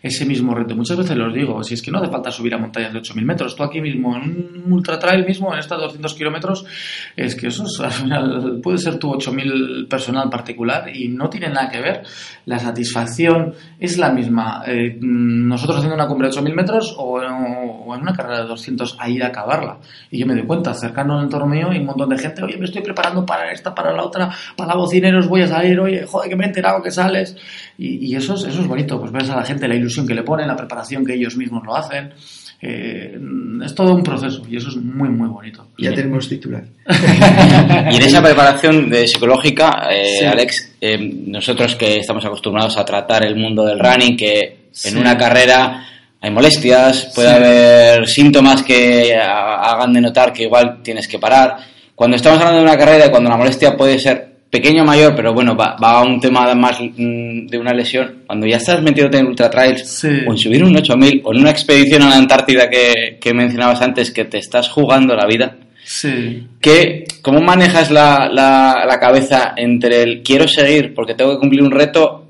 ese 0.02 0.24
mismo 0.24 0.54
reto. 0.54 0.74
Muchas 0.74 0.96
veces 0.96 1.16
los 1.16 1.32
digo, 1.32 1.62
si 1.62 1.74
es 1.74 1.82
que 1.82 1.92
no 1.92 1.98
hace 1.98 2.10
falta 2.10 2.30
subir 2.32 2.54
a 2.54 2.58
montañas 2.58 2.92
de 2.92 3.00
8.000 3.00 3.24
metros, 3.24 3.54
tú 3.54 3.62
aquí 3.62 3.80
mismo, 3.80 4.16
en 4.16 4.22
un 4.64 4.72
ultra 4.72 4.98
trail 4.98 5.24
mismo, 5.24 5.52
en 5.52 5.60
estos 5.60 5.80
200 5.80 6.14
kilómetros, 6.14 6.64
es 7.16 7.36
que 7.36 7.48
eso 7.48 7.64
es, 7.64 7.78
al 7.80 7.92
final 7.92 8.60
puede 8.60 8.78
ser 8.78 8.98
tu 8.98 9.12
8.000 9.12 9.86
personal 9.88 10.28
particular 10.28 10.94
y 10.94 11.08
no 11.08 11.28
tiene 11.28 11.50
nada 11.50 11.70
que 11.70 11.80
ver. 11.80 12.02
La 12.46 12.58
satisfacción 12.58 13.54
es 13.78 13.98
la 13.98 14.10
misma. 14.10 14.64
Eh, 14.66 14.98
nosotros 15.00 15.76
haciendo 15.76 15.94
una 15.94 16.08
cumbre 16.08 16.28
de 16.28 16.34
8.000 16.34 16.54
metros 16.54 16.94
o, 16.98 17.20
o 17.20 17.94
en 17.94 18.00
una 18.00 18.12
carrera 18.12 18.42
de 18.42 18.48
200 18.48 18.96
a 18.98 19.08
ir 19.08 19.22
a 19.22 19.28
acabarla. 19.28 19.78
Y 20.10 20.18
yo 20.18 20.26
me 20.26 20.34
doy 20.34 20.46
cuenta, 20.46 20.74
cercano 20.74 21.18
al 21.18 21.24
entorno 21.24 21.46
mío, 21.46 21.68
un 21.68 21.91
montón 21.98 22.16
de 22.16 22.22
gente, 22.22 22.42
oye, 22.42 22.56
me 22.56 22.66
estoy 22.66 22.82
preparando 22.82 23.24
para 23.24 23.52
esta, 23.52 23.74
para 23.74 23.92
la 23.92 24.04
otra, 24.04 24.30
para 24.56 24.70
la 24.70 24.76
bocineros 24.76 25.28
voy 25.28 25.42
a 25.42 25.48
salir, 25.48 25.78
oye, 25.80 26.04
joder, 26.06 26.28
que 26.28 26.36
me 26.36 26.44
he 26.44 26.48
enterado 26.48 26.82
que 26.82 26.90
sales. 26.90 27.36
Y, 27.78 28.06
y 28.06 28.16
eso, 28.16 28.34
es, 28.34 28.44
eso 28.44 28.60
es 28.60 28.66
bonito, 28.66 28.98
pues 29.00 29.12
ves 29.12 29.30
a 29.30 29.36
la 29.36 29.44
gente 29.44 29.68
la 29.68 29.74
ilusión 29.74 30.06
que 30.06 30.14
le 30.14 30.22
ponen, 30.22 30.46
la 30.46 30.56
preparación 30.56 31.04
que 31.04 31.14
ellos 31.14 31.36
mismos 31.36 31.64
lo 31.64 31.76
hacen. 31.76 32.12
eh, 32.64 33.18
es 33.64 33.74
todo 33.74 33.92
un 33.92 34.04
proceso 34.04 34.42
y 34.48 34.56
eso 34.56 34.68
es 34.68 34.76
muy, 34.76 35.08
muy 35.08 35.28
bonito. 35.28 35.66
Ya 35.78 35.92
tenemos 35.92 36.28
titular. 36.28 36.62
y 37.90 37.96
en 37.96 38.02
esa 38.02 38.22
preparación 38.24 38.88
de 38.88 39.08
psicológica, 39.08 39.88
eh, 39.90 40.26
Alex, 40.26 40.76
eh, 40.80 40.96
nosotros 41.26 41.74
que 41.74 41.96
estamos 41.98 42.24
acostumbrados 42.24 42.76
a 42.78 42.84
tratar 42.84 43.26
el 43.26 43.34
mundo 43.34 43.64
del 43.64 43.80
running, 43.80 44.16
que 44.16 44.68
en 44.84 44.96
una 44.96 45.16
carrera 45.16 45.86
hay 46.20 46.30
molestias, 46.30 47.10
puede 47.14 47.30
haber 47.30 48.06
síntomas 48.06 48.62
que 48.62 49.12
hagan 49.16 49.92
de 49.92 50.00
notar 50.00 50.32
que 50.32 50.44
igual 50.44 50.80
tienes 50.80 51.08
que 51.08 51.18
parar. 51.18 51.71
Cuando 51.94 52.16
estamos 52.16 52.38
hablando 52.40 52.58
de 52.58 52.64
una 52.64 52.78
carrera 52.78 53.06
y 53.06 53.10
cuando 53.10 53.30
la 53.30 53.36
molestia 53.36 53.76
puede 53.76 53.98
ser 53.98 54.32
pequeño 54.52 54.82
o 54.82 54.84
mayor, 54.84 55.14
pero 55.16 55.32
bueno, 55.32 55.56
va, 55.56 55.76
a 55.80 56.02
un 56.02 56.20
tema 56.20 56.54
más 56.54 56.78
mm, 56.78 57.46
de 57.46 57.58
una 57.58 57.72
lesión. 57.72 58.24
Cuando 58.26 58.46
ya 58.46 58.58
estás 58.58 58.82
metido 58.82 59.08
en 59.10 59.26
ultra 59.26 59.48
trails, 59.48 60.04
o 60.04 60.30
en 60.30 60.36
subir 60.36 60.62
un 60.62 60.76
8000, 60.76 61.22
o 61.24 61.32
en 61.32 61.40
una 61.40 61.50
expedición 61.50 62.02
a 62.02 62.10
la 62.10 62.16
Antártida 62.16 62.68
que, 62.68 63.32
mencionabas 63.32 63.80
antes, 63.80 64.10
que 64.10 64.26
te 64.26 64.36
estás 64.36 64.68
jugando 64.68 65.16
la 65.16 65.26
vida, 65.26 65.56
sí. 65.82 66.48
que, 66.60 67.04
¿cómo 67.22 67.40
manejas 67.40 67.90
la, 67.90 68.28
la, 68.30 68.98
cabeza 69.00 69.54
entre 69.56 70.02
el 70.02 70.22
quiero 70.22 70.46
seguir 70.46 70.92
porque 70.92 71.14
tengo 71.14 71.32
que 71.32 71.38
cumplir 71.38 71.62
un 71.62 71.70
reto 71.70 72.26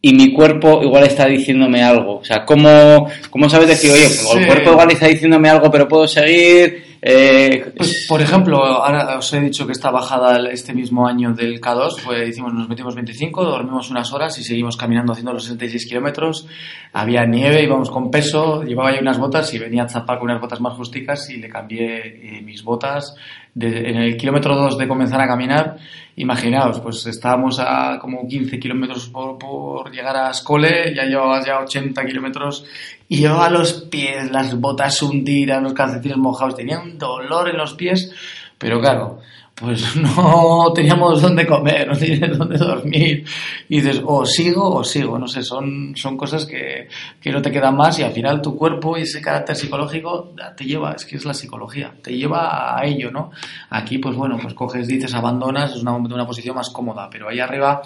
y 0.00 0.14
mi 0.14 0.32
cuerpo 0.32 0.80
igual 0.82 1.04
está 1.04 1.26
diciéndome 1.26 1.82
algo? 1.82 2.20
O 2.20 2.24
sea, 2.24 2.46
¿cómo, 2.46 3.10
cómo 3.28 3.50
sabes 3.50 3.68
decir, 3.68 3.90
oye, 3.90 4.06
pues 4.06 4.36
el 4.36 4.46
cuerpo 4.46 4.70
igual 4.70 4.90
está 4.90 5.06
diciéndome 5.06 5.50
algo, 5.50 5.70
pero 5.70 5.86
puedo 5.86 6.08
seguir? 6.08 6.87
Eh, 7.00 7.72
pues, 7.76 8.06
por 8.08 8.20
ejemplo, 8.20 8.64
ahora 8.64 9.18
os 9.18 9.32
he 9.32 9.40
dicho 9.40 9.66
que 9.66 9.72
esta 9.72 9.90
bajada 9.90 10.50
este 10.50 10.74
mismo 10.74 11.06
año 11.06 11.32
del 11.32 11.60
K2, 11.60 12.02
pues 12.04 12.28
hicimos, 12.28 12.52
nos 12.52 12.68
metimos 12.68 12.94
25, 12.94 13.44
dormimos 13.44 13.90
unas 13.90 14.12
horas 14.12 14.36
y 14.38 14.44
seguimos 14.44 14.76
caminando 14.76 15.12
haciendo 15.12 15.32
los 15.32 15.44
66 15.44 15.86
kilómetros. 15.86 16.46
Había 16.92 17.24
nieve, 17.24 17.62
íbamos 17.62 17.90
con 17.90 18.10
peso, 18.10 18.62
llevaba 18.64 18.94
yo 18.94 19.00
unas 19.00 19.18
botas 19.18 19.52
y 19.54 19.58
venía 19.58 19.84
a 19.84 19.88
zapar 19.88 20.18
con 20.18 20.30
unas 20.30 20.40
botas 20.40 20.60
más 20.60 20.74
justicas 20.74 21.30
y 21.30 21.36
le 21.36 21.48
cambié 21.48 22.38
eh, 22.38 22.42
mis 22.42 22.64
botas 22.64 23.14
en 23.60 23.96
el 23.96 24.16
kilómetro 24.16 24.54
2 24.54 24.78
de 24.78 24.88
comenzar 24.88 25.20
a 25.20 25.26
caminar, 25.26 25.76
imaginaos, 26.16 26.80
pues 26.80 27.06
estábamos 27.06 27.58
a 27.60 27.98
como 28.00 28.26
15 28.26 28.58
kilómetros 28.58 29.08
por, 29.08 29.90
llegar 29.90 30.16
a 30.16 30.30
Escole, 30.30 30.94
ya 30.94 31.04
llevabas 31.04 31.46
ya 31.46 31.60
80 31.60 32.04
kilómetros 32.04 32.64
y 33.08 33.18
llevaba 33.18 33.50
los 33.50 33.72
pies, 33.84 34.30
las 34.30 34.58
botas 34.58 35.00
hundidas, 35.02 35.62
los 35.62 35.72
calcetines 35.72 36.18
mojados, 36.18 36.56
tenía 36.56 36.80
un 36.80 36.98
dolor 36.98 37.48
en 37.48 37.56
los 37.56 37.74
pies, 37.74 38.12
pero 38.58 38.80
claro, 38.80 39.20
pues 39.60 39.96
no 39.96 40.72
teníamos 40.74 41.20
dónde 41.20 41.46
comer, 41.46 41.88
no 41.88 41.96
teníamos 41.96 42.38
dónde 42.38 42.58
dormir. 42.58 43.24
Y 43.68 43.80
dices, 43.80 44.02
o 44.04 44.24
sigo 44.24 44.76
o 44.76 44.84
sigo, 44.84 45.18
no 45.18 45.26
sé, 45.26 45.42
son, 45.42 45.94
son 45.96 46.16
cosas 46.16 46.46
que, 46.46 46.88
que 47.20 47.30
no 47.30 47.42
te 47.42 47.50
quedan 47.50 47.76
más 47.76 47.98
y 47.98 48.02
al 48.02 48.12
final 48.12 48.40
tu 48.40 48.56
cuerpo 48.56 48.96
y 48.96 49.02
ese 49.02 49.20
carácter 49.20 49.56
psicológico 49.56 50.32
te 50.56 50.64
lleva, 50.64 50.92
es 50.92 51.04
que 51.04 51.16
es 51.16 51.24
la 51.24 51.34
psicología, 51.34 51.94
te 52.02 52.16
lleva 52.16 52.78
a 52.78 52.84
ello, 52.84 53.10
¿no? 53.10 53.30
Aquí, 53.70 53.98
pues 53.98 54.14
bueno, 54.14 54.38
pues 54.40 54.54
coges, 54.54 54.86
dices, 54.86 55.14
abandonas, 55.14 55.74
es 55.74 55.82
una, 55.82 55.96
una 55.96 56.26
posición 56.26 56.56
más 56.56 56.70
cómoda, 56.70 57.08
pero 57.10 57.28
ahí 57.28 57.40
arriba 57.40 57.82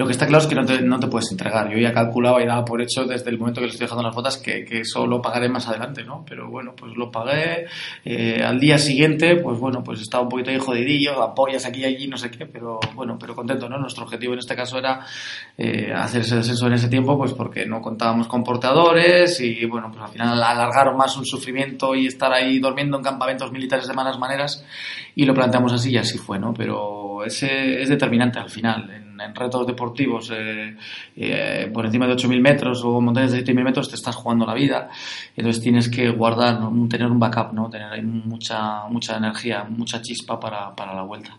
lo 0.00 0.06
que 0.06 0.12
está 0.12 0.26
claro 0.26 0.42
es 0.42 0.48
que 0.48 0.54
no 0.54 0.64
te, 0.64 0.80
no 0.80 0.98
te 0.98 1.08
puedes 1.08 1.30
entregar. 1.30 1.70
Yo 1.70 1.76
ya 1.76 1.92
calculaba 1.92 2.42
y 2.42 2.46
daba 2.46 2.64
por 2.64 2.80
hecho 2.80 3.04
desde 3.04 3.28
el 3.28 3.38
momento 3.38 3.60
que 3.60 3.66
le 3.66 3.72
estoy 3.72 3.84
dejando 3.84 4.02
las 4.02 4.14
botas 4.14 4.38
que, 4.38 4.64
que 4.64 4.80
eso 4.80 5.06
lo 5.06 5.20
pagaré 5.20 5.50
más 5.50 5.68
adelante, 5.68 6.04
¿no? 6.04 6.24
Pero 6.26 6.48
bueno, 6.48 6.72
pues 6.74 6.96
lo 6.96 7.10
pagué. 7.10 7.66
Eh, 8.02 8.42
al 8.42 8.58
día 8.58 8.78
siguiente, 8.78 9.36
pues 9.36 9.58
bueno, 9.58 9.82
pues 9.82 10.00
estaba 10.00 10.22
un 10.22 10.30
poquito 10.30 10.48
ahí 10.48 10.58
apoyas 11.22 11.64
aquí 11.66 11.80
y 11.80 11.84
allí, 11.84 12.08
no 12.08 12.16
sé 12.16 12.30
qué, 12.30 12.46
pero 12.46 12.80
bueno, 12.94 13.16
pero 13.18 13.34
contento, 13.34 13.68
¿no? 13.68 13.78
Nuestro 13.78 14.04
objetivo 14.04 14.32
en 14.32 14.40
este 14.40 14.56
caso 14.56 14.78
era 14.78 15.04
eh, 15.56 15.92
hacer 15.94 16.22
ese 16.22 16.36
descenso 16.36 16.66
en 16.66 16.74
ese 16.74 16.88
tiempo, 16.88 17.16
pues 17.16 17.32
porque 17.32 17.66
no 17.66 17.80
contábamos 17.80 18.28
con 18.28 18.42
portadores 18.42 19.40
y 19.40 19.64
bueno, 19.66 19.90
pues 19.90 20.02
al 20.02 20.10
final 20.10 20.42
alargar 20.42 20.94
más 20.96 21.16
un 21.16 21.24
sufrimiento 21.24 21.94
y 21.94 22.06
estar 22.06 22.32
ahí 22.32 22.58
durmiendo 22.58 22.96
en 22.96 23.02
campamentos 23.02 23.52
militares 23.52 23.86
de 23.86 23.94
malas 23.94 24.18
maneras 24.18 24.64
y 25.14 25.24
lo 25.24 25.34
planteamos 25.34 25.72
así 25.72 25.92
y 25.92 25.96
así 25.96 26.18
fue, 26.18 26.38
¿no? 26.38 26.52
Pero 26.54 27.24
ese 27.24 27.82
es 27.82 27.88
determinante 27.88 28.38
al 28.38 28.50
final. 28.50 29.09
Retos 29.34 29.66
deportivos 29.66 30.30
eh, 30.34 30.76
eh, 31.16 31.70
por 31.72 31.86
encima 31.86 32.06
de 32.06 32.14
8.000 32.14 32.40
metros 32.40 32.82
o 32.84 33.00
montañas 33.00 33.32
de 33.32 33.44
7.000 33.44 33.64
metros 33.64 33.88
te 33.88 33.96
estás 33.96 34.16
jugando 34.16 34.46
la 34.46 34.54
vida. 34.54 34.88
Entonces 35.36 35.62
tienes 35.62 35.88
que 35.88 36.10
guardar, 36.10 36.58
tener 36.88 37.10
un 37.10 37.18
backup, 37.18 37.52
¿no? 37.52 37.68
Tener 37.68 37.92
ahí 37.92 38.02
mucha, 38.02 38.86
mucha 38.88 39.16
energía, 39.16 39.64
mucha 39.68 40.00
chispa 40.00 40.38
para, 40.38 40.74
para 40.74 40.94
la 40.94 41.02
vuelta. 41.02 41.36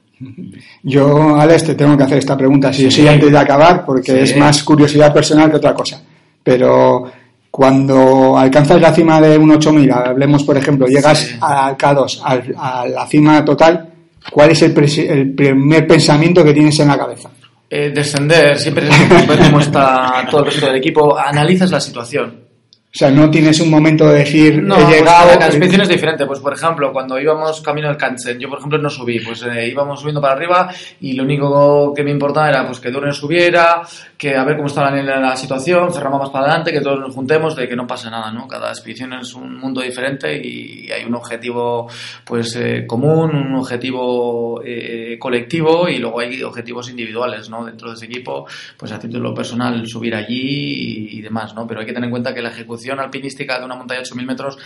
Yo, 0.83 1.35
Alex, 1.35 1.65
te 1.65 1.75
tengo 1.75 1.97
que 1.97 2.03
hacer 2.03 2.19
esta 2.19 2.37
pregunta, 2.37 2.71
si 2.71 2.89
sí, 2.91 3.07
antes 3.07 3.31
de 3.31 3.37
acabar, 3.37 3.85
porque 3.85 4.21
es 4.21 4.37
más 4.37 4.63
curiosidad 4.63 5.13
personal 5.13 5.49
que 5.49 5.57
otra 5.57 5.73
cosa. 5.73 6.01
Pero 6.43 7.11
cuando 7.49 8.37
alcanzas 8.37 8.79
la 8.79 8.93
cima 8.93 9.19
de 9.19 9.37
un 9.37 9.51
8000, 9.51 9.91
hablemos 9.91 10.43
por 10.43 10.57
ejemplo, 10.57 10.87
llegas 10.87 11.35
al 11.41 11.77
K2, 11.77 12.21
a 12.57 12.87
la 12.87 13.07
cima 13.07 13.43
total, 13.43 13.89
¿cuál 14.31 14.51
es 14.51 14.61
el, 14.61 14.73
primer 14.73 15.87
pensamiento 15.87 16.43
que 16.43 16.53
tienes 16.53 16.79
en 16.79 16.87
la 16.87 16.97
cabeza? 16.97 17.29
Eh, 17.73 17.89
descender, 17.89 18.59
siempre 18.59 18.85
ver 19.25 19.39
cómo 19.45 19.61
está 19.61 20.27
todo 20.29 20.41
el 20.41 20.47
resto 20.47 20.65
del 20.65 20.75
equipo, 20.75 21.17
analizas 21.17 21.71
la 21.71 21.79
situación. 21.79 22.51
O 22.93 22.97
sea, 22.97 23.09
no 23.09 23.31
tienes 23.31 23.57
un 23.61 23.69
momento 23.69 24.09
de 24.09 24.19
decir, 24.19 24.61
no, 24.61 24.75
he 24.75 24.97
llegado. 24.97 25.23
Pues, 25.23 25.37
cada 25.37 25.45
expedición 25.45 25.81
es 25.83 25.87
diferente. 25.87 26.25
Pues, 26.25 26.41
por 26.41 26.51
ejemplo, 26.51 26.91
cuando 26.91 27.17
íbamos 27.17 27.61
camino 27.61 27.87
al 27.87 27.95
Kansen, 27.95 28.37
yo, 28.37 28.49
por 28.49 28.57
ejemplo, 28.57 28.77
no 28.79 28.89
subí. 28.89 29.21
Pues 29.21 29.43
eh, 29.43 29.69
íbamos 29.69 30.01
subiendo 30.01 30.19
para 30.19 30.33
arriba 30.33 30.69
y 30.99 31.13
lo 31.13 31.23
único 31.23 31.93
que 31.95 32.03
me 32.03 32.11
importaba 32.11 32.49
era 32.49 32.67
pues 32.67 32.81
que 32.81 32.91
Durne 32.91 33.13
subiera, 33.13 33.81
que 34.21 34.35
a 34.35 34.43
ver 34.43 34.55
cómo 34.55 34.67
estaba 34.67 34.91
la, 34.91 35.35
situación, 35.35 35.91
cerramos 35.91 36.19
más 36.19 36.29
para 36.29 36.45
adelante, 36.45 36.71
que 36.71 36.79
todos 36.79 36.99
nos 36.99 37.15
juntemos, 37.15 37.55
de 37.55 37.67
que 37.67 37.75
no 37.75 37.87
pase 37.87 38.07
nada, 38.11 38.31
¿no? 38.31 38.47
Cada 38.47 38.69
expedición 38.69 39.13
es 39.13 39.33
un 39.33 39.57
mundo 39.57 39.81
diferente 39.81 40.39
y 40.39 40.91
hay 40.91 41.05
un 41.05 41.15
objetivo, 41.15 41.89
pues, 42.23 42.55
eh, 42.55 42.85
común, 42.85 43.35
un 43.35 43.55
objetivo 43.55 44.61
eh, 44.63 45.17
colectivo 45.17 45.89
y 45.89 45.97
luego 45.97 46.19
hay 46.19 46.43
objetivos 46.43 46.87
individuales, 46.91 47.49
¿no? 47.49 47.65
Dentro 47.65 47.89
de 47.89 47.95
ese 47.95 48.05
equipo, 48.05 48.45
pues 48.77 48.91
a 48.91 48.99
título 48.99 49.33
personal 49.33 49.87
subir 49.87 50.13
allí 50.13 51.17
y, 51.17 51.21
demás, 51.21 51.55
¿no? 51.55 51.65
Pero 51.65 51.79
hay 51.79 51.87
que 51.87 51.93
tener 51.93 52.05
en 52.05 52.11
cuenta 52.11 52.31
que 52.31 52.43
la 52.43 52.49
ejecución 52.49 52.99
alpinística 52.99 53.57
de 53.57 53.65
una 53.65 53.75
montaña 53.75 54.01
de 54.01 54.05
8.000 54.05 54.23
metros 54.23 54.57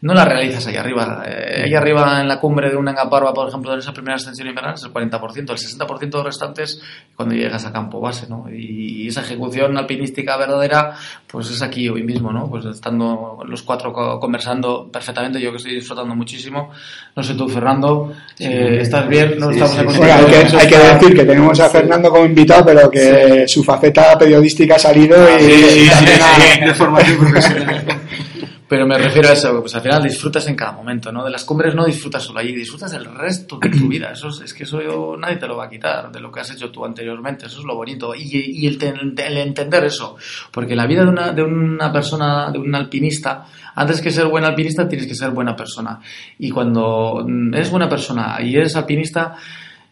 no 0.00 0.14
la 0.14 0.24
realizas 0.24 0.66
ahí 0.68 0.76
arriba. 0.76 1.22
Eh, 1.26 1.76
arriba 1.76 2.18
en 2.18 2.28
la 2.28 2.40
cumbre 2.40 2.70
de 2.70 2.76
una 2.76 2.92
Engaparva, 2.92 3.34
por 3.34 3.46
ejemplo, 3.46 3.72
de 3.72 3.80
esa 3.80 3.92
primera 3.92 4.14
ascensión 4.14 4.48
invernal 4.48 4.76
es 4.76 4.84
el 4.84 4.90
40%. 4.90 5.36
El 5.36 5.44
60% 5.44 6.24
restantes 6.24 6.80
cuando 7.14 7.34
llegas 7.34 7.66
a 7.66 7.72
campo 7.74 8.00
base, 8.00 8.26
¿no? 8.26 8.46
Y 8.50 9.01
esa 9.08 9.22
ejecución 9.22 9.76
alpinística 9.76 10.36
verdadera, 10.36 10.94
pues 11.26 11.50
es 11.50 11.62
aquí 11.62 11.88
hoy 11.88 12.02
mismo, 12.02 12.32
¿no? 12.32 12.48
Pues 12.48 12.64
estando 12.64 13.42
los 13.46 13.62
cuatro 13.62 13.92
conversando 13.92 14.88
perfectamente, 14.92 15.40
yo 15.40 15.50
que 15.50 15.56
estoy 15.58 15.74
disfrutando 15.74 16.14
muchísimo. 16.14 16.70
No 17.14 17.22
sé 17.22 17.34
tú, 17.34 17.48
Fernando, 17.48 18.12
eh, 18.38 18.78
¿estás 18.80 19.08
bien? 19.08 19.38
No 19.38 19.50
estamos 19.50 19.78
hay, 19.78 20.24
que, 20.26 20.56
hay 20.56 20.68
que, 20.68 20.78
decir 20.78 21.16
que 21.16 21.24
tenemos 21.24 21.58
a 21.60 21.68
Fernando 21.68 22.10
como 22.10 22.24
invitado, 22.24 22.64
pero 22.66 22.90
que 22.90 23.44
su 23.46 23.62
faceta 23.62 24.18
periodística 24.18 24.76
ha 24.76 24.78
salido 24.78 25.16
y 25.38 25.88
también 25.88 26.66
de 26.66 26.74
formación 26.74 27.18
profesional. 27.18 27.84
Pero 28.72 28.86
me 28.86 28.96
refiero 28.96 29.28
a 29.28 29.32
eso, 29.32 29.60
pues 29.60 29.74
al 29.74 29.82
final 29.82 30.02
disfrutas 30.02 30.46
en 30.48 30.56
cada 30.56 30.72
momento, 30.72 31.12
¿no? 31.12 31.22
De 31.22 31.30
las 31.30 31.44
cumbres 31.44 31.74
no 31.74 31.84
disfrutas 31.84 32.22
solo 32.22 32.38
allí, 32.38 32.54
disfrutas 32.54 32.90
del 32.90 33.04
resto 33.04 33.58
de 33.58 33.68
tu 33.68 33.86
vida. 33.86 34.12
Eso 34.12 34.28
es, 34.28 34.54
que 34.54 34.62
eso 34.62 35.14
nadie 35.18 35.36
te 35.36 35.46
lo 35.46 35.58
va 35.58 35.66
a 35.66 35.68
quitar 35.68 36.10
de 36.10 36.18
lo 36.20 36.32
que 36.32 36.40
has 36.40 36.52
hecho 36.52 36.70
tú 36.70 36.82
anteriormente. 36.82 37.44
Eso 37.44 37.58
es 37.58 37.66
lo 37.66 37.76
bonito. 37.76 38.14
Y, 38.14 38.66
el, 38.66 38.82
el, 38.82 39.36
entender 39.36 39.84
eso. 39.84 40.16
Porque 40.50 40.74
la 40.74 40.86
vida 40.86 41.02
de 41.02 41.10
una, 41.10 41.32
de 41.32 41.42
una 41.42 41.92
persona, 41.92 42.50
de 42.50 42.60
un 42.60 42.74
alpinista, 42.74 43.44
antes 43.74 44.00
que 44.00 44.10
ser 44.10 44.24
buen 44.28 44.46
alpinista, 44.46 44.88
tienes 44.88 45.06
que 45.06 45.14
ser 45.14 45.32
buena 45.32 45.54
persona. 45.54 46.00
Y 46.38 46.48
cuando 46.48 47.26
eres 47.52 47.70
buena 47.70 47.90
persona 47.90 48.38
y 48.40 48.56
eres 48.56 48.74
alpinista, 48.74 49.36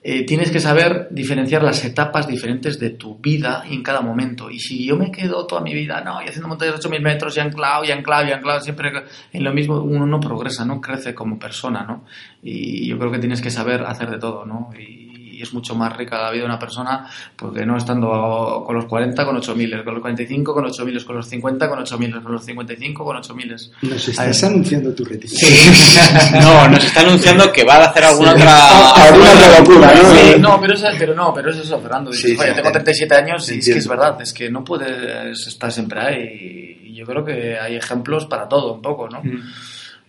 eh, 0.02 0.24
tienes 0.24 0.50
que 0.50 0.60
saber 0.60 1.08
diferenciar 1.10 1.62
las 1.62 1.84
etapas 1.84 2.26
diferentes 2.26 2.80
de 2.80 2.90
tu 2.90 3.18
vida 3.18 3.64
en 3.68 3.82
cada 3.82 4.00
momento. 4.00 4.50
Y 4.50 4.58
si 4.58 4.86
yo 4.86 4.96
me 4.96 5.12
quedo 5.12 5.46
toda 5.46 5.60
mi 5.60 5.74
vida, 5.74 6.00
no, 6.00 6.22
y 6.22 6.26
haciendo 6.26 6.48
montañas 6.48 6.80
de 6.80 6.88
8.000 6.88 7.02
metros, 7.02 7.36
y 7.36 7.40
anclado, 7.40 7.84
y 7.84 7.90
anclado, 7.90 8.26
y 8.26 8.32
anclado, 8.32 8.60
siempre 8.60 8.92
en 9.32 9.44
lo 9.44 9.52
mismo, 9.52 9.78
uno 9.80 10.06
no 10.06 10.18
progresa, 10.18 10.64
no 10.64 10.80
crece 10.80 11.14
como 11.14 11.38
persona, 11.38 11.82
¿no? 11.82 12.06
Y 12.42 12.86
yo 12.86 12.98
creo 12.98 13.12
que 13.12 13.18
tienes 13.18 13.42
que 13.42 13.50
saber 13.50 13.82
hacer 13.82 14.10
de 14.10 14.18
todo, 14.18 14.46
¿no? 14.46 14.70
Y, 14.78 15.09
es 15.42 15.52
mucho 15.52 15.74
más 15.74 15.96
rica 15.96 16.20
la 16.20 16.30
vida 16.30 16.42
de 16.42 16.46
una 16.46 16.58
persona 16.58 17.08
porque 17.36 17.64
no 17.64 17.76
estando 17.76 18.62
con 18.66 18.76
los 18.76 18.86
40 18.86 19.24
con 19.24 19.36
8.000, 19.36 19.84
con 19.84 19.94
los 19.94 20.02
45 20.02 20.54
con 20.54 20.64
8.000, 20.64 21.04
con 21.04 21.16
los 21.16 21.26
50 21.26 21.68
con 21.68 21.78
8.000, 21.78 22.22
con 22.22 22.32
los 22.32 22.44
55 22.44 23.04
con 23.04 23.16
8.000. 23.16 23.70
Nos 23.82 24.08
estás 24.08 24.44
anunciando 24.44 24.94
tu 24.94 25.04
retiro. 25.04 25.34
no, 26.42 26.68
nos 26.68 26.84
está 26.84 27.00
anunciando 27.00 27.52
que 27.52 27.64
va 27.64 27.76
a 27.76 27.84
hacer 27.86 28.04
alguna 28.04 28.32
otra... 28.32 28.90
alguna 29.06 29.32
otra 29.32 29.58
locura, 29.58 29.94
¿no? 29.94 30.14
Sí, 30.14 30.38
no, 30.38 30.60
pero, 30.60 30.74
es, 30.74 30.84
pero 30.98 31.14
no, 31.14 31.32
pero 31.34 31.50
es 31.50 31.58
eso, 31.58 31.80
Fernando. 31.80 32.10
Dices, 32.10 32.38
Oye, 32.38 32.52
tengo 32.52 32.70
37 32.70 33.14
años 33.14 33.50
y 33.50 33.58
es 33.58 33.64
que 33.64 33.78
es 33.78 33.88
verdad, 33.88 34.20
es 34.20 34.32
que 34.32 34.50
no 34.50 34.64
puedes 34.64 35.46
estar 35.46 35.72
siempre 35.72 36.00
ahí. 36.00 36.80
Y 36.84 36.94
yo 36.94 37.04
creo 37.04 37.24
que 37.24 37.58
hay 37.58 37.76
ejemplos 37.76 38.26
para 38.26 38.48
todo 38.48 38.74
un 38.74 38.82
poco, 38.82 39.08
¿no? 39.08 39.22
Mm. 39.22 39.40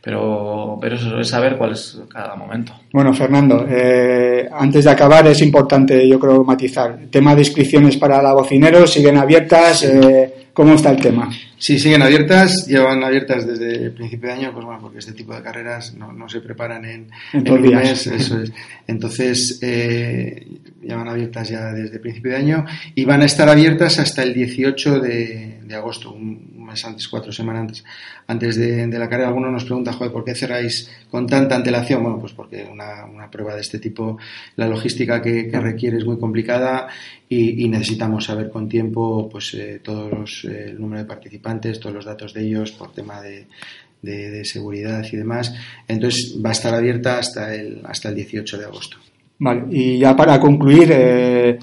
Pero, 0.01 0.77
pero 0.81 0.95
eso 0.95 1.19
es 1.19 1.27
saber 1.27 1.57
cuál 1.57 1.73
es 1.73 1.99
cada 2.09 2.35
momento. 2.35 2.73
Bueno, 2.91 3.13
Fernando, 3.13 3.65
eh, 3.69 4.49
antes 4.51 4.85
de 4.85 4.91
acabar 4.91 5.27
es 5.27 5.41
importante, 5.41 6.07
yo 6.07 6.19
creo, 6.19 6.43
matizar. 6.43 6.97
El 6.99 7.09
tema 7.09 7.35
de 7.35 7.41
inscripciones 7.41 7.97
para 7.97 8.21
la 8.21 8.33
bocinero 8.33 8.87
siguen 8.87 9.17
abiertas. 9.17 9.83
Eh, 9.83 10.33
¿Cómo 10.53 10.73
está 10.73 10.91
el 10.91 10.97
tema? 10.97 11.29
Sí, 11.57 11.79
siguen 11.79 12.01
abiertas, 12.01 12.67
llevan 12.67 13.01
abiertas 13.03 13.47
desde 13.47 13.85
el 13.85 13.91
principio 13.93 14.27
de 14.27 14.35
año, 14.35 14.51
pues 14.51 14.65
bueno, 14.65 14.81
porque 14.81 14.99
este 14.99 15.13
tipo 15.13 15.33
de 15.33 15.41
carreras 15.41 15.93
no, 15.93 16.11
no 16.11 16.27
se 16.27 16.41
preparan 16.41 16.83
en, 16.83 17.07
En 17.31 17.47
en 17.47 17.53
un 17.53 17.61
días. 17.61 17.83
mes, 17.83 18.07
eso 18.07 18.41
es. 18.41 18.51
Entonces, 18.85 19.59
eh, 19.61 20.45
llevan 20.81 21.07
abiertas 21.07 21.47
ya 21.47 21.71
desde 21.71 21.95
el 21.95 22.01
principio 22.01 22.31
de 22.31 22.37
año 22.37 22.65
y 22.95 23.05
van 23.05 23.21
a 23.21 23.25
estar 23.25 23.47
abiertas 23.47 23.99
hasta 23.99 24.23
el 24.23 24.33
18 24.33 24.99
de, 24.99 25.60
agosto, 25.75 26.11
un 26.11 26.65
mes 26.65 26.83
antes, 26.85 27.07
cuatro 27.07 27.31
semanas 27.31 27.61
antes, 27.61 27.83
antes 28.27 28.55
de, 28.55 28.87
la 28.87 29.09
carrera. 29.09 29.29
Algunos 29.29 29.51
nos 29.51 29.65
preguntan, 29.65 29.93
joder, 29.93 30.11
¿por 30.11 30.23
qué 30.23 30.35
cerráis 30.35 30.89
con 31.09 31.27
tanta 31.27 31.55
antelación? 31.55 32.03
Bueno, 32.03 32.19
pues 32.19 32.33
porque 32.33 32.67
una, 32.71 33.05
una 33.05 33.29
prueba 33.29 33.55
de 33.55 33.61
este 33.61 33.79
tipo, 33.79 34.17
la 34.55 34.67
logística 34.67 35.21
que, 35.21 35.49
requiere 35.51 35.97
es 35.97 36.05
muy 36.05 36.17
complicada 36.17 36.87
y, 37.29 37.67
necesitamos 37.67 38.25
saber 38.25 38.49
con 38.49 38.67
tiempo 38.67 39.29
pues 39.29 39.53
eh, 39.53 39.79
todos 39.83 40.11
los, 40.11 40.45
eh, 40.45 40.69
el 40.69 40.81
número 40.81 41.01
de 41.01 41.07
participantes, 41.07 41.79
todos 41.79 41.95
los 41.95 42.05
datos 42.05 42.33
de 42.33 42.45
ellos 42.45 42.71
por 42.71 42.91
tema 42.91 43.21
de, 43.21 43.47
de, 44.01 44.31
de 44.31 44.45
seguridad 44.45 45.05
y 45.11 45.15
demás. 45.15 45.53
Entonces 45.87 46.37
va 46.43 46.49
a 46.49 46.53
estar 46.53 46.73
abierta 46.73 47.17
hasta 47.17 47.53
el, 47.53 47.81
hasta 47.85 48.09
el 48.09 48.15
18 48.15 48.57
de 48.57 48.65
agosto. 48.65 48.97
Vale, 49.43 49.63
y 49.71 49.97
ya 49.97 50.15
para 50.15 50.39
concluir, 50.39 50.89
eh, 50.91 51.57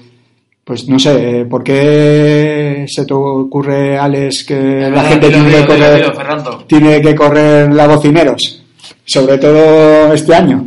pues 0.69 0.87
no 0.87 0.99
sé, 0.99 1.39
eh, 1.39 1.45
¿por 1.45 1.63
qué 1.63 2.85
se 2.87 3.03
te 3.03 3.11
ocurre, 3.11 3.97
Alex, 3.97 4.43
que 4.43 4.87
la 4.87 5.01
gente 5.01 5.27
tiene 5.27 5.49
que 5.49 5.65
correr, 5.65 6.67
tiene 6.67 7.01
que 7.01 7.15
correr 7.15 7.73
la 7.73 7.87
bocineros? 7.87 8.63
Sobre 9.03 9.39
todo 9.39 10.13
este 10.13 10.35
año. 10.35 10.63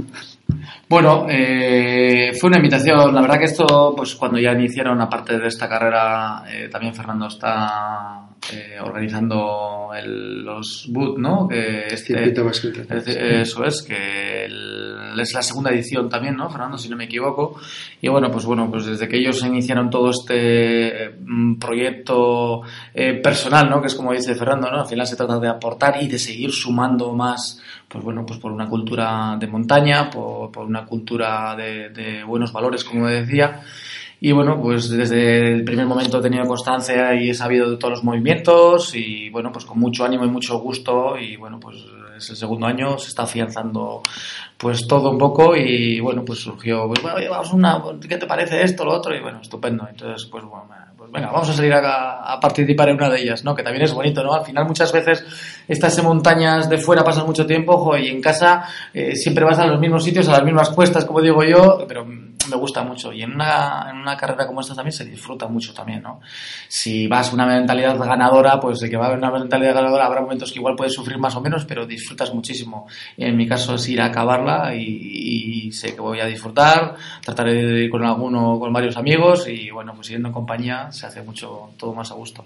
Bueno, 0.89 1.27
eh, 1.31 2.33
fue 2.37 2.49
una 2.49 2.57
invitación. 2.57 3.15
La 3.15 3.21
verdad 3.21 3.39
que 3.39 3.45
esto, 3.45 3.95
pues 3.97 4.17
cuando 4.17 4.41
ya 4.41 4.51
iniciaron, 4.51 5.01
aparte 5.01 5.39
de 5.39 5.47
esta 5.47 5.69
carrera, 5.69 6.43
eh, 6.53 6.69
también 6.69 6.97
Fernando 6.97 7.29
está 7.29 8.23
eh, 8.53 8.77
organizando 8.83 9.91
el- 9.95 10.43
los 10.43 10.87
boot, 10.89 11.17
¿no? 11.19 11.47
Que 11.47 11.87
este, 12.91 13.41
eso 13.43 13.65
es, 13.65 13.83
que 13.83 14.45
el- 14.47 15.21
es 15.21 15.33
la 15.35 15.43
segunda 15.43 15.71
edición 15.71 16.09
también, 16.09 16.37
¿no, 16.37 16.51
Fernando? 16.51 16.77
Si 16.79 16.89
no 16.89 16.97
me 16.97 17.05
equivoco. 17.05 17.61
Y 18.01 18.09
bueno, 18.09 18.31
pues 18.31 18.45
bueno, 18.45 18.69
pues 18.71 18.87
desde 18.87 19.07
que 19.07 19.19
ellos 19.19 19.45
iniciaron 19.45 19.91
todo 19.91 20.11
este 20.11 21.11
mm, 21.25 21.59
proyecto 21.59 22.63
eh, 22.95 23.15
personal, 23.23 23.69
¿no? 23.71 23.81
Que 23.81 23.87
es 23.87 23.95
como 23.95 24.13
dice 24.13 24.35
Fernando, 24.35 24.71
¿no? 24.71 24.81
Al 24.81 24.89
final 24.89 25.07
se 25.07 25.17
trata 25.17 25.39
de 25.39 25.49
aportar 25.49 26.03
y 26.03 26.09
de 26.09 26.19
seguir 26.19 26.51
sumando 26.51 27.13
más, 27.13 27.61
pues 27.89 28.03
bueno, 28.03 28.25
pues 28.27 28.39
por 28.41 28.51
una 28.53 28.69
cultura 28.69 29.37
de 29.39 29.47
montaña, 29.47 30.11
por, 30.11 30.51
por 30.51 30.67
una 30.67 30.85
cultura 30.85 31.55
de, 31.57 31.91
de 31.91 32.25
buenos 32.25 32.53
valores, 32.53 32.83
como 32.85 33.07
decía. 33.07 33.61
Y 34.25 34.31
bueno, 34.31 34.57
pues 34.63 34.89
desde 34.89 35.53
el 35.53 35.65
primer 35.65 35.85
momento 35.85 36.19
he 36.19 36.23
tenido 36.23 36.47
constancia 36.47 37.13
y 37.13 37.31
he 37.31 37.35
sabido 37.35 37.69
de 37.69 37.77
todos 37.77 37.95
los 37.95 38.05
movimientos 38.05 38.95
y 38.95 39.29
bueno, 39.31 39.51
pues 39.51 39.65
con 39.65 39.81
mucho 39.81 40.05
ánimo 40.05 40.25
y 40.25 40.29
mucho 40.29 40.61
gusto 40.61 41.19
y 41.19 41.37
bueno, 41.37 41.59
pues 41.59 41.79
es 42.17 42.31
el 42.31 42.37
segundo 42.37 42.67
año, 42.67 42.97
se 42.99 43.09
está 43.09 43.25
afianzando 43.25 44.01
pues 44.57 44.87
todo 44.87 45.11
un 45.11 45.19
poco 45.19 45.57
y 45.57 45.99
bueno, 45.99 46.25
pues 46.25 46.39
surgió, 46.39 46.87
pues 46.87 47.03
bueno, 47.03 47.19
vamos 47.31 47.53
una, 47.53 47.83
¿qué 48.09 48.17
te 48.17 48.29
parece 48.29 48.63
esto, 48.63 48.85
lo 48.85 48.93
otro? 48.93 49.13
Y 49.13 49.21
bueno, 49.21 49.41
estupendo. 49.41 49.89
Entonces, 49.91 50.29
pues 50.31 50.45
bueno, 50.45 50.69
pues 50.97 51.11
venga, 51.11 51.33
vamos 51.33 51.49
a 51.49 51.53
salir 51.53 51.73
a, 51.75 52.39
participar 52.41 52.91
en 52.91 52.95
una 52.95 53.11
de 53.11 53.23
ellas, 53.23 53.43
¿no? 53.43 53.57
Que 53.57 53.65
también 53.65 53.87
es 53.87 53.93
bonito, 53.93 54.23
¿no? 54.23 54.35
Al 54.35 54.45
final 54.45 54.67
muchas 54.67 54.93
veces 54.93 55.27
estás 55.67 55.99
en 55.99 56.05
montañas 56.05 56.71
de 56.71 56.79
fuera, 56.79 57.03
pasas 57.03 57.27
mucho 57.27 57.45
tiempo, 57.45 57.73
ojo, 57.73 57.97
y 57.97 58.07
en 58.07 58.21
casa 58.21 58.69
eh, 58.95 59.17
siempre 59.17 59.45
vas 59.45 59.59
a 59.59 59.67
los 59.67 59.81
mismos 59.81 60.05
sitios, 60.05 60.29
a 60.29 60.33
las 60.33 60.45
mismas 60.45 60.71
cuestas, 60.71 61.05
como 61.05 61.21
digo 61.21 61.43
yo, 61.43 61.85
pero 61.89 62.07
me 62.49 62.57
gusta 62.57 62.83
mucho. 62.83 63.13
Y 63.13 63.23
en 63.23 63.33
una, 63.33 63.89
en 63.91 63.97
una 63.97 64.17
carrera 64.17 64.47
como 64.47 64.61
esta 64.61 64.75
también 64.75 64.93
se 64.93 65.05
disfruta 65.05 65.47
mucho 65.49 65.73
también, 65.73 66.03
¿no? 66.03 66.21
Si 66.69 67.07
vas 67.07 67.31
con 67.31 67.41
una 67.41 67.47
mentalidad 67.47 67.99
ganadora, 67.99 68.59
pues 68.61 68.81
de 68.81 68.91
que 68.91 68.97
va 68.97 69.05
a 69.05 69.07
haber 69.09 69.19
una 69.19 69.31
mentalidad 69.31 69.75
ganadora, 69.75 70.07
habrá 70.07 70.21
momentos 70.21 70.53
que 70.53 70.59
igual 70.59 70.75
puedes 70.77 70.93
sufrir 70.93 71.19
más 71.19 71.35
o 71.37 71.41
menos, 71.41 71.65
pero 71.65 71.87
disfrutas 71.87 72.33
muchísimo. 72.33 72.87
En 73.17 73.37
mi 73.37 73.47
caso 73.47 73.75
es 73.75 73.89
ir 73.89 74.01
a 74.01 74.07
acabarla 74.07 74.75
y, 74.75 75.71
sé 75.73 75.95
que 75.95 76.01
voy 76.01 76.21
a 76.21 76.27
disfrutar, 76.27 76.97
trataré 77.25 77.55
de 77.55 77.85
ir 77.85 77.91
con 77.91 78.05
alguno, 78.05 78.59
con 78.59 78.73
varios 78.73 78.97
amigos 78.97 79.49
y 79.49 79.71
bueno, 79.71 79.95
pues 79.95 80.09
yendo 80.09 80.29
en 80.29 80.35
compañía 80.35 80.93
se 80.93 81.07
hace 81.07 81.23
mucho, 81.23 81.71
todo 81.79 81.95
más 81.95 82.11
a 82.11 82.15
gusto. 82.15 82.45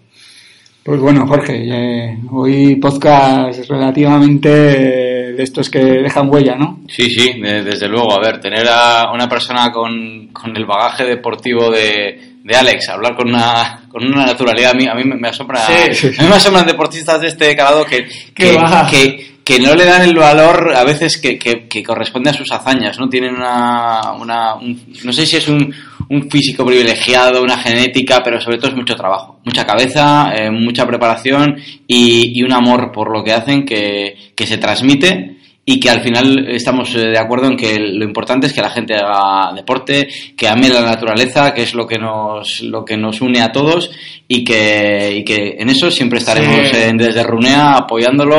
Pues 0.87 1.01
bueno, 1.01 1.27
Jorge, 1.27 1.65
eh, 1.69 2.17
hoy 2.31 2.77
podcast 2.77 3.59
relativamente 3.69 4.49
de 4.49 5.43
estos 5.43 5.69
que 5.69 5.81
dejan 5.81 6.33
huella, 6.33 6.55
¿no? 6.55 6.79
Sí, 6.89 7.11
sí, 7.11 7.41
de- 7.41 7.65
desde 7.65 7.89
luego. 7.89 8.13
A 8.13 8.21
ver, 8.21 8.41
tener 8.41 8.67
a 8.69 9.11
una 9.13 9.29
persona 9.29 9.73
con, 9.73 10.29
con 10.33 10.57
el 10.57 10.65
bagaje 10.65 11.03
deportivo 11.05 11.71
de, 11.73 12.37
de 12.45 12.57
Alex, 12.57 12.89
hablar 12.91 13.17
con 13.17 13.29
una, 13.29 13.83
con 13.89 14.07
una 14.07 14.27
naturalidad, 14.27 14.71
a 14.71 14.75
mí, 14.75 14.87
a 14.87 14.95
mí 14.95 15.03
me 15.03 15.29
asombra. 15.29 15.61
Sí. 15.67 16.07
A 16.19 16.23
mí 16.23 16.29
me 16.29 16.37
asombran 16.37 16.65
deportistas 16.67 17.21
de 17.21 17.29
este 17.29 17.57
calado 17.57 17.85
que, 17.85 18.07
que, 18.33 18.57
que, 18.89 19.37
que 19.43 19.59
no 19.59 19.75
le 19.75 19.87
dan 19.87 20.03
el 20.03 20.15
valor 20.15 20.73
a 20.73 20.85
veces 20.85 21.19
que, 21.19 21.37
que, 21.37 21.67
que 21.67 21.83
corresponde 21.83 22.31
a 22.31 22.35
sus 22.35 22.53
hazañas, 22.53 22.97
¿no? 23.01 23.09
Tienen 23.09 23.35
una, 23.35 24.13
una 24.13 24.55
un- 24.55 24.81
no 25.03 25.13
sé 25.13 25.27
si 25.27 25.37
es 25.37 25.49
un, 25.49 25.75
un 26.09 26.31
físico 26.31 26.65
privilegiado, 26.65 27.43
una 27.43 27.57
genética, 27.59 28.23
pero 28.23 28.41
sobre 28.41 28.59
todo 28.59 28.71
es 28.71 28.77
mucho 28.77 28.95
trabajo, 28.95 29.41
mucha 29.45 29.65
cabeza, 29.67 30.33
eh, 30.37 30.51
mucha 30.51 30.87
preparación 30.87 31.57
y, 31.87 32.39
y 32.39 32.43
un 32.43 32.53
amor 32.53 32.93
por 32.93 33.11
lo 33.13 33.25
que 33.25 33.33
hacen 33.33 33.65
que, 33.65 34.15
que 34.35 34.47
se 34.47 34.59
transmite 34.59 35.33
y 35.69 35.81
que 35.81 35.91
al 35.91 36.01
final 36.01 36.47
estamos 36.49 36.95
eh, 36.95 37.09
de 37.09 37.19
acuerdo 37.19 37.49
en 37.49 37.57
que 37.57 37.77
lo 37.81 38.05
importante 38.05 38.47
es 38.47 38.53
que 38.53 38.61
la 38.63 38.71
gente 38.71 38.95
haga 38.95 39.53
deporte, 39.53 40.07
que 40.37 40.47
ame 40.47 40.69
la 40.69 40.83
naturaleza, 40.83 41.53
que 41.53 41.63
es 41.65 41.75
lo 41.75 41.89
que 41.89 41.99
nos, 41.99 42.61
lo 42.61 42.85
que 42.85 42.97
nos 42.97 43.21
une 43.21 43.43
a 43.43 43.51
todos 43.51 43.91
y 44.29 44.45
que, 44.45 45.13
y 45.17 45.25
que 45.25 45.57
en 45.59 45.69
eso 45.69 45.91
siempre 45.91 46.21
estaremos 46.21 46.69
Sí. 46.71 46.77
en- 46.83 46.97
desde 46.99 47.25
Runea 47.25 47.75
apoyándolo 47.79 48.37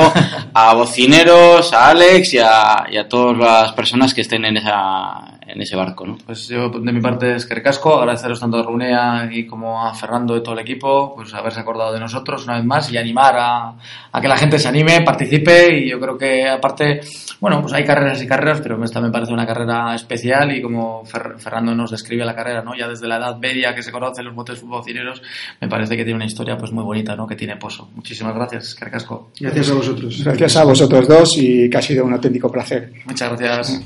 a 0.53 0.73
bocineros, 0.73 1.73
a 1.73 1.89
Alex 1.89 2.33
y 2.33 2.37
a, 2.39 2.85
y 2.91 2.95
a 2.97 3.09
todas 3.09 3.37
las 3.37 3.73
personas 3.73 4.13
que 4.13 4.21
estén 4.21 4.45
en, 4.45 4.55
esa, 4.55 5.36
en 5.47 5.61
ese 5.61 5.75
barco. 5.75 6.05
¿no? 6.05 6.17
Pues 6.25 6.47
yo, 6.47 6.69
de 6.69 6.91
mi 6.91 7.01
parte, 7.01 7.35
es 7.35 7.45
que 7.45 7.61
casco, 7.61 7.97
agradeceros 7.97 8.39
tanto 8.39 8.57
a 8.57 8.63
Runea 8.63 9.29
y 9.31 9.45
como 9.45 9.85
a 9.85 9.93
Fernando 9.93 10.35
y 10.37 10.43
todo 10.43 10.53
el 10.55 10.59
equipo, 10.61 11.15
pues 11.15 11.33
haberse 11.33 11.59
acordado 11.59 11.93
de 11.93 11.99
nosotros 11.99 12.43
una 12.45 12.55
vez 12.57 12.65
más 12.65 12.91
y 12.91 12.97
animar 12.97 13.35
a, 13.37 13.73
a 14.11 14.21
que 14.21 14.27
la 14.27 14.37
gente 14.37 14.59
se 14.59 14.67
anime, 14.67 15.01
participe 15.01 15.77
y 15.77 15.89
yo 15.89 15.99
creo 15.99 16.17
que 16.17 16.47
aparte, 16.47 17.01
bueno, 17.39 17.61
pues 17.61 17.73
hay 17.73 17.83
carreras 17.83 18.21
y 18.21 18.27
carreras, 18.27 18.61
pero 18.61 18.83
esta 18.83 19.01
me 19.01 19.09
parece 19.11 19.33
una 19.33 19.45
carrera 19.47 19.95
especial 19.95 20.55
y 20.55 20.61
como 20.61 21.03
Fer- 21.05 21.37
Fernando 21.37 21.73
nos 21.75 21.91
describe 21.91 22.25
la 22.25 22.35
carrera, 22.35 22.61
¿no? 22.61 22.75
Ya 22.75 22.87
desde 22.87 23.07
la 23.07 23.17
edad 23.17 23.37
media 23.37 23.73
que 23.73 23.83
se 23.83 23.91
conocen 23.91 24.25
los 24.25 24.35
botes 24.35 24.61
bocineros, 24.61 25.21
me 25.61 25.67
parece 25.67 25.95
que 25.97 26.03
tiene 26.03 26.15
una 26.17 26.25
historia 26.25 26.57
pues 26.57 26.71
muy 26.71 26.83
bonita, 26.83 27.15
¿no? 27.15 27.25
Que 27.27 27.35
tiene 27.35 27.55
pozo. 27.57 27.89
Muchísimas 27.95 28.35
gracias, 28.35 28.75
Carcasco. 28.75 29.31
Gracias 29.39 29.69
a 29.71 29.73
vosotros. 29.73 30.23
Gracias 30.23 30.57
a 30.57 30.63
vosotros 30.63 31.07
dos 31.07 31.37
y 31.37 31.69
que 31.69 31.77
ha 31.77 31.81
sido 31.81 32.05
un 32.05 32.13
auténtico 32.13 32.51
placer. 32.51 32.91
Muchas 33.05 33.29
gracias. 33.39 33.81